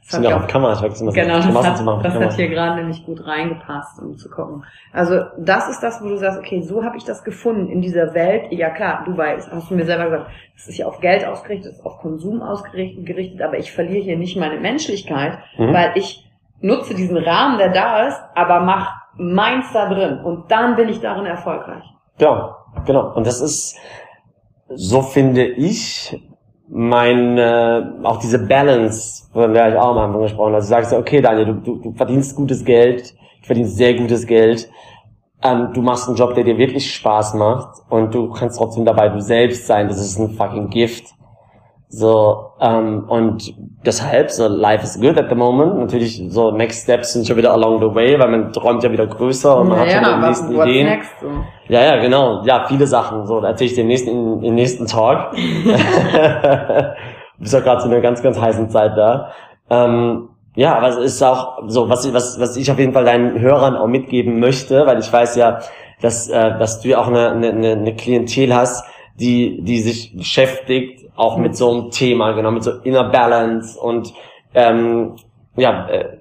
Das 0.04 0.14
hab 0.18 0.22
ja 0.22 0.30
ich 0.30 0.36
auf 0.36 0.46
Kamera, 0.46 0.72
ich 0.86 0.98
Genau, 1.00 1.34
das, 1.38 1.66
hat, 1.66 1.76
zu 1.78 1.82
machen. 1.82 2.02
das 2.04 2.14
hat 2.14 2.32
hier 2.34 2.48
gerade 2.48 2.76
nämlich 2.76 3.04
gut 3.04 3.26
reingepasst, 3.26 4.00
um 4.00 4.16
zu 4.16 4.30
gucken. 4.30 4.64
Also 4.92 5.22
das 5.36 5.68
ist 5.68 5.80
das, 5.82 6.00
wo 6.00 6.06
du 6.06 6.16
sagst, 6.16 6.38
okay, 6.38 6.60
so 6.62 6.84
habe 6.84 6.96
ich 6.96 7.04
das 7.04 7.24
gefunden 7.24 7.66
in 7.72 7.80
dieser 7.82 8.14
Welt. 8.14 8.52
Ja 8.52 8.70
klar, 8.70 9.02
Dubai 9.04 9.34
ist, 9.34 9.50
hast 9.50 9.68
du 9.68 9.74
mir 9.74 9.84
selber 9.84 10.04
gesagt, 10.04 10.30
es 10.54 10.68
ist 10.68 10.78
ja 10.78 10.86
auf 10.86 11.00
Geld 11.00 11.26
ausgerichtet, 11.26 11.72
es 11.72 11.78
ist 11.80 11.84
auf 11.84 11.98
Konsum 11.98 12.40
ausgerichtet, 12.40 13.04
gerichtet, 13.04 13.42
aber 13.42 13.58
ich 13.58 13.72
verliere 13.72 14.04
hier 14.04 14.16
nicht 14.16 14.36
meine 14.38 14.60
Menschlichkeit, 14.60 15.38
Mhm. 15.58 15.74
weil 15.74 15.90
ich 15.96 16.27
nutze 16.60 16.94
diesen 16.94 17.16
Rahmen, 17.16 17.58
der 17.58 17.70
da 17.70 18.06
ist, 18.06 18.20
aber 18.34 18.60
mach 18.60 18.92
meins 19.16 19.66
da 19.72 19.88
drin 19.88 20.20
und 20.24 20.50
dann 20.50 20.76
bin 20.76 20.88
ich 20.88 21.00
darin 21.00 21.26
erfolgreich. 21.26 21.84
Genau, 22.18 22.54
genau. 22.84 23.14
Und 23.14 23.26
das 23.26 23.40
ist, 23.40 23.76
so 24.68 25.02
finde 25.02 25.44
ich, 25.44 26.20
meine, 26.68 27.98
auch 28.02 28.18
diese 28.18 28.38
Balance, 28.46 29.28
von 29.32 29.54
der 29.54 29.70
ich 29.70 29.76
auch 29.76 29.92
am 29.92 29.98
Anfang 29.98 30.22
gesprochen 30.22 30.46
habe. 30.48 30.56
Also 30.56 30.66
du 30.66 30.70
sagst, 30.70 30.92
okay, 30.92 31.20
Daniel, 31.20 31.46
du, 31.46 31.54
du, 31.54 31.76
du 31.76 31.92
verdienst 31.92 32.36
gutes 32.36 32.64
Geld, 32.64 33.14
du 33.40 33.46
verdienst 33.46 33.76
sehr 33.76 33.94
gutes 33.94 34.26
Geld, 34.26 34.68
ähm, 35.42 35.70
du 35.72 35.82
machst 35.82 36.08
einen 36.08 36.16
Job, 36.16 36.34
der 36.34 36.44
dir 36.44 36.58
wirklich 36.58 36.94
Spaß 36.94 37.34
macht 37.34 37.78
und 37.88 38.14
du 38.14 38.30
kannst 38.30 38.58
trotzdem 38.58 38.84
dabei 38.84 39.08
du 39.08 39.20
selbst 39.20 39.66
sein. 39.66 39.88
Das 39.88 39.98
ist 39.98 40.18
ein 40.18 40.30
fucking 40.30 40.68
Gift. 40.68 41.14
So, 41.90 42.50
ähm, 42.60 43.04
und 43.08 43.54
deshalb, 43.86 44.30
so, 44.30 44.46
life 44.46 44.84
is 44.84 45.00
good 45.00 45.16
at 45.16 45.30
the 45.30 45.34
moment. 45.34 45.78
Natürlich, 45.78 46.22
so, 46.28 46.50
next 46.50 46.82
steps 46.82 47.14
sind 47.14 47.26
schon 47.26 47.38
wieder 47.38 47.52
along 47.52 47.80
the 47.80 47.94
way, 47.94 48.18
weil 48.18 48.28
man 48.28 48.52
träumt 48.52 48.82
ja 48.82 48.92
wieder 48.92 49.06
größer 49.06 49.58
und 49.58 49.68
man 49.68 49.80
hat 49.80 49.90
schon 49.90 50.04
die 50.04 50.26
nächsten 50.26 50.54
what's 50.56 50.66
Ideen. 50.68 50.86
next? 50.86 51.10
Ja, 51.68 51.82
ja, 51.82 51.96
genau. 51.96 52.42
Ja, 52.44 52.66
viele 52.68 52.86
Sachen. 52.86 53.26
So, 53.26 53.40
da 53.40 53.48
erzähle 53.48 53.68
ich 53.70 53.74
dir 53.74 53.82
im 53.82 53.86
nächsten, 53.88 54.42
im 54.42 54.54
nächsten 54.54 54.86
Talk. 54.86 55.32
du 55.32 55.38
bist 57.38 57.54
ja 57.54 57.60
gerade 57.60 57.80
zu 57.82 57.88
einer 57.88 58.00
ganz, 58.00 58.22
ganz 58.22 58.38
heißen 58.40 58.68
Zeit 58.68 58.96
da. 58.96 59.30
Ähm, 59.70 60.28
ja, 60.56 60.76
aber 60.76 60.88
es 60.88 60.96
ist 60.96 61.22
auch 61.22 61.62
so, 61.68 61.88
was, 61.88 62.04
ich- 62.04 62.12
was, 62.12 62.38
was 62.40 62.56
ich 62.56 62.70
auf 62.70 62.78
jeden 62.78 62.92
Fall 62.92 63.04
deinen 63.04 63.38
Hörern 63.40 63.76
auch 63.76 63.86
mitgeben 63.86 64.40
möchte, 64.40 64.86
weil 64.86 64.98
ich 64.98 65.12
weiß 65.12 65.36
ja, 65.36 65.60
dass, 66.02 66.28
äh, 66.28 66.58
dass 66.58 66.80
du 66.80 66.88
ja 66.88 67.00
auch 67.00 67.06
eine, 67.08 67.30
eine, 67.30 67.72
eine 67.72 67.94
Klientel 67.94 68.54
hast, 68.54 68.84
die, 69.18 69.62
die 69.62 69.80
sich 69.80 70.16
beschäftigt, 70.16 71.07
auch 71.18 71.36
mit 71.36 71.56
so 71.56 71.70
einem 71.70 71.90
Thema, 71.90 72.32
genau, 72.32 72.50
mit 72.52 72.62
so 72.62 72.70
Inner 72.84 73.04
Balance 73.04 73.78
und 73.78 74.14
ähm, 74.54 75.16
ja, 75.56 75.88
äh, 75.88 76.18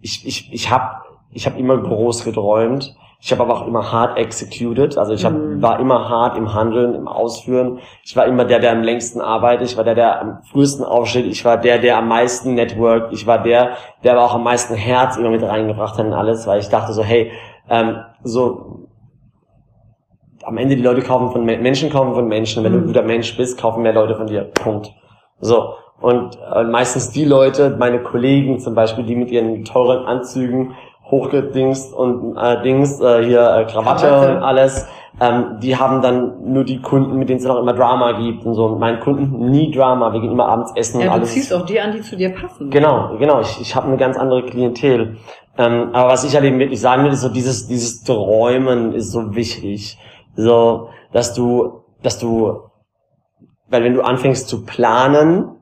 ich, 0.00 0.26
ich, 0.26 0.52
ich 0.52 0.70
habe 0.70 1.02
ich 1.30 1.46
hab 1.46 1.58
immer 1.58 1.76
groß 1.76 2.24
geträumt. 2.24 2.96
Ich 3.20 3.32
habe 3.32 3.42
aber 3.42 3.54
auch 3.54 3.66
immer 3.66 3.92
hart 3.92 4.18
executed. 4.18 4.96
Also 4.96 5.12
ich 5.12 5.24
hab, 5.24 5.32
Mhm. 5.32 5.60
war 5.60 5.80
immer 5.80 6.08
hart 6.08 6.36
im 6.36 6.54
Handeln, 6.54 6.94
im 6.94 7.08
Ausführen. 7.08 7.80
Ich 8.04 8.16
war 8.16 8.26
immer 8.26 8.44
der, 8.44 8.60
der 8.60 8.72
am 8.72 8.82
längsten 8.82 9.20
arbeitet. 9.20 9.70
Ich 9.70 9.76
war 9.76 9.84
der, 9.84 9.94
der 9.94 10.20
am 10.20 10.42
frühesten 10.50 10.84
aufsteht. 10.84 11.26
Ich 11.26 11.44
war 11.44 11.56
der, 11.58 11.78
der 11.78 11.98
am 11.98 12.08
meisten 12.08 12.54
networked. 12.54 13.12
Ich 13.12 13.26
war 13.26 13.42
der, 13.42 13.76
der 14.04 14.12
aber 14.12 14.24
auch 14.24 14.34
am 14.34 14.44
meisten 14.44 14.74
Herz 14.74 15.16
immer 15.16 15.30
mit 15.30 15.42
reingebracht 15.42 15.98
hat 15.98 16.06
in 16.06 16.12
alles, 16.12 16.46
weil 16.46 16.60
ich 16.60 16.68
dachte 16.68 16.92
so, 16.92 17.02
hey, 17.02 17.32
ähm, 17.68 17.98
so 18.22 18.85
am 20.46 20.56
Ende 20.58 20.76
die 20.76 20.82
Leute 20.82 21.02
kaufen 21.02 21.30
von 21.32 21.44
Men- 21.44 21.60
Menschen 21.62 21.90
kaufen 21.90 22.14
von 22.14 22.26
Menschen. 22.28 22.62
Wenn 22.64 22.72
du 22.72 22.78
ein 22.78 22.82
Mhm. 22.84 22.86
guter 22.88 23.02
Mensch 23.02 23.36
bist, 23.36 23.60
kaufen 23.60 23.82
mehr 23.82 23.92
Leute 23.92 24.14
von 24.16 24.26
dir. 24.26 24.42
Punkt. 24.54 24.90
So. 25.40 25.74
Und 26.00 26.38
äh, 26.54 26.62
meistens 26.64 27.10
die 27.10 27.24
Leute, 27.24 27.74
meine 27.78 28.00
Kollegen 28.02 28.58
zum 28.60 28.74
Beispiel, 28.74 29.04
die 29.04 29.16
mit 29.16 29.30
ihren 29.30 29.64
teuren 29.64 30.04
Anzügen 30.06 30.74
hochgedingst 31.10 31.94
und 31.94 32.36
äh, 32.36 32.62
Dings, 32.62 33.00
äh, 33.00 33.24
hier 33.24 33.40
äh, 33.56 33.64
Krawatte, 33.64 34.06
und 34.36 34.42
alles, 34.42 34.86
ähm, 35.20 35.58
die 35.62 35.76
haben 35.76 36.02
dann 36.02 36.52
nur 36.52 36.64
die 36.64 36.80
Kunden, 36.82 37.16
mit 37.16 37.28
denen 37.28 37.38
es 37.38 37.44
noch 37.46 37.58
immer 37.58 37.72
Drama 37.72 38.12
gibt 38.12 38.44
und 38.44 38.54
so. 38.54 38.66
Und 38.66 38.78
meinen 38.78 39.00
Kunden 39.00 39.50
nie 39.50 39.70
Drama, 39.72 40.12
wir 40.12 40.20
gehen 40.20 40.32
immer 40.32 40.46
abends 40.48 40.72
essen 40.76 41.00
Ja, 41.00 41.06
und 41.06 41.12
du 41.12 41.16
alles. 41.20 41.32
ziehst 41.32 41.54
auch 41.54 41.64
die 41.64 41.80
an, 41.80 41.92
die 41.92 42.02
zu 42.02 42.16
dir 42.16 42.30
passen. 42.34 42.70
Genau, 42.70 43.16
genau. 43.18 43.40
Ich, 43.40 43.60
ich 43.60 43.74
habe 43.74 43.86
eine 43.86 43.96
ganz 43.96 44.18
andere 44.18 44.44
Klientel. 44.44 45.16
Ähm, 45.58 45.90
aber 45.94 46.10
was 46.10 46.24
ich 46.24 46.34
halt 46.34 46.44
eben 46.44 46.58
wirklich 46.58 46.80
sagen 46.80 47.04
will, 47.04 47.12
ist 47.12 47.22
so 47.22 47.30
dieses, 47.30 47.66
dieses 47.66 48.02
Träumen 48.04 48.92
ist 48.92 49.12
so 49.12 49.34
wichtig. 49.34 49.96
So, 50.36 50.90
dass 51.12 51.34
du, 51.34 51.80
dass 52.02 52.18
du, 52.18 52.60
weil 53.68 53.82
wenn 53.84 53.94
du 53.94 54.02
anfängst 54.02 54.48
zu 54.48 54.64
planen, 54.64 55.56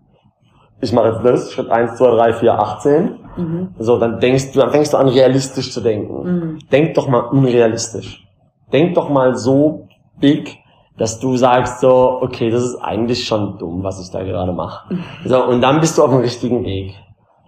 ich 0.81 0.93
mache 0.93 1.09
jetzt 1.09 1.25
das, 1.25 1.53
Schritt 1.53 1.71
1, 1.71 1.97
2, 1.97 2.11
3, 2.11 2.33
4, 2.35 2.59
18, 2.59 3.21
Mhm. 3.37 3.75
so, 3.79 3.99
dann 3.99 4.21
denkst 4.21 4.53
du, 4.53 4.61
dann 4.61 4.71
fängst 4.71 4.93
du 4.93 4.97
an, 4.97 5.09
realistisch 5.09 5.73
zu 5.73 5.81
denken. 5.81 6.23
Mhm. 6.23 6.59
Denk 6.71 6.95
doch 6.95 7.09
mal 7.09 7.19
unrealistisch. 7.21 8.25
Denk 8.73 8.95
doch 8.95 9.09
mal 9.09 9.35
so 9.37 9.89
big, 10.21 10.59
dass 10.99 11.19
du 11.19 11.37
sagst 11.37 11.81
so, 11.81 12.19
okay, 12.23 12.51
das 12.51 12.63
ist 12.63 12.77
eigentlich 12.77 13.27
schon 13.27 13.59
dumm, 13.59 13.83
was 13.83 14.01
ich 14.01 14.13
da 14.13 14.23
gerade 14.23 14.53
mache. 14.53 14.95
So, 15.25 15.45
und 15.45 15.61
dann 15.63 15.81
bist 15.81 15.99
du 15.99 16.05
auf 16.05 16.11
dem 16.11 16.21
richtigen 16.21 16.65
Weg. 16.65 16.95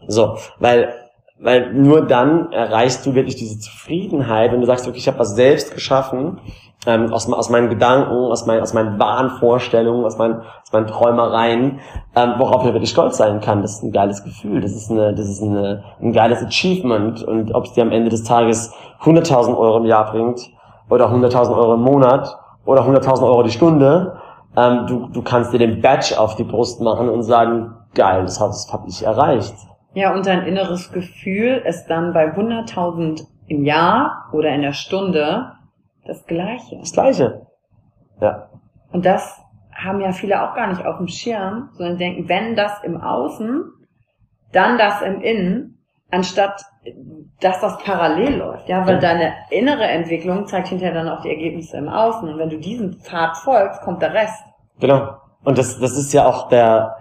So, 0.09 0.37
weil, 0.59 0.93
weil 1.39 1.73
nur 1.73 2.05
dann 2.07 2.51
erreichst 2.51 3.07
du 3.07 3.15
wirklich 3.15 3.37
diese 3.37 3.59
Zufriedenheit, 3.61 4.51
wenn 4.51 4.61
du 4.61 4.67
sagst, 4.67 4.89
okay, 4.89 4.99
ich 4.99 5.07
habe 5.07 5.21
was 5.21 5.37
selbst 5.37 5.73
geschaffen, 5.73 6.41
ähm, 6.87 7.12
aus, 7.12 7.31
aus 7.33 7.51
meinen 7.51 7.69
Gedanken, 7.69 8.12
aus, 8.12 8.47
meinen 8.47 8.62
aus 8.62 8.73
meinen 8.73 8.99
wahren 8.99 9.31
Vorstellungen, 9.31 10.05
aus 10.05 10.19
meinen, 10.19 10.41
aus 10.41 10.73
meinen 10.73 10.87
Träumereien, 10.87 11.81
ähm, 12.15 12.35
worauf 12.39 12.65
ich 12.65 12.73
wirklich 12.73 12.91
stolz 12.91 13.17
sein 13.17 13.41
kann. 13.41 13.62
Das 13.62 13.75
ist 13.75 13.83
ein 13.83 13.93
geiles 13.93 14.23
Gefühl, 14.23 14.61
das 14.61 14.73
ist, 14.73 14.91
eine, 14.91 15.15
das 15.15 15.29
ist 15.29 15.43
eine, 15.43 15.85
ein 16.01 16.12
geiles 16.12 16.43
Achievement. 16.43 17.23
Und 17.25 17.55
ob 17.55 17.65
es 17.65 17.73
dir 17.73 17.83
am 17.83 17.93
Ende 17.93 18.11
des 18.11 18.25
Tages 18.25 18.73
100.000 19.03 19.57
Euro 19.57 19.79
im 19.79 19.87
Jahr 19.87 20.11
bringt 20.11 20.41
oder 20.89 21.07
100.000 21.11 21.57
Euro 21.57 21.75
im 21.75 21.83
Monat 21.83 22.37
oder 22.65 22.83
100.000 22.83 23.23
Euro 23.25 23.43
die 23.43 23.51
Stunde, 23.51 24.19
ähm, 24.57 24.87
du, 24.87 25.09
du 25.09 25.23
kannst 25.23 25.53
dir 25.53 25.59
den 25.59 25.81
Badge 25.81 26.19
auf 26.19 26.37
die 26.37 26.45
Brust 26.45 26.81
machen 26.81 27.09
und 27.09 27.23
sagen, 27.23 27.75
geil, 27.95 28.23
das 28.23 28.41
habe 28.41 28.53
hab 28.73 28.87
ich 28.87 29.05
erreicht. 29.05 29.55
Ja, 29.95 30.15
und 30.15 30.27
dein 30.27 30.47
inneres 30.47 30.93
Gefühl 30.93 31.62
ist 31.67 31.87
dann 31.87 32.12
bei 32.12 32.35
100.000 32.35 33.27
im 33.49 33.65
Jahr 33.65 34.29
oder 34.33 34.51
in 34.51 34.62
der 34.62 34.73
Stunde 34.73 35.53
das 36.07 36.25
Gleiche. 36.27 36.79
Das 36.79 36.92
Gleiche. 36.92 37.47
Ja. 38.21 38.49
Und 38.92 39.05
das 39.05 39.40
haben 39.75 40.01
ja 40.01 40.12
viele 40.12 40.42
auch 40.42 40.55
gar 40.55 40.69
nicht 40.69 40.85
auf 40.87 40.97
dem 40.99 41.09
Schirm, 41.09 41.69
sondern 41.75 41.99
denken, 41.99 42.29
wenn 42.29 42.57
das 42.57 42.83
im 42.83 43.01
Außen, 43.01 43.64
dann 44.53 44.79
das 44.79 45.03
im 45.03 45.21
Innen, 45.21 45.79
anstatt 46.11 46.62
dass 47.40 47.61
das 47.61 47.77
parallel 47.79 48.37
läuft. 48.37 48.69
Ja, 48.69 48.87
weil 48.87 48.95
Ja. 48.95 49.01
deine 49.01 49.33
innere 49.51 49.85
Entwicklung 49.85 50.47
zeigt 50.47 50.69
hinterher 50.69 50.95
dann 50.95 51.09
auch 51.09 51.21
die 51.23 51.31
Ergebnisse 51.31 51.77
im 51.77 51.88
Außen. 51.88 52.29
Und 52.29 52.38
wenn 52.38 52.49
du 52.49 52.59
diesen 52.59 52.95
Pfad 53.01 53.37
folgst, 53.38 53.83
kommt 53.83 54.01
der 54.03 54.14
Rest. 54.14 54.42
Genau. 54.79 55.16
Und 55.45 55.59
das, 55.59 55.79
das 55.81 55.99
ist 55.99 56.12
ja 56.12 56.27
auch 56.27 56.49
der, 56.49 56.97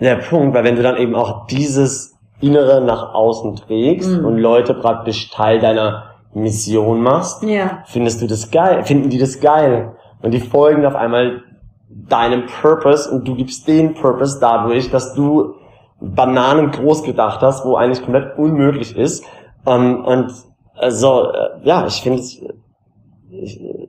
der 0.00 0.16
Punkt, 0.16 0.54
weil 0.54 0.64
wenn 0.64 0.76
du 0.76 0.82
dann 0.82 0.96
eben 0.96 1.14
auch 1.14 1.46
dieses 1.46 2.18
Innere 2.40 2.80
nach 2.82 3.14
außen 3.14 3.56
trägst 3.56 4.10
Mhm. 4.18 4.24
und 4.26 4.36
Leute 4.38 4.74
praktisch 4.74 5.30
Teil 5.30 5.60
deiner 5.60 6.05
Mission 6.36 7.02
machst, 7.02 7.42
Ja. 7.42 7.82
findest 7.86 8.20
du 8.20 8.26
das 8.26 8.50
geil, 8.50 8.84
finden 8.84 9.08
die 9.08 9.18
das 9.18 9.40
geil. 9.40 9.96
Und 10.22 10.32
die 10.32 10.40
folgen 10.40 10.84
auf 10.84 10.94
einmal 10.94 11.42
deinem 11.88 12.44
Purpose 12.46 13.10
und 13.10 13.26
du 13.26 13.34
gibst 13.34 13.66
den 13.66 13.94
Purpose 13.94 14.38
dadurch, 14.40 14.90
dass 14.90 15.14
du 15.14 15.54
Bananen 16.00 16.70
groß 16.72 17.04
gedacht 17.04 17.40
hast, 17.40 17.64
wo 17.64 17.76
eigentlich 17.76 18.02
komplett 18.02 18.36
unmöglich 18.38 18.94
ist. 18.96 19.24
Ähm, 19.66 20.04
und 20.04 20.30
also, 20.74 21.30
äh, 21.32 21.48
ja, 21.64 21.86
ich 21.86 22.02
finde 22.02 22.22
äh, 22.22 23.88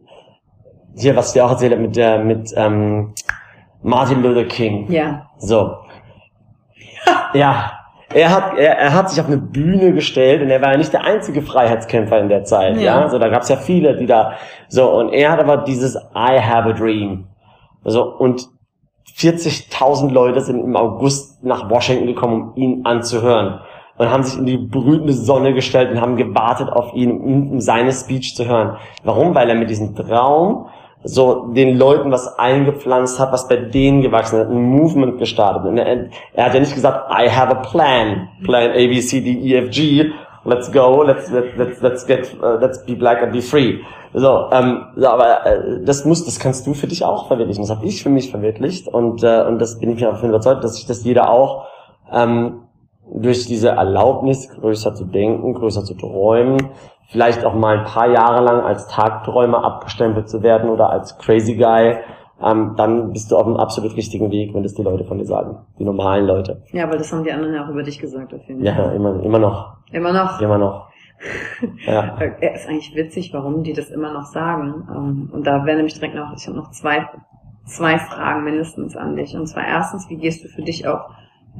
hier, 0.96 1.16
was 1.18 1.34
dir 1.34 1.46
auch 1.46 1.52
erzählt 1.52 1.74
habe 1.74 1.82
mit 1.82 1.98
der, 1.98 2.24
mit 2.24 2.54
ähm, 2.56 3.14
Martin 3.84 4.24
Luther 4.24 4.46
King. 4.46 4.90
Ja. 4.90 5.28
So. 5.38 5.76
Ja. 7.34 7.72
Er 8.14 8.34
hat, 8.34 8.58
er, 8.58 8.78
er 8.78 8.94
hat 8.94 9.10
sich 9.10 9.20
auf 9.20 9.28
eine 9.28 9.38
Bühne 9.38 9.94
gestellt 9.94 10.42
und 10.42 10.50
er 10.50 10.62
war 10.62 10.72
ja 10.72 10.78
nicht 10.78 10.94
der 10.94 11.04
einzige 11.04 11.42
Freiheitskämpfer 11.42 12.20
in 12.20 12.30
der 12.30 12.46
Zeit, 12.46 12.78
ja. 12.78 13.02
Ja. 13.02 13.10
So, 13.10 13.20
da 13.20 13.28
gab 13.28 13.42
es 13.42 13.50
ja 13.50 13.58
viele, 13.58 13.98
die 13.98 14.06
da, 14.06 14.34
so, 14.70 14.90
und 14.90 15.12
er 15.12 15.32
hat 15.32 15.40
aber 15.40 15.58
dieses 15.58 15.96
I 15.96 16.40
have 16.40 16.70
a 16.70 16.74
dream. 16.74 17.28
So, 17.84 18.04
und 18.04 18.48
40.000 19.16 20.12
Leute 20.12 20.42
sind 20.42 20.64
im 20.64 20.76
August 20.76 21.44
nach 21.44 21.70
Washington 21.70 22.08
gekommen, 22.08 22.52
um 22.56 22.56
ihn 22.56 22.86
anzuhören. 22.86 23.62
Und 23.98 24.12
haben 24.12 24.24
sich 24.24 24.38
in 24.38 24.46
die 24.46 24.58
brütende 24.58 25.14
Sonne 25.14 25.56
gestellt 25.56 25.90
und 25.90 26.00
haben 26.00 26.18
gewartet 26.18 26.70
auf 26.70 26.94
ihn, 26.94 27.12
um, 27.12 27.52
um 27.54 27.62
seine 27.62 27.92
Speech 27.92 28.36
zu 28.36 28.46
hören. 28.46 28.78
Warum? 29.04 29.34
Weil 29.34 29.50
er 29.50 29.56
mit 29.56 29.72
diesem 29.72 29.96
Traum 29.96 30.68
so 31.04 31.48
den 31.54 31.78
Leuten 31.78 32.12
was 32.12 32.40
eingepflanzt 32.40 33.20
hat, 33.20 33.32
was 33.32 33.48
bei 33.48 33.58
denen 33.58 34.02
gewachsen 34.02 34.40
hat, 34.40 34.50
ein 34.50 34.62
Movement 34.62 35.20
gestartet. 35.20 35.66
Und 35.66 35.78
er, 35.78 36.10
er 36.34 36.46
hat 36.46 36.54
ja 36.54 36.60
nicht 36.60 36.76
gesagt, 36.76 37.12
I 37.12 37.30
have 37.30 37.52
a 37.52 37.62
plan, 37.62 38.30
plan 38.44 38.72
A, 38.72 38.74
B, 38.74 39.00
C, 39.00 39.22
D, 39.22 39.32
E, 39.32 39.56
F, 39.56 39.70
G, 39.70 40.12
let's 40.44 40.72
go, 40.72 41.04
let's, 41.04 41.30
let's, 41.32 41.82
let's, 41.82 42.06
get, 42.06 42.36
uh, 42.42 42.58
let's 42.60 42.84
be 42.86 42.96
black 42.96 43.22
and 43.22 43.32
be 43.32 43.42
free. 43.42 43.80
So, 44.14 44.50
ähm, 44.52 44.86
so 44.96 45.08
aber 45.08 45.46
äh, 45.46 45.84
das 45.84 46.06
muss, 46.06 46.26
das 46.26 46.40
kannst 46.40 46.66
du 46.66 46.74
für 46.74 46.88
dich 46.88 47.04
auch 47.04 47.28
verwirklichen. 47.28 47.62
Das 47.64 47.76
habe 47.76 47.86
ich 47.86 48.02
für 48.02 48.10
mich 48.10 48.32
verwirklicht 48.32 48.88
und 48.88 49.22
äh, 49.24 49.44
und 49.44 49.60
das 49.60 49.80
bin 49.80 49.92
ich 49.92 50.00
mir 50.00 50.08
davon 50.08 50.30
überzeugt, 50.30 50.64
dass 50.64 50.76
sich 50.76 50.86
das 50.88 51.04
jeder 51.04 51.30
auch 51.30 51.66
ähm, 52.12 52.64
durch 53.14 53.46
diese 53.46 53.70
Erlaubnis, 53.70 54.50
größer 54.50 54.96
zu 54.96 55.06
denken, 55.06 55.54
größer 55.54 55.84
zu 55.84 55.94
träumen, 55.94 56.70
vielleicht 57.10 57.46
auch 57.46 57.54
mal 57.54 57.80
ein 57.80 57.86
paar 57.86 58.10
Jahre 58.10 58.44
lang 58.44 58.62
als 58.62 58.88
Tagträumer 58.88 59.64
abgestempelt 59.64 60.30
zu 60.30 60.44
werden 60.44 60.70
oder 60.70 60.90
als 60.90 61.18
Crazy 61.18 61.56
Guy, 61.56 61.98
ähm, 62.42 62.74
dann 62.78 63.12
bist 63.14 63.32
du 63.32 63.38
auf 63.38 63.48
einem 63.48 63.58
absolut 63.58 63.96
richtigen 63.96 64.30
Weg, 64.30 64.54
wenn 64.54 64.62
das 64.64 64.74
die 64.76 64.84
Leute 64.84 65.04
von 65.06 65.18
dir 65.18 65.26
sagen, 65.26 65.66
die 65.80 65.84
normalen 65.86 66.28
Leute. 66.28 66.62
Ja, 66.72 66.88
weil 66.90 66.98
das 67.00 67.12
haben 67.12 67.24
die 67.24 67.32
anderen 67.32 67.56
ja 67.56 67.66
auch 67.66 67.70
über 67.70 67.82
dich 67.84 68.00
gesagt, 68.00 68.34
auf 68.34 68.42
jeden 68.48 68.64
Ja, 68.64 68.74
Fall. 68.76 68.96
immer, 68.96 69.24
immer 69.24 69.40
noch, 69.40 69.78
Immer 69.92 70.14
noch. 70.14 70.40
immer 70.42 70.58
noch. 70.58 70.88
Ja. 71.88 72.16
Ist 72.54 72.68
eigentlich 72.70 72.96
witzig, 72.96 73.34
warum 73.34 73.64
die 73.64 73.74
das 73.74 73.90
immer 73.90 74.14
noch 74.14 74.26
sagen. 74.26 74.88
Ähm, 74.96 75.30
Und 75.34 75.48
da 75.48 75.66
wäre 75.66 75.78
nämlich 75.78 75.96
direkt 75.96 76.14
noch, 76.14 76.32
ich 76.38 76.46
habe 76.46 76.56
noch 76.58 76.70
zwei, 76.70 77.08
zwei 77.66 77.98
Fragen 77.98 78.44
mindestens 78.44 78.96
an 78.96 79.16
dich. 79.16 79.36
Und 79.36 79.48
zwar 79.48 79.66
erstens, 79.66 80.08
wie 80.10 80.18
gehst 80.18 80.44
du 80.44 80.48
für 80.48 80.62
dich 80.62 80.88
auch 80.88 81.10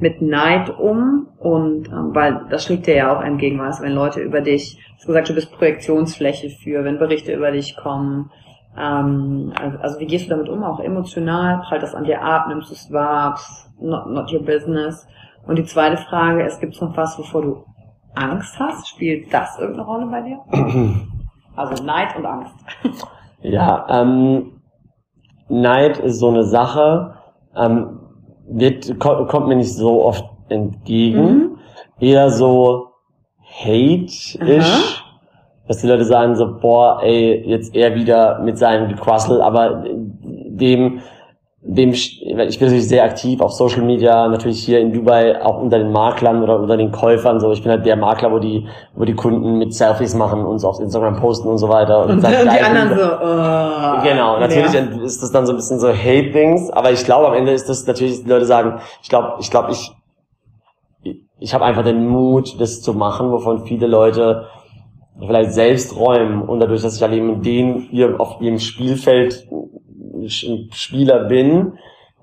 mit 0.00 0.22
Neid 0.22 0.70
um? 0.78 1.28
Und 1.38 1.88
ähm, 1.88 2.14
weil 2.14 2.46
das 2.50 2.64
schlägt 2.64 2.86
dir 2.86 2.96
ja 2.96 3.16
auch 3.16 3.22
entgegen, 3.22 3.58
was, 3.58 3.80
wenn 3.80 3.92
Leute 3.92 4.20
über 4.20 4.40
dich, 4.40 4.76
du 4.76 4.94
hast 4.96 5.06
gesagt, 5.06 5.28
du 5.28 5.34
bist 5.34 5.52
Projektionsfläche 5.52 6.50
für, 6.50 6.84
wenn 6.84 6.98
Berichte 6.98 7.32
über 7.32 7.50
dich 7.50 7.76
kommen. 7.76 8.30
Ähm, 8.76 9.52
also, 9.60 9.78
also 9.78 10.00
wie 10.00 10.06
gehst 10.06 10.26
du 10.26 10.30
damit 10.30 10.48
um? 10.48 10.64
Auch 10.64 10.80
emotional, 10.80 11.62
prallt 11.66 11.82
das 11.82 11.94
an 11.94 12.04
dir 12.04 12.22
ab, 12.22 12.46
nimmst 12.48 12.70
du 12.70 12.74
es 12.74 12.92
wahr, 12.92 13.36
Pff, 13.36 13.68
not, 13.80 14.08
not 14.10 14.32
your 14.32 14.42
business. 14.42 15.06
Und 15.46 15.56
die 15.56 15.64
zweite 15.64 15.96
Frage 15.96 16.44
ist, 16.44 16.60
gibt 16.60 16.74
es 16.74 16.80
noch 16.80 16.96
was, 16.96 17.18
wovor 17.18 17.42
du 17.42 17.64
Angst 18.14 18.58
hast? 18.58 18.88
Spielt 18.88 19.32
das 19.32 19.58
irgendeine 19.58 19.86
Rolle 19.86 20.06
bei 20.06 20.22
dir? 20.22 20.38
Also 21.56 21.82
Neid 21.82 22.14
und 22.16 22.24
Angst. 22.24 22.54
Ja, 23.42 23.84
ähm, 23.90 24.60
Neid 25.48 25.98
ist 25.98 26.20
so 26.20 26.28
eine 26.28 26.44
Sache, 26.44 27.16
ähm, 27.56 27.98
wird, 28.50 28.98
ko 28.98 29.26
kommt 29.26 29.48
mir 29.48 29.56
nicht 29.56 29.74
so 29.74 30.04
oft 30.04 30.24
entgegen. 30.48 31.22
Mhm. 31.22 31.58
Eher 32.00 32.30
so 32.30 32.88
hate-ish. 33.42 35.04
Dass 35.66 35.78
die 35.78 35.86
Leute 35.86 36.04
sagen 36.04 36.34
so, 36.34 36.58
boah, 36.60 37.02
ey, 37.02 37.42
jetzt 37.46 37.74
er 37.74 37.94
wieder 37.94 38.38
mit 38.38 38.56
seinem 38.56 38.88
Gequassel, 38.88 39.42
aber 39.42 39.84
dem, 39.84 41.00
dem, 41.60 41.90
ich 41.92 42.20
bin 42.20 42.36
natürlich 42.36 42.88
sehr 42.88 43.02
aktiv 43.02 43.40
auf 43.40 43.52
Social 43.52 43.82
Media, 43.82 44.28
natürlich 44.28 44.64
hier 44.64 44.78
in 44.78 44.92
Dubai 44.92 45.44
auch 45.44 45.60
unter 45.60 45.78
den 45.78 45.90
Maklern 45.90 46.42
oder 46.42 46.60
unter 46.60 46.76
den 46.76 46.92
Käufern, 46.92 47.40
so, 47.40 47.50
ich 47.50 47.62
bin 47.62 47.72
halt 47.72 47.84
der 47.84 47.96
Makler, 47.96 48.30
wo 48.30 48.38
die, 48.38 48.66
wo 48.94 49.04
die 49.04 49.14
Kunden 49.14 49.58
mit 49.58 49.74
Selfies 49.74 50.14
machen 50.14 50.44
und 50.44 50.60
so 50.60 50.68
auf 50.68 50.78
Instagram 50.78 51.16
posten 51.16 51.48
und 51.48 51.58
so 51.58 51.68
weiter. 51.68 52.06
Und, 52.06 52.20
sagen, 52.20 52.36
und 52.42 52.52
die 52.52 52.60
anderen 52.60 52.96
so, 52.96 53.04
oh, 53.04 54.02
Genau, 54.08 54.38
natürlich 54.38 54.72
Ja. 54.72 55.02
ist 55.04 55.20
das 55.20 55.32
dann 55.32 55.46
so 55.46 55.52
ein 55.52 55.56
bisschen 55.56 55.80
so 55.80 55.88
Hate-Dings, 55.88 56.70
aber 56.70 56.92
ich 56.92 57.04
glaube, 57.04 57.26
am 57.26 57.34
Ende 57.34 57.50
ist 57.52 57.68
das 57.68 57.86
natürlich, 57.86 58.14
dass 58.14 58.24
die 58.24 58.30
Leute 58.30 58.46
sagen, 58.46 58.80
ich 59.02 59.08
glaube, 59.08 59.34
ich 59.40 59.50
glaube, 59.50 59.72
ich, 59.72 59.92
ich, 61.02 61.16
ich 61.40 61.54
habe 61.54 61.64
einfach 61.64 61.82
den 61.82 62.06
Mut, 62.06 62.60
das 62.60 62.82
zu 62.82 62.94
machen, 62.94 63.32
wovon 63.32 63.64
viele 63.66 63.88
Leute 63.88 64.46
vielleicht 65.18 65.52
selbst 65.52 65.96
räumen 65.96 66.42
und 66.42 66.60
dadurch, 66.60 66.82
dass 66.82 66.94
ich 66.94 67.02
halt 67.02 67.12
eben 67.12 67.42
den 67.42 67.88
hier 67.90 68.14
auf 68.20 68.40
ihrem 68.40 68.60
Spielfeld 68.60 69.48
Spieler 70.30 71.24
bin 71.24 71.78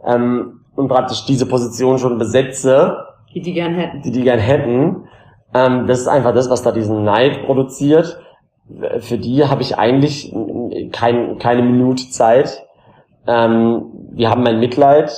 ähm, 0.05 0.61
und 0.75 0.87
praktisch 0.87 1.25
diese 1.25 1.45
Position 1.45 1.97
schon 1.97 2.17
besetze, 2.17 2.97
die 3.33 3.41
die 3.41 3.53
gern 3.53 3.73
hätten, 3.75 4.01
die 4.01 4.11
die 4.11 4.23
gern 4.23 4.39
hätten, 4.39 5.07
ähm, 5.53 5.87
das 5.87 5.99
ist 5.99 6.07
einfach 6.07 6.33
das, 6.33 6.49
was 6.49 6.63
da 6.63 6.71
diesen 6.71 7.03
Neid 7.03 7.45
produziert. 7.45 8.19
Für 8.99 9.17
die 9.17 9.45
habe 9.45 9.61
ich 9.61 9.77
eigentlich 9.77 10.33
kein, 10.91 11.37
keine 11.37 11.61
Minute 11.61 12.09
Zeit. 12.09 12.63
Ähm, 13.27 13.85
die 14.11 14.27
haben 14.27 14.43
mein 14.43 14.59
Mitleid. 14.59 15.11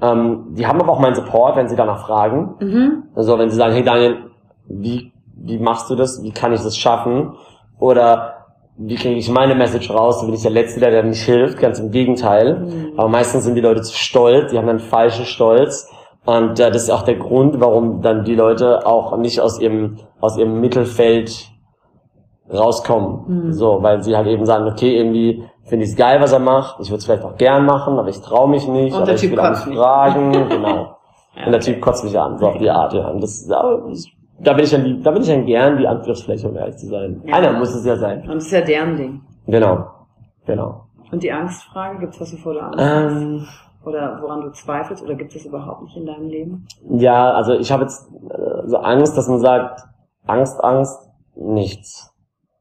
Ähm, 0.00 0.54
die 0.54 0.66
haben 0.66 0.80
aber 0.80 0.92
auch 0.92 1.00
meinen 1.00 1.14
Support, 1.14 1.56
wenn 1.56 1.68
sie 1.68 1.76
danach 1.76 2.06
fragen. 2.06 2.54
Mhm. 2.60 3.02
Also 3.14 3.38
wenn 3.38 3.50
sie 3.50 3.56
sagen, 3.56 3.74
hey 3.74 3.82
Daniel, 3.82 4.30
wie, 4.68 5.12
wie 5.34 5.58
machst 5.58 5.88
du 5.90 5.96
das? 5.96 6.22
Wie 6.22 6.32
kann 6.32 6.52
ich 6.52 6.60
das 6.62 6.76
schaffen? 6.76 7.34
Oder 7.78 8.35
wie 8.78 8.94
kriege 8.94 9.16
ich 9.16 9.30
meine 9.30 9.54
Message 9.54 9.90
raus? 9.90 10.18
Dann 10.18 10.26
bin 10.26 10.34
ich 10.34 10.42
der 10.42 10.50
Letzte, 10.50 10.80
der, 10.80 10.90
der 10.90 11.02
nicht 11.02 11.22
hilft. 11.22 11.58
Ganz 11.58 11.78
im 11.78 11.90
Gegenteil. 11.90 12.60
Mhm. 12.60 12.92
Aber 12.96 13.08
meistens 13.08 13.44
sind 13.44 13.54
die 13.54 13.60
Leute 13.60 13.82
zu 13.82 13.94
stolz. 13.94 14.50
Die 14.50 14.58
haben 14.58 14.68
einen 14.68 14.80
falschen 14.80 15.24
Stolz. 15.24 15.90
Und 16.24 16.60
äh, 16.60 16.70
das 16.70 16.84
ist 16.84 16.90
auch 16.90 17.02
der 17.02 17.16
Grund, 17.16 17.60
warum 17.60 18.02
dann 18.02 18.24
die 18.24 18.34
Leute 18.34 18.86
auch 18.86 19.16
nicht 19.16 19.40
aus 19.40 19.60
ihrem, 19.60 19.98
aus 20.20 20.36
ihrem 20.36 20.60
Mittelfeld 20.60 21.50
rauskommen. 22.52 23.46
Mhm. 23.46 23.52
So, 23.52 23.82
weil 23.82 24.02
sie 24.02 24.16
halt 24.16 24.26
eben 24.26 24.44
sagen, 24.44 24.66
okay, 24.66 24.96
irgendwie 24.96 25.44
finde 25.64 25.84
ich 25.84 25.92
es 25.92 25.96
geil, 25.96 26.20
was 26.20 26.32
er 26.32 26.38
macht. 26.38 26.80
Ich 26.80 26.90
würde 26.90 26.98
es 26.98 27.06
vielleicht 27.06 27.24
auch 27.24 27.36
gern 27.36 27.64
machen, 27.64 27.98
aber 27.98 28.08
ich 28.08 28.20
traue 28.20 28.48
mich 28.48 28.68
nicht. 28.68 28.94
Und 28.94 29.06
der 29.06 29.14
ich 29.14 29.20
typ 29.20 29.32
will 29.32 29.38
kotzt 29.38 29.66
mich. 29.66 29.76
fragen. 29.76 30.32
genau. 30.48 30.96
ja. 31.36 31.46
Und 31.46 31.52
der 31.52 31.60
Typ 31.60 31.80
kotzt 31.80 32.04
mich 32.04 32.18
an, 32.18 32.38
so 32.38 32.48
auf 32.48 32.58
die 32.58 32.70
Art, 32.70 32.92
ja. 32.92 33.08
Und 33.08 33.22
das, 33.22 33.48
da 34.38 34.52
bin 34.52 34.64
ich 34.64 34.70
dann 34.70 35.02
da 35.02 35.10
bin 35.10 35.22
ich 35.22 35.28
dann 35.28 35.46
gern 35.46 35.78
die 35.78 35.86
Angriffsfläche, 35.86 36.48
um 36.48 36.56
ehrlich 36.56 36.76
zu 36.76 36.86
sein. 36.86 37.22
Ja. 37.24 37.36
Einer 37.36 37.52
muss 37.52 37.74
es 37.74 37.84
ja 37.84 37.96
sein. 37.96 38.28
Und 38.28 38.38
es 38.38 38.46
ist 38.46 38.52
ja 38.52 38.60
deren 38.60 38.96
Ding. 38.96 39.20
Genau. 39.46 39.86
Genau. 40.46 40.86
Und 41.10 41.22
die 41.22 41.32
Angstfrage, 41.32 41.98
gibt's 42.00 42.20
was 42.20 42.30
du 42.30 42.50
Angst 42.58 42.78
ähm, 42.78 43.46
oder 43.84 44.18
woran 44.20 44.42
du 44.42 44.50
zweifelst 44.50 45.02
oder 45.04 45.14
gibt 45.14 45.34
es 45.34 45.46
überhaupt 45.46 45.82
nicht 45.82 45.96
in 45.96 46.06
deinem 46.06 46.28
Leben? 46.28 46.66
Ja, 46.90 47.32
also 47.32 47.54
ich 47.54 47.70
habe 47.70 47.84
jetzt 47.84 48.08
so 48.66 48.76
Angst, 48.76 49.16
dass 49.16 49.28
man 49.28 49.38
sagt, 49.38 49.82
Angst, 50.26 50.62
Angst, 50.62 51.08
nichts. 51.36 52.12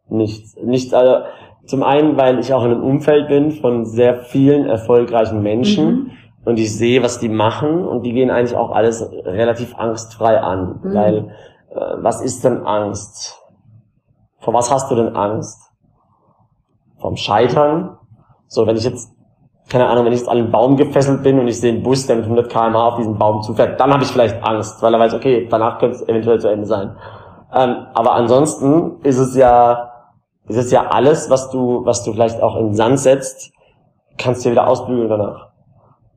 Nichts. 0.07 0.55
Nichts, 0.63 0.93
also 0.93 1.25
zum 1.65 1.81
einen, 1.81 2.15
weil 2.17 2.39
ich 2.39 2.53
auch 2.53 2.63
in 2.63 2.71
einem 2.71 2.83
Umfeld 2.83 3.27
bin 3.27 3.51
von 3.51 3.85
sehr 3.85 4.19
vielen 4.19 4.67
erfolgreichen 4.67 5.41
Menschen 5.41 5.87
mhm. 5.87 6.11
und 6.45 6.59
ich 6.59 6.75
sehe, 6.77 7.01
was 7.01 7.19
die 7.19 7.29
machen 7.29 7.85
und 7.85 8.03
die 8.03 8.13
gehen 8.13 8.29
eigentlich 8.29 8.55
auch 8.55 8.71
alles 8.71 9.09
relativ 9.11 9.75
angstfrei 9.75 10.39
an. 10.39 10.79
Mhm. 10.83 10.93
Weil, 10.93 11.31
was 11.75 12.21
ist 12.21 12.43
denn 12.43 12.65
Angst? 12.65 13.41
Vor 14.39 14.53
was 14.53 14.71
hast 14.71 14.89
du 14.91 14.95
denn 14.95 15.15
Angst? 15.15 15.71
Vom 16.99 17.15
Scheitern? 17.17 17.97
So, 18.47 18.67
wenn 18.67 18.77
ich 18.77 18.83
jetzt 18.83 19.15
keine 19.69 19.87
Ahnung, 19.87 20.05
wenn 20.05 20.13
ich 20.13 20.19
jetzt 20.19 20.29
an 20.29 20.37
einen 20.37 20.51
Baum 20.51 20.77
gefesselt 20.77 21.23
bin 21.23 21.39
und 21.39 21.47
ich 21.47 21.59
sehe 21.59 21.73
einen 21.73 21.83
Bus, 21.83 22.05
der 22.05 22.17
mit 22.17 22.25
100 22.25 22.49
km 22.49 22.75
auf 22.75 22.97
diesen 22.97 23.17
Baum 23.17 23.41
zufährt, 23.41 23.79
dann 23.79 23.91
habe 23.91 24.03
ich 24.03 24.09
vielleicht 24.09 24.43
Angst, 24.43 24.81
weil 24.81 24.93
er 24.93 24.99
weiß, 24.99 25.13
okay, 25.15 25.47
danach 25.49 25.79
könnte 25.79 25.95
es 25.95 26.07
eventuell 26.07 26.39
zu 26.39 26.49
Ende 26.49 26.67
sein. 26.67 26.95
Ähm, 27.53 27.87
aber 27.93 28.13
ansonsten 28.13 29.01
ist 29.01 29.17
es 29.17 29.35
ja, 29.35 29.91
ist 30.47 30.57
es 30.57 30.71
ja 30.71 30.87
alles, 30.89 31.29
was 31.29 31.49
du, 31.49 31.83
was 31.83 32.03
du 32.03 32.13
vielleicht 32.13 32.41
auch 32.43 32.57
in 32.57 32.67
den 32.67 32.75
Sand 32.75 32.99
setzt, 32.99 33.51
kannst 34.17 34.45
du 34.45 34.51
wieder 34.51 34.67
ausbügeln 34.67 35.09
danach. 35.09 35.49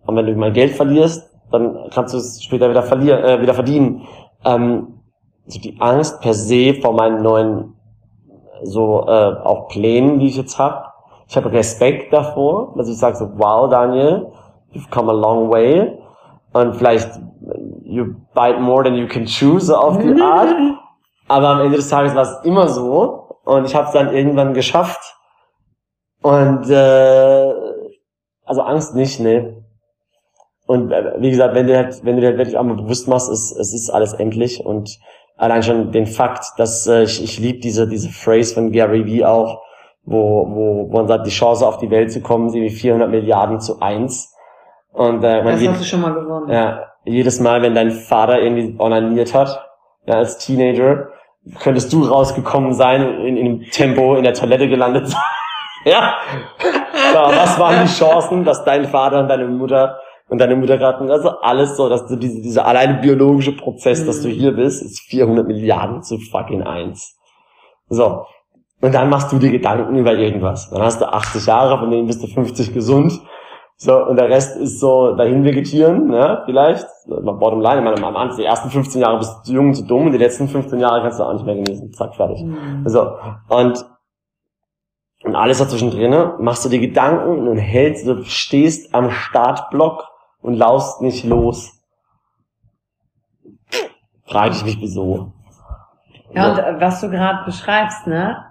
Und 0.07 0.17
wenn 0.17 0.27
du 0.27 0.35
mal 0.35 0.53
Geld 0.53 0.73
verlierst, 0.73 1.31
dann 1.51 1.89
kannst 1.91 2.13
du 2.13 2.19
es 2.19 2.43
später 2.43 2.69
wieder 2.69 2.83
verlieren, 2.83 3.25
äh, 3.25 3.41
wieder 3.41 3.55
verdienen. 3.55 4.03
Ähm, 4.45 4.98
also 5.49 5.61
die 5.61 5.81
Angst 5.81 6.21
per 6.21 6.35
se 6.35 6.75
vor 6.75 6.93
meinen 6.93 7.23
neuen 7.23 7.75
so 8.63 9.07
äh, 9.07 9.37
auch 9.45 9.69
Plänen, 9.69 10.19
die 10.19 10.27
ich 10.27 10.37
jetzt 10.37 10.59
habe, 10.59 10.85
ich 11.29 11.37
habe 11.37 11.53
Respekt 11.53 12.13
davor, 12.13 12.75
dass 12.77 12.89
ich 12.89 12.99
sage 12.99 13.17
so, 13.17 13.29
wow, 13.37 13.69
Daniel, 13.69 14.33
you've 14.73 14.91
come 14.91 15.11
a 15.11 15.15
long 15.15 15.51
way. 15.51 15.99
Und 16.53 16.77
vielleicht 16.77 17.11
you 17.85 18.15
bite 18.35 18.59
more 18.59 18.83
than 18.83 18.95
you 18.95 19.07
can 19.07 19.27
chew, 19.27 19.59
so 19.59 19.77
auf 19.77 19.99
die 19.99 20.21
Art. 20.21 20.55
Aber 21.29 21.49
am 21.49 21.61
Ende 21.61 21.77
des 21.77 21.89
Tages 21.89 22.15
war 22.15 22.23
es 22.23 22.45
immer 22.45 22.69
so. 22.69 23.37
Und 23.45 23.67
ich 23.67 23.75
habe 23.75 23.87
es 23.87 23.93
dann 23.93 24.15
irgendwann 24.15 24.55
geschafft. 24.55 25.17
Und 26.23 26.69
äh, 26.71 27.53
also 28.45 28.63
Angst 28.63 28.95
nicht, 28.95 29.21
ne. 29.21 29.63
Und 30.67 30.91
äh, 30.91 31.15
wie 31.19 31.31
gesagt, 31.31 31.55
wenn 31.55 31.67
du 31.67 31.77
halt, 31.77 32.05
wenn 32.05 32.17
du 32.17 32.21
dir 32.23 32.29
halt 32.29 32.39
wirklich 32.39 32.59
einmal 32.59 32.77
bewusst 32.77 33.09
machst, 33.09 33.31
es, 33.31 33.55
es 33.55 33.75
ist 33.75 33.91
alles 33.91 34.15
endlich. 34.15 34.65
Und 34.65 34.99
allein 35.39 35.63
schon 35.63 35.93
den 35.93 36.07
Fakt, 36.07 36.45
dass 36.59 36.87
äh, 36.87 37.05
ich, 37.05 37.23
ich 37.23 37.39
liebe 37.39 37.61
diese, 37.61 37.89
diese 37.89 38.11
Phrase 38.11 38.55
von 38.55 38.73
Gary 38.73 39.07
Vee 39.07 39.25
auch, 39.25 39.63
wo, 40.05 40.47
wo, 40.49 40.89
wo 40.91 40.97
man 40.97 41.09
sagt, 41.09 41.27
die 41.27 41.31
Chance 41.31 41.67
auf 41.67 41.79
die 41.79 41.91
Welt 41.91 42.13
zu 42.13 42.21
kommen, 42.21 42.51
sind 42.51 42.63
wie 42.63 42.71
400 42.71 43.11
Milliarden 43.11 43.61
zu 43.61 43.81
eins. 43.81 44.35
Und, 44.93 45.23
äh, 45.23 45.43
man 45.43 45.55
das 45.55 45.67
hast 45.67 45.81
du 45.81 45.85
schon 45.85 46.01
mal 46.01 46.13
gewonnen. 46.13 46.51
Ja, 46.51 46.87
jedes 47.05 47.41
Mal, 47.41 47.63
wenn 47.63 47.75
dein 47.75 47.93
Vater 47.93 48.41
irgendwie 48.41 48.75
onaniert 48.79 49.33
hat, 49.33 49.65
ja, 50.07 50.15
als 50.15 50.39
Teenager, 50.39 51.09
könntest 51.61 51.93
du 51.93 52.05
rausgekommen 52.05 52.73
sein, 52.73 53.03
in, 53.21 53.37
in 53.37 53.45
dem 53.61 53.71
Tempo 53.71 54.17
in 54.17 54.25
der 54.25 54.35
Toilette 54.35 54.69
gelandet 54.69 55.09
sein. 55.09 55.21
ja. 55.85 56.15
So, 57.13 57.19
was 57.19 57.59
waren 57.59 57.87
die 57.87 57.93
Chancen, 57.93 58.45
dass 58.45 58.65
dein 58.65 58.87
Vater 58.87 59.21
und 59.21 59.29
deine 59.29 59.47
Mutter 59.47 59.99
und 60.29 60.39
deine 60.39 60.57
Mutter 60.57 60.77
gerade, 60.77 61.11
also 61.11 61.31
alles 61.41 61.77
so, 61.77 61.89
dass 61.89 62.07
du 62.07 62.17
diese, 62.17 62.41
dieser 62.43 62.67
alleine 62.67 62.95
biologische 63.01 63.57
Prozess, 63.57 64.03
mhm. 64.03 64.07
dass 64.07 64.23
du 64.23 64.29
mhm. 64.29 64.33
hier 64.33 64.53
bist, 64.53 64.83
ist 64.83 65.01
400 65.01 65.47
Milliarden 65.47 66.03
zu 66.03 66.19
fucking 66.19 66.63
eins. 66.63 67.19
So. 67.89 68.25
Und 68.81 68.95
dann 68.95 69.09
machst 69.09 69.33
du 69.33 69.39
dir 69.39 69.51
Gedanken 69.51 69.97
über 69.97 70.13
irgendwas. 70.13 70.71
Dann 70.71 70.83
hast 70.83 71.01
du 71.01 71.07
80 71.07 71.47
Jahre, 71.47 71.79
von 71.79 71.91
denen 71.91 72.07
bist 72.07 72.23
du 72.23 72.29
50 72.29 72.73
gesund. 72.73 73.21
So, 73.77 73.97
und 74.07 74.17
der 74.17 74.29
Rest 74.29 74.57
ist 74.57 74.81
so 74.81 75.15
dahin 75.15 75.45
vegetieren, 75.45 76.09
ne, 76.09 76.43
vielleicht. 76.45 76.87
Bottom 77.07 77.61
line, 77.61 77.79
ich 77.79 77.85
meine, 77.85 78.05
am 78.05 78.17
Anfang, 78.17 78.37
die 78.37 78.45
ersten 78.45 78.71
15 78.71 79.01
Jahre 79.01 79.19
bist 79.19 79.33
du 79.47 79.53
jung, 79.53 79.73
zu 79.73 79.85
dumm, 79.85 80.07
und 80.07 80.13
die 80.13 80.19
letzten 80.19 80.49
15 80.49 80.81
Jahre 80.81 81.03
kannst 81.03 81.21
du 81.21 81.25
auch 81.25 81.33
nicht 81.33 81.47
mehr 81.47 81.55
genießen. 81.55 81.93
Zack, 81.93 82.17
fertig. 82.17 82.43
Mhm. 82.43 82.83
So, 82.87 83.13
und, 83.49 83.85
und 85.25 85.35
alles 85.35 85.59
dazwischen 85.59 85.91
drin, 85.91 86.33
machst 86.41 86.65
du 86.65 86.69
dir 86.69 86.81
Gedanken 86.81 87.47
und 87.49 87.59
hältst, 87.59 88.07
du 88.07 88.25
stehst 88.25 88.95
am 88.95 89.11
Startblock 89.11 90.08
und 90.43 90.55
laufst 90.55 91.01
nicht 91.01 91.25
los. 91.25 91.73
Frage 94.25 94.55
ich 94.55 94.65
mich 94.65 94.81
wieso. 94.81 95.33
Ja, 96.33 96.51
und 96.51 96.59
äh, 96.59 96.81
was 96.81 97.01
du 97.01 97.11
gerade 97.11 97.45
beschreibst, 97.45 98.07
ne? 98.07 98.45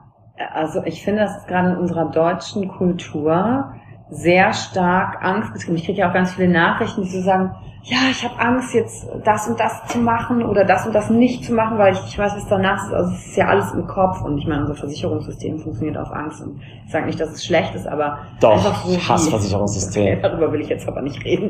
also 0.53 0.83
ich 0.83 1.03
finde, 1.03 1.21
das 1.21 1.37
ist 1.37 1.47
gerade 1.47 1.71
in 1.71 1.77
unserer 1.77 2.05
deutschen 2.05 2.67
Kultur 2.67 3.75
sehr 4.09 4.53
stark 4.53 5.23
Angst 5.23 5.51
Ich 5.55 5.85
kriege 5.85 5.99
ja 5.99 6.09
auch 6.09 6.13
ganz 6.13 6.33
viele 6.33 6.47
Nachrichten, 6.47 7.03
die 7.03 7.09
so 7.09 7.21
sagen, 7.21 7.51
ja, 7.83 7.97
ich 8.11 8.21
habe 8.25 8.37
Angst, 8.37 8.73
jetzt 8.73 9.07
das 9.23 9.47
und 9.47 9.57
das 9.59 9.85
zu 9.87 9.97
machen 9.99 10.43
oder 10.43 10.65
das 10.65 10.85
und 10.85 10.93
das 10.93 11.09
nicht 11.09 11.45
zu 11.45 11.53
machen, 11.53 11.77
weil 11.77 11.93
ich 11.93 12.01
nicht 12.01 12.17
weiß, 12.17 12.35
was 12.35 12.45
danach 12.49 12.85
ist. 12.85 12.93
Also 12.93 13.13
es 13.13 13.27
ist 13.27 13.37
ja 13.37 13.47
alles 13.47 13.71
im 13.71 13.87
Kopf 13.87 14.21
und 14.23 14.37
ich 14.37 14.45
meine, 14.45 14.61
unser 14.61 14.75
Versicherungssystem 14.75 15.59
funktioniert 15.59 15.97
auf 15.97 16.11
Angst 16.11 16.41
und 16.41 16.59
ich 16.85 16.91
sage 16.91 17.05
nicht, 17.05 17.17
dass 17.17 17.31
es 17.31 17.45
schlecht 17.45 17.75
ist, 17.75 17.87
aber 17.87 18.19
doch, 18.41 18.57
einfach 18.57 18.83
so 18.83 18.93
ich 18.93 19.07
hasse 19.07 19.29
Versicherungssystem. 19.29 20.19
darüber 20.21 20.51
will 20.51 20.59
ich 20.59 20.67
jetzt 20.67 20.85
aber 20.85 21.01
nicht 21.01 21.23
reden. 21.23 21.49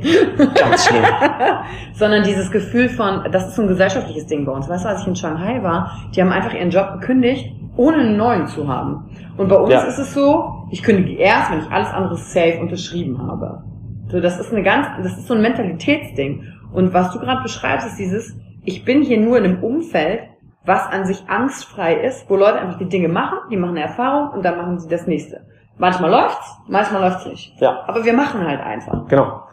Ganz 0.53 0.85
schlimm. 0.85 1.05
Sondern 1.93 2.23
dieses 2.23 2.51
Gefühl 2.51 2.89
von, 2.89 3.25
das 3.31 3.47
ist 3.47 3.55
so 3.55 3.63
ein 3.63 3.67
gesellschaftliches 3.67 4.27
Ding 4.27 4.45
bei 4.45 4.51
uns. 4.51 4.69
Weißt 4.69 4.85
du, 4.85 4.89
als 4.89 5.01
ich 5.01 5.07
in 5.07 5.15
Shanghai 5.15 5.63
war, 5.63 5.91
die 6.15 6.21
haben 6.21 6.31
einfach 6.31 6.53
ihren 6.53 6.69
Job 6.69 6.99
gekündigt 6.99 7.51
ohne 7.77 7.97
einen 7.97 8.17
neuen 8.17 8.47
zu 8.47 8.67
haben. 8.67 9.05
Und 9.37 9.49
bei 9.49 9.55
uns 9.55 9.71
ja. 9.71 9.81
ist 9.83 9.99
es 9.99 10.13
so, 10.13 10.56
ich 10.69 10.83
kündige 10.83 11.17
erst, 11.17 11.51
wenn 11.51 11.59
ich 11.59 11.71
alles 11.71 11.89
andere 11.89 12.17
safe 12.17 12.59
unterschrieben 12.59 13.21
habe. 13.27 13.63
So, 14.09 14.19
das 14.19 14.39
ist 14.39 14.51
eine 14.51 14.63
ganz, 14.63 14.87
das 15.03 15.17
ist 15.17 15.27
so 15.27 15.33
ein 15.33 15.41
Mentalitätsding. 15.41 16.43
Und 16.73 16.93
was 16.93 17.11
du 17.11 17.19
gerade 17.19 17.43
beschreibst, 17.43 17.87
ist 17.87 17.97
dieses, 17.97 18.35
ich 18.63 18.85
bin 18.85 19.01
hier 19.01 19.19
nur 19.19 19.37
in 19.37 19.45
einem 19.45 19.63
Umfeld, 19.63 20.21
was 20.65 20.85
an 20.87 21.05
sich 21.05 21.23
angstfrei 21.29 21.95
ist, 21.95 22.29
wo 22.29 22.35
Leute 22.35 22.59
einfach 22.59 22.77
die 22.77 22.89
Dinge 22.89 23.07
machen, 23.07 23.37
die 23.49 23.57
machen 23.57 23.77
eine 23.77 23.83
Erfahrung 23.83 24.33
und 24.33 24.43
dann 24.43 24.57
machen 24.57 24.79
sie 24.79 24.89
das 24.89 25.07
nächste. 25.07 25.45
Manchmal 25.77 26.11
läuft's, 26.11 26.57
manchmal 26.67 27.01
läuft's 27.01 27.25
nicht. 27.25 27.61
Ja. 27.61 27.83
Aber 27.87 28.03
wir 28.03 28.13
machen 28.13 28.45
halt 28.45 28.59
einfach. 28.59 29.07
Genau. 29.07 29.43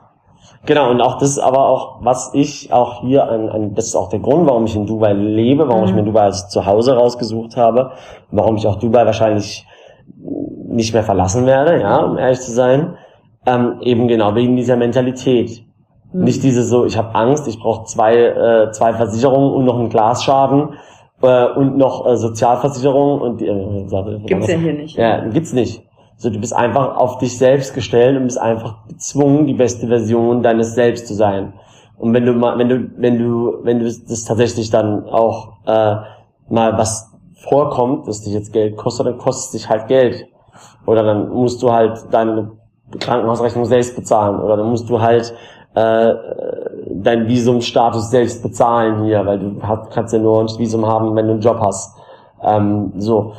Genau, 0.66 0.90
und 0.90 1.00
auch 1.02 1.18
das 1.18 1.30
ist 1.30 1.38
aber 1.38 1.66
auch, 1.66 1.98
was 2.02 2.32
ich 2.32 2.72
auch 2.72 3.02
hier 3.02 3.28
an, 3.28 3.50
an 3.50 3.74
das 3.74 3.86
ist 3.86 3.96
auch 3.96 4.08
der 4.08 4.20
Grund, 4.20 4.48
warum 4.48 4.64
ich 4.64 4.74
in 4.74 4.86
Dubai 4.86 5.12
lebe, 5.12 5.68
warum 5.68 5.82
mhm. 5.82 5.88
ich 5.88 5.94
mir 5.94 6.02
Dubai 6.02 6.22
als 6.22 6.48
Zuhause 6.48 6.96
rausgesucht 6.96 7.56
habe, 7.56 7.92
warum 8.30 8.56
ich 8.56 8.66
auch 8.66 8.76
Dubai 8.76 9.04
wahrscheinlich 9.04 9.66
nicht 10.68 10.92
mehr 10.92 11.04
verlassen 11.04 11.46
werde, 11.46 11.80
ja, 11.80 11.98
um 11.98 12.18
ehrlich 12.18 12.40
zu 12.40 12.52
sein. 12.52 12.96
Ähm, 13.46 13.80
eben 13.82 14.08
genau 14.08 14.34
wegen 14.34 14.56
dieser 14.56 14.76
Mentalität. 14.76 15.64
Mhm. 16.12 16.24
Nicht 16.24 16.42
diese 16.42 16.64
so, 16.64 16.86
ich 16.86 16.96
habe 16.96 17.14
Angst, 17.14 17.46
ich 17.46 17.58
brauche 17.58 17.84
zwei, 17.84 18.14
äh, 18.14 18.70
zwei 18.72 18.94
Versicherungen 18.94 19.52
und 19.52 19.64
noch 19.64 19.78
einen 19.78 19.90
Glasschaden 19.90 20.70
äh, 21.22 21.46
und 21.46 21.76
noch 21.76 22.06
äh, 22.06 22.16
Sozialversicherung 22.16 23.20
und 23.20 23.42
äh, 23.42 24.24
gibt's 24.26 24.48
ja 24.48 24.56
hier 24.56 24.72
nicht. 24.72 24.96
Ja, 24.96 25.28
gibt's 25.28 25.52
nicht. 25.52 25.82
So, 26.16 26.30
du 26.30 26.38
bist 26.38 26.54
einfach 26.54 26.96
auf 26.96 27.18
dich 27.18 27.36
selbst 27.36 27.74
gestellt 27.74 28.16
und 28.16 28.24
bist 28.24 28.40
einfach 28.40 28.86
gezwungen, 28.88 29.46
die 29.46 29.54
beste 29.54 29.88
Version 29.88 30.42
deines 30.42 30.74
Selbst 30.74 31.06
zu 31.06 31.14
sein. 31.14 31.54
Und 31.98 32.14
wenn 32.14 32.24
du 32.24 32.32
mal, 32.32 32.58
wenn 32.58 32.68
du, 32.68 32.90
wenn 32.96 33.18
du, 33.18 33.58
wenn 33.62 33.80
du 33.80 33.84
das 33.84 34.24
tatsächlich 34.24 34.70
dann 34.70 35.04
auch 35.04 35.54
äh, 35.66 35.96
mal 36.48 36.78
was 36.78 37.13
vorkommt, 37.44 38.08
dass 38.08 38.22
dich 38.22 38.32
jetzt 38.32 38.52
Geld 38.52 38.76
kostet, 38.76 39.06
dann 39.06 39.18
kostet 39.18 39.46
es 39.46 39.50
dich 39.52 39.68
halt 39.68 39.88
Geld. 39.88 40.26
Oder 40.86 41.02
dann 41.02 41.30
musst 41.30 41.62
du 41.62 41.72
halt 41.72 42.06
deine 42.10 42.52
Krankenhausrechnung 42.98 43.64
selbst 43.64 43.96
bezahlen. 43.96 44.40
Oder 44.40 44.56
dann 44.56 44.70
musst 44.70 44.88
du 44.88 45.00
halt 45.00 45.34
äh, 45.74 46.14
deinen 46.90 47.26
Visumstatus 47.26 48.10
selbst 48.10 48.42
bezahlen 48.42 49.04
hier, 49.04 49.24
weil 49.26 49.38
du 49.38 49.62
hast, 49.62 49.90
kannst 49.90 50.12
ja 50.12 50.20
nur 50.20 50.40
ein 50.40 50.48
Visum 50.58 50.86
haben, 50.86 51.16
wenn 51.16 51.26
du 51.26 51.32
einen 51.32 51.40
Job 51.40 51.58
hast. 51.60 51.98
Ähm, 52.42 52.92
so. 52.98 53.32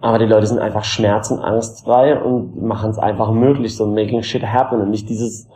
Aber 0.00 0.18
die 0.18 0.26
Leute 0.26 0.46
sind 0.46 0.60
einfach 0.60 0.84
schmerzenangstfrei 0.84 2.20
und 2.22 2.62
machen 2.62 2.90
es 2.90 2.98
einfach 2.98 3.32
möglich, 3.32 3.76
so 3.76 3.86
making 3.86 4.22
shit 4.22 4.44
happen 4.44 4.80
und 4.80 4.90
nicht 4.90 5.08
dieses, 5.08 5.48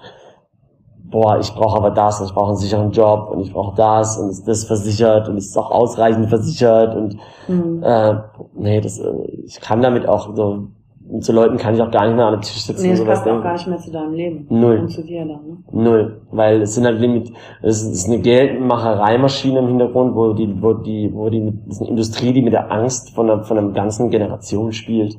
boah, 1.12 1.38
ich 1.38 1.52
brauche 1.54 1.76
aber 1.76 1.90
das 1.90 2.20
und 2.20 2.26
ich 2.26 2.34
brauche 2.34 2.48
einen 2.48 2.56
sicheren 2.56 2.90
Job 2.90 3.30
und 3.30 3.40
ich 3.40 3.52
brauche 3.52 3.76
das 3.76 4.18
und 4.18 4.30
ist 4.30 4.48
das 4.48 4.64
versichert 4.64 5.28
und 5.28 5.36
ist 5.36 5.56
auch 5.56 5.70
ausreichend 5.70 6.28
versichert 6.28 6.96
und 6.96 7.16
mhm. 7.46 7.82
äh, 7.84 8.14
nee, 8.54 8.80
das, 8.80 8.98
äh, 8.98 9.12
ich 9.44 9.60
kann 9.60 9.82
damit 9.82 10.08
auch 10.08 10.34
so 10.34 10.68
und 11.12 11.22
zu 11.22 11.32
Leuten 11.32 11.58
kann 11.58 11.74
ich 11.74 11.82
auch 11.82 11.90
gar 11.90 12.06
nicht 12.06 12.16
mehr 12.16 12.26
an 12.26 12.34
den 12.34 12.40
Tisch 12.40 12.62
sitzen. 12.62 12.82
Nee, 12.84 12.96
das 12.96 13.04
passt 13.04 13.28
auch 13.28 13.42
gar 13.42 13.52
nicht 13.52 13.66
mehr 13.66 13.78
zu 13.78 13.90
deinem 13.90 14.14
Leben. 14.14 14.46
Null. 14.48 14.78
Und 14.78 14.88
zu 14.88 15.04
dir 15.04 15.26
dann, 15.26 15.46
ne? 15.46 15.58
Null. 15.70 16.22
Weil 16.30 16.62
es 16.62 16.74
sind 16.74 16.86
halt 16.86 17.00
Limit, 17.00 17.32
es 17.60 17.82
ist 17.82 18.06
eine 18.06 18.20
Geldmachereimaschine 18.20 19.58
im 19.58 19.68
Hintergrund, 19.68 20.14
wo 20.14 20.32
die, 20.32 20.62
wo 20.62 20.72
die, 20.72 21.10
wo 21.12 21.28
die, 21.28 21.52
das 21.66 21.76
ist 21.76 21.80
eine 21.82 21.90
Industrie, 21.90 22.32
die 22.32 22.40
mit 22.40 22.54
der 22.54 22.72
Angst 22.72 23.14
von 23.14 23.28
einer, 23.28 23.42
von 23.42 23.58
einer 23.58 23.72
ganzen 23.72 24.08
Generation 24.10 24.72
spielt. 24.72 25.18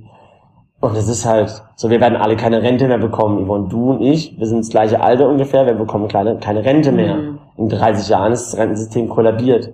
Und 0.83 0.97
es 0.97 1.07
ist 1.07 1.25
halt, 1.25 1.63
so 1.77 1.89
wir 1.89 2.01
werden 2.01 2.17
alle 2.17 2.35
keine 2.35 2.61
Rente 2.61 2.89
mehr 2.89 2.97
bekommen. 2.97 3.45
Yvonne, 3.45 3.69
du 3.69 3.91
und 3.91 4.01
ich, 4.01 4.37
wir 4.37 4.45
sind 4.45 4.59
das 4.59 4.69
gleiche 4.69 4.99
Alter 5.01 5.29
ungefähr, 5.29 5.65
wir 5.65 5.75
bekommen 5.75 6.09
keine, 6.09 6.35
keine 6.39 6.65
Rente 6.65 6.91
mehr. 6.91 7.15
Mhm. 7.15 7.39
In 7.55 7.69
30 7.69 8.09
Jahren 8.09 8.33
ist 8.33 8.47
das 8.47 8.59
Rentensystem 8.59 9.07
kollabiert. 9.07 9.71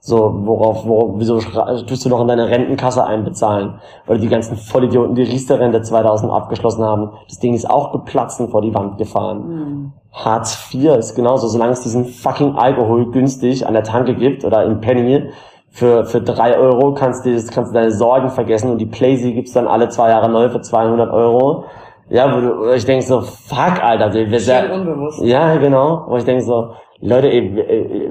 So, 0.00 0.34
worauf, 0.46 0.86
worauf, 0.86 1.10
wieso 1.16 1.40
tust 1.40 2.06
du 2.06 2.08
noch 2.08 2.22
in 2.22 2.28
deine 2.28 2.48
Rentenkasse 2.48 3.04
einbezahlen? 3.04 3.80
Oder 4.08 4.16
die 4.16 4.28
ganzen 4.28 4.56
Vollidioten, 4.56 5.14
die 5.14 5.24
Riester-Rente 5.24 5.82
2000 5.82 6.32
abgeschlossen 6.32 6.84
haben. 6.84 7.10
Das 7.28 7.38
Ding 7.38 7.52
ist 7.52 7.68
auch 7.68 7.92
geplatzt 7.92 8.40
und 8.40 8.50
vor 8.50 8.62
die 8.62 8.72
Wand 8.72 8.96
gefahren. 8.96 9.46
Mhm. 9.46 9.92
Hartz 10.10 10.72
IV 10.72 10.96
ist 10.96 11.16
genauso, 11.16 11.48
solange 11.48 11.72
es 11.72 11.82
diesen 11.82 12.06
fucking 12.06 12.56
Alkohol 12.56 13.10
günstig 13.10 13.66
an 13.66 13.74
der 13.74 13.82
Tanke 13.82 14.14
gibt 14.14 14.46
oder 14.46 14.64
im 14.64 14.80
Penny, 14.80 15.28
für, 15.70 16.04
für 16.04 16.20
drei 16.20 16.56
Euro 16.56 16.94
kannst 16.94 17.24
du, 17.24 17.30
kannst 17.30 17.70
du 17.70 17.74
deine 17.74 17.92
Sorgen 17.92 18.28
vergessen 18.28 18.70
und 18.70 18.78
die 18.78 18.86
Playsee 18.86 19.32
gibt's 19.32 19.52
dann 19.52 19.68
alle 19.68 19.88
zwei 19.88 20.10
Jahre 20.10 20.28
neu 20.28 20.48
für 20.48 20.60
200 20.60 21.10
Euro. 21.12 21.64
Ja, 22.08 22.34
wo 22.34 22.40
du, 22.40 22.72
ich 22.72 22.84
denke 22.84 23.04
so, 23.04 23.20
fuck, 23.20 23.82
Alter. 23.82 24.12
Wir 24.12 24.40
sehr, 24.40 24.72
unbewusst. 24.72 25.22
Ja, 25.22 25.56
genau. 25.56 26.06
Wo 26.08 26.16
ich 26.16 26.24
denke 26.24 26.42
so, 26.42 26.74
Leute, 27.00 27.30
ey, 27.30 28.10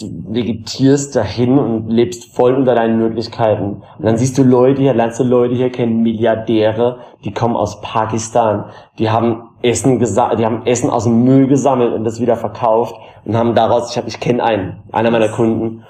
du 0.00 0.06
vegetierst 0.28 1.16
dahin 1.16 1.58
und 1.58 1.88
lebst 1.88 2.34
voll 2.34 2.54
unter 2.54 2.74
deinen 2.74 2.98
Möglichkeiten. 2.98 3.82
Und 3.98 4.04
dann 4.04 4.16
siehst 4.16 4.36
du 4.38 4.42
Leute 4.42 4.82
hier, 4.82 4.94
lernst 4.94 5.20
du 5.20 5.24
Leute 5.24 5.54
hier 5.54 5.70
kennen, 5.70 6.02
Milliardäre, 6.02 6.98
die 7.24 7.32
kommen 7.32 7.56
aus 7.56 7.80
Pakistan, 7.80 8.66
die 8.98 9.10
haben 9.10 9.48
Essen 9.62 9.98
gesa 9.98 10.34
die 10.36 10.46
haben 10.46 10.64
Essen 10.64 10.88
aus 10.88 11.04
dem 11.04 11.22
Müll 11.24 11.46
gesammelt 11.46 11.92
und 11.92 12.04
das 12.04 12.18
wieder 12.18 12.36
verkauft 12.36 12.94
und 13.26 13.36
haben 13.36 13.54
daraus, 13.54 13.90
ich 13.90 13.98
habe, 13.98 14.08
ich 14.08 14.18
kenne 14.18 14.42
einen, 14.42 14.82
einer 14.90 15.10
meiner 15.10 15.28
Kunden, 15.28 15.84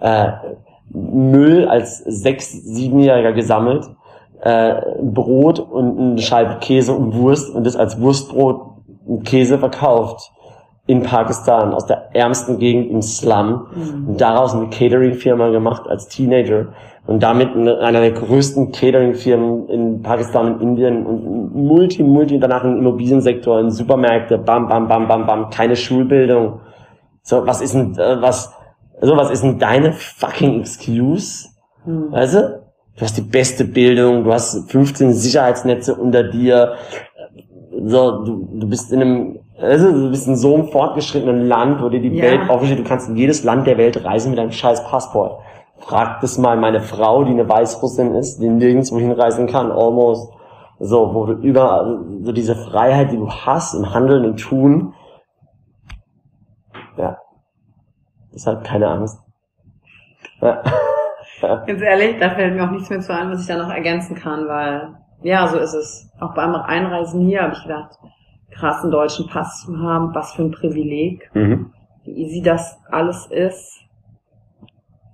äh, 0.00 0.32
Müll 0.92 1.68
als 1.68 1.98
sechs, 1.98 2.50
siebenjähriger 2.52 3.32
gesammelt, 3.32 3.86
äh, 4.42 4.74
Brot 5.02 5.60
und 5.60 5.98
eine 5.98 6.18
Scheibe 6.18 6.58
Käse 6.60 6.92
und 6.92 7.14
Wurst 7.14 7.54
und 7.54 7.64
das 7.64 7.76
als 7.76 8.00
Wurstbrot 8.00 8.62
und 9.06 9.24
Käse 9.24 9.58
verkauft 9.58 10.32
in 10.86 11.02
Pakistan, 11.02 11.72
aus 11.72 11.86
der 11.86 12.14
ärmsten 12.14 12.58
Gegend 12.58 12.90
im 12.90 13.02
Slum, 13.02 13.66
mhm. 13.74 14.08
und 14.08 14.20
daraus 14.20 14.54
eine 14.54 14.70
Catering-Firma 14.70 15.50
gemacht 15.50 15.86
als 15.86 16.08
Teenager 16.08 16.68
und 17.06 17.22
damit 17.22 17.54
einer 17.54 18.00
der 18.00 18.12
größten 18.12 18.72
Catering-Firmen 18.72 19.68
in 19.68 20.02
Pakistan 20.02 20.54
und 20.54 20.62
Indien 20.62 21.06
und 21.06 21.54
multi, 21.54 22.02
multi 22.02 22.38
danach 22.38 22.64
im 22.64 22.78
Immobiliensektor, 22.78 23.60
in 23.60 23.70
Supermärkte, 23.70 24.38
bam, 24.38 24.68
bam, 24.68 24.88
bam, 24.88 25.06
bam, 25.06 25.26
bam, 25.26 25.50
keine 25.50 25.76
Schulbildung. 25.76 26.60
So, 27.22 27.46
was 27.46 27.60
ist 27.60 27.74
denn, 27.74 27.96
äh, 27.98 28.20
was, 28.20 28.52
so, 29.00 29.16
was 29.16 29.30
ist 29.30 29.42
denn 29.42 29.58
deine 29.58 29.92
fucking 29.92 30.60
Excuse? 30.60 31.48
Mhm. 31.84 32.12
Weißt 32.12 32.34
du? 32.34 32.62
Du 32.96 33.02
hast 33.02 33.16
die 33.16 33.22
beste 33.22 33.64
Bildung, 33.64 34.24
du 34.24 34.32
hast 34.32 34.70
15 34.70 35.14
Sicherheitsnetze 35.14 35.94
unter 35.94 36.22
dir, 36.24 36.74
so, 37.82 38.24
du, 38.24 38.48
du 38.60 38.68
bist 38.68 38.92
in 38.92 39.00
einem 39.00 39.40
also, 39.60 39.92
du 39.92 40.10
bist 40.10 40.26
in 40.26 40.36
so 40.36 40.54
einem 40.54 40.68
fortgeschrittenen 40.68 41.46
Land, 41.46 41.82
wo 41.82 41.90
dir 41.90 42.00
die 42.00 42.16
ja. 42.16 42.24
Welt 42.24 42.48
aufsteht, 42.48 42.78
du 42.78 42.84
kannst 42.84 43.10
in 43.10 43.16
jedes 43.16 43.44
Land 43.44 43.66
der 43.66 43.76
Welt 43.76 44.02
reisen 44.04 44.30
mit 44.30 44.38
deinem 44.38 44.52
scheiß 44.52 44.84
Passport. 44.84 45.42
Frag 45.78 46.20
das 46.22 46.38
mal 46.38 46.56
meine 46.56 46.80
Frau, 46.80 47.24
die 47.24 47.32
eine 47.32 47.48
Weißrussin 47.48 48.14
ist, 48.14 48.40
die 48.40 48.48
nirgendwo 48.48 48.98
hinreisen 48.98 49.46
kann, 49.46 49.70
almost. 49.70 50.32
So, 50.78 51.14
wo 51.14 51.26
du 51.26 51.34
über, 51.34 52.02
so 52.22 52.32
diese 52.32 52.54
Freiheit, 52.54 53.12
die 53.12 53.18
du 53.18 53.30
hast 53.30 53.74
im 53.74 53.92
Handeln, 53.92 54.24
im 54.24 54.36
Tun. 54.36 54.94
Ja. 56.96 57.18
Deshalb 58.32 58.64
keine 58.64 58.88
Angst. 58.88 59.18
Ganz 60.40 61.82
ehrlich, 61.82 62.18
da 62.18 62.30
fällt 62.30 62.54
mir 62.54 62.64
auch 62.64 62.70
nichts 62.70 62.90
mehr 62.90 63.00
zu 63.00 63.14
ein, 63.14 63.30
was 63.30 63.42
ich 63.42 63.46
da 63.46 63.56
noch 63.56 63.72
ergänzen 63.72 64.14
kann, 64.14 64.46
weil, 64.46 64.94
ja, 65.22 65.46
so 65.48 65.58
ist 65.58 65.74
es. 65.74 66.10
Auch 66.20 66.34
beim 66.34 66.54
Einreisen 66.54 67.26
hier 67.26 67.42
habe 67.42 67.54
ich 67.54 67.62
gedacht, 67.62 67.98
krassen 68.50 68.90
deutschen 68.90 69.26
Pass 69.26 69.62
zu 69.64 69.78
haben, 69.78 70.14
was 70.14 70.32
für 70.32 70.42
ein 70.42 70.50
Privileg, 70.50 71.30
mhm. 71.34 71.72
wie 72.04 72.12
easy 72.12 72.42
das 72.42 72.78
alles 72.90 73.26
ist. 73.26 73.80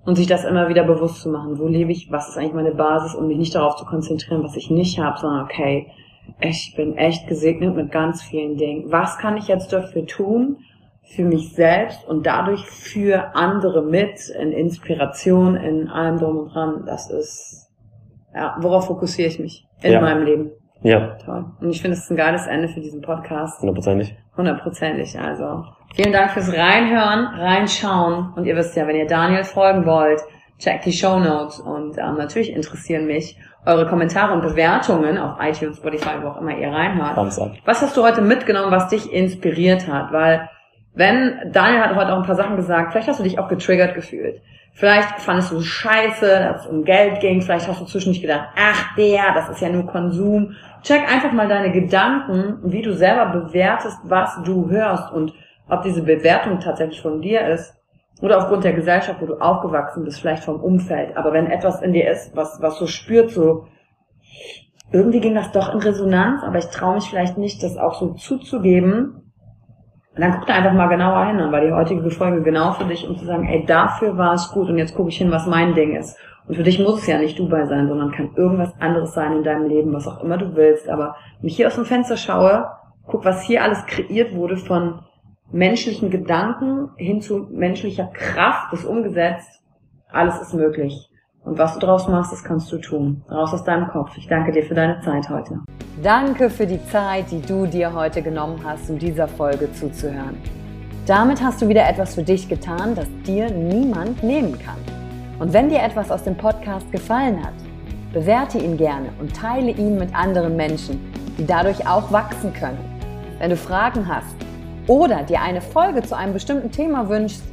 Und 0.05 0.15
sich 0.15 0.29
das 0.29 0.45
immer 0.45 0.69
wieder 0.69 0.85
bewusst 0.85 1.23
zu 1.23 1.31
machen, 1.31 1.59
wo 1.59 1.67
lebe 1.67 1.91
ich, 1.91 2.13
was 2.13 2.29
ist 2.29 2.39
eigentlich 2.39 2.55
meine 2.55 2.75
Basis 2.75 3.17
und 3.17 3.27
mich 3.27 3.39
nicht 3.39 3.55
darauf 3.57 3.75
zu 3.75 3.85
konzentrieren, 3.85 4.45
was 4.45 4.57
ich 4.57 4.71
nicht 4.71 5.01
habe, 5.01 5.19
sondern 5.19 5.45
okay, 5.45 5.91
ich 6.41 6.75
bin 6.77 6.97
echt 6.97 7.27
gesegnet 7.27 7.75
mit 7.75 7.91
ganz 7.91 8.23
vielen 8.23 8.57
Dingen. 8.57 8.93
Was 8.93 9.19
kann 9.19 9.37
ich 9.37 9.49
jetzt 9.49 9.73
dafür 9.73 10.07
tun? 10.07 10.59
Für 11.15 11.25
mich 11.25 11.55
selbst 11.55 12.07
und 12.07 12.27
dadurch 12.27 12.67
für 12.67 13.35
andere 13.35 13.83
mit, 13.83 14.29
in 14.29 14.53
Inspiration, 14.53 15.57
in 15.57 15.89
allem 15.89 16.19
drum 16.19 16.39
und 16.39 16.55
dran. 16.55 16.83
Das 16.85 17.11
ist, 17.11 17.71
ja, 18.35 18.57
worauf 18.61 18.87
fokussiere 18.87 19.29
ich 19.29 19.39
mich 19.39 19.67
in 19.83 19.93
ja. 19.93 20.01
meinem 20.01 20.25
Leben? 20.25 20.51
Ja. 20.83 21.17
Toll. 21.25 21.47
Und 21.61 21.71
ich 21.71 21.81
finde, 21.81 21.97
es 21.97 22.05
ist 22.05 22.11
ein 22.11 22.17
geiles 22.17 22.47
Ende 22.47 22.69
für 22.69 22.81
diesen 22.81 23.01
Podcast. 23.01 23.61
Hundertprozentig. 23.61 24.17
Hundertprozentig, 24.37 25.19
also. 25.19 25.65
Vielen 25.95 26.13
Dank 26.13 26.33
fürs 26.33 26.53
Reinhören, 26.53 27.27
Reinschauen. 27.27 28.33
Und 28.35 28.45
ihr 28.45 28.57
wisst 28.57 28.77
ja, 28.77 28.87
wenn 28.87 28.97
ihr 28.97 29.07
Daniel 29.07 29.45
folgen 29.45 29.87
wollt, 29.87 30.21
checkt 30.59 30.85
die 30.85 30.93
Show 30.93 31.19
Notes. 31.19 31.61
Und 31.61 31.97
ähm, 31.99 32.17
natürlich 32.17 32.53
interessieren 32.53 33.07
mich 33.07 33.39
eure 33.65 33.87
Kommentare 33.87 34.33
und 34.33 34.43
Bewertungen 34.43 35.19
auf 35.19 35.39
iTunes, 35.41 35.79
Spotify, 35.79 36.23
wo 36.23 36.29
auch 36.29 36.41
immer 36.41 36.57
ihr 36.57 36.69
reinhört. 36.69 37.17
Was 37.65 37.83
hast 37.83 37.97
du 37.97 38.03
heute 38.03 38.21
mitgenommen, 38.21 38.71
was 38.71 38.89
dich 38.89 39.13
inspiriert 39.13 39.89
hat? 39.89 40.13
Weil, 40.13 40.49
wenn, 40.97 41.53
Daniel 41.53 41.83
hat 41.83 41.95
heute 41.95 42.15
auch 42.15 42.17
ein 42.19 42.27
paar 42.27 42.37
Sachen 42.37 42.57
gesagt, 42.57 42.93
vielleicht 42.93 43.07
hast 43.07 43.21
du 43.21 43.25
dich 43.25 43.39
auch 43.39 43.49
getriggert 43.49 43.95
gefühlt. 43.95 44.41
Vielleicht 44.73 45.21
fandest 45.21 45.53
du 45.53 45.61
scheiße, 45.61 46.27
dass 46.27 46.63
es 46.63 46.67
um 46.67 46.85
Geld 46.85 47.21
ging. 47.21 47.43
Vielleicht 47.43 47.69
hast 47.69 47.83
du 47.83 47.85
zwischendurch 47.85 48.23
gedacht, 48.23 48.49
ach 48.57 48.95
der, 48.97 49.35
das 49.35 49.51
ist 49.51 49.61
ja 49.61 49.69
nur 49.69 49.87
Konsum. 49.87 50.55
Check 50.83 51.03
einfach 51.03 51.33
mal 51.33 51.49
deine 51.49 51.71
Gedanken, 51.71 52.59
wie 52.65 52.81
du 52.81 52.95
selber 52.95 53.27
bewertest, 53.27 53.99
was 54.05 54.43
du 54.45 54.71
hörst 54.71 55.13
und 55.13 55.35
ob 55.69 55.83
diese 55.83 56.03
Bewertung 56.03 56.61
tatsächlich 56.61 57.03
von 57.03 57.21
dir 57.21 57.47
ist 57.47 57.75
oder 58.23 58.39
aufgrund 58.39 58.65
der 58.65 58.73
Gesellschaft, 58.73 59.21
wo 59.21 59.27
du 59.27 59.39
aufgewachsen 59.39 60.03
bist, 60.05 60.21
vielleicht 60.21 60.45
vom 60.45 60.63
Umfeld. 60.63 61.15
Aber 61.17 61.35
wenn 61.35 61.51
etwas 61.51 61.83
in 61.83 61.93
dir 61.93 62.11
ist, 62.11 62.35
was, 62.35 62.63
was 62.63 62.79
so 62.79 62.87
spürt, 62.87 63.31
so 63.31 63.67
irgendwie 64.93 65.21
ging 65.21 65.35
das 65.35 65.53
doch 65.53 65.75
in 65.75 65.81
Resonanz, 65.81 66.43
aber 66.43 66.59
ich 66.59 66.67
traue 66.67 66.95
mich 66.95 67.05
vielleicht 67.05 67.37
nicht, 67.37 67.63
das 67.63 67.77
auch 67.77 68.01
so 68.01 68.15
zuzugeben, 68.15 69.26
und 70.17 70.23
dann 70.23 70.33
guck 70.33 70.47
da 70.47 70.55
einfach 70.55 70.73
mal 70.73 70.89
genauer 70.89 71.27
hin, 71.27 71.37
dann 71.37 71.53
war 71.53 71.61
die 71.61 71.73
heutige 71.73 72.11
Folge 72.11 72.43
genau 72.43 72.73
für 72.73 72.85
dich, 72.85 73.07
um 73.07 73.19
zu 73.19 73.27
sagen, 73.27 73.47
ey, 73.47 73.67
dafür 73.67 74.17
war 74.17 74.33
es 74.33 74.51
gut 74.51 74.71
und 74.71 74.79
jetzt 74.79 74.95
gucke 74.95 75.11
ich 75.11 75.19
hin, 75.19 75.31
was 75.31 75.47
mein 75.47 75.75
Ding 75.75 75.95
ist. 75.95 76.17
Und 76.49 76.55
für 76.55 76.63
dich 76.63 76.79
muss 76.79 77.01
es 77.01 77.07
ja 77.07 77.19
nicht 77.19 77.39
Dubai 77.39 77.67
sein, 77.67 77.87
sondern 77.87 78.13
kann 78.13 78.31
irgendwas 78.35 78.73
anderes 78.81 79.13
sein 79.13 79.33
in 79.33 79.43
deinem 79.43 79.69
Leben, 79.69 79.93
was 79.93 80.09
auch 80.09 80.23
immer 80.23 80.39
du 80.39 80.57
willst. 80.57 80.89
Aber 80.89 81.17
wenn 81.41 81.49
ich 81.49 81.57
hier 81.57 81.67
aus 81.67 81.75
dem 81.75 81.85
Fenster 81.85 82.17
schaue, 82.17 82.67
guck, 83.07 83.27
was 83.27 83.43
hier 83.43 83.63
alles 83.63 83.85
kreiert 83.85 84.35
wurde 84.35 84.57
von 84.57 85.01
menschlichen 85.53 86.09
Gedanken 86.09 86.89
hin 86.97 87.21
zu 87.21 87.49
menschlicher 87.51 88.07
Kraft, 88.07 88.73
das 88.73 88.87
umgesetzt, 88.87 89.63
alles 90.09 90.41
ist 90.41 90.55
möglich. 90.55 91.11
Und 91.47 91.59
was 91.59 91.75
du 91.75 91.79
draus 91.79 92.09
machst, 92.09 92.33
das 92.33 92.43
kannst 92.43 92.73
du 92.73 92.79
tun. 92.79 93.23
Raus 93.31 93.55
aus 93.55 93.63
deinem 93.63 93.87
Kopf. 93.87 94.17
Ich 94.17 94.27
danke 94.27 94.51
dir 94.51 94.65
für 94.65 94.75
deine 94.75 95.01
Zeit 95.01 95.29
heute. 95.31 95.61
Danke 96.03 96.51
für 96.51 96.67
die 96.67 96.85
Zeit, 96.87 97.31
die 97.31 97.41
du 97.41 97.67
dir 97.67 97.95
heute 97.95 98.21
genommen 98.21 98.61
hast, 98.65 98.91
um 98.91 98.99
dieser 98.99 99.29
Folge 99.29 99.73
zuzuhören. 99.73 100.37
Damit 101.07 101.41
hast 101.41 101.63
du 101.63 101.69
wieder 101.69 101.89
etwas 101.89 102.17
für 102.17 102.25
dich 102.25 102.49
getan, 102.49 102.97
das 102.97 103.07
dir 103.25 103.49
niemand 103.49 104.25
nehmen 104.25 104.59
kann. 104.59 104.79
Und 105.39 105.53
wenn 105.53 105.69
dir 105.69 105.81
etwas 105.85 106.11
aus 106.11 106.25
dem 106.25 106.37
Podcast 106.37 106.91
gefallen 106.91 107.41
hat, 107.47 107.55
bewerte 108.13 108.59
ihn 108.59 108.77
gerne 108.77 109.11
und 109.21 109.37
teile 109.37 109.71
ihn 109.71 109.99
mit 109.99 110.13
anderen 110.17 110.57
Menschen, 110.57 110.99
die 111.39 111.47
dadurch 111.47 111.87
auch 111.87 112.11
wachsen 112.11 112.53
können. 112.55 112.81
Wenn 113.39 113.51
du 113.51 113.57
Fragen 113.57 114.09
hast 114.09 114.35
oder 114.89 115.23
dir 115.23 115.41
eine 115.41 115.61
Folge 115.61 116.03
zu 116.03 116.17
einem 116.17 116.33
bestimmten 116.33 116.73
Thema 116.73 117.09
wünschst, 117.09 117.45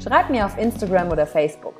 schreib 0.00 0.30
mir 0.30 0.46
auf 0.46 0.56
Instagram 0.56 1.10
oder 1.10 1.26
Facebook. 1.26 1.79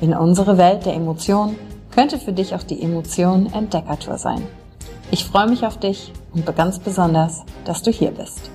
in 0.00 0.14
unsere 0.14 0.58
Welt 0.58 0.86
der 0.86 0.94
Emotionen 0.94 1.56
könnte 1.90 2.18
für 2.18 2.32
dich 2.32 2.54
auch 2.54 2.62
die 2.62 2.82
Emotion 2.82 3.52
Entdeckertour 3.52 4.18
sein. 4.18 4.46
Ich 5.10 5.24
freue 5.24 5.48
mich 5.48 5.64
auf 5.64 5.78
dich 5.78 6.12
und 6.34 6.44
ganz 6.54 6.78
besonders, 6.78 7.44
dass 7.64 7.82
du 7.82 7.90
hier 7.90 8.10
bist. 8.10 8.50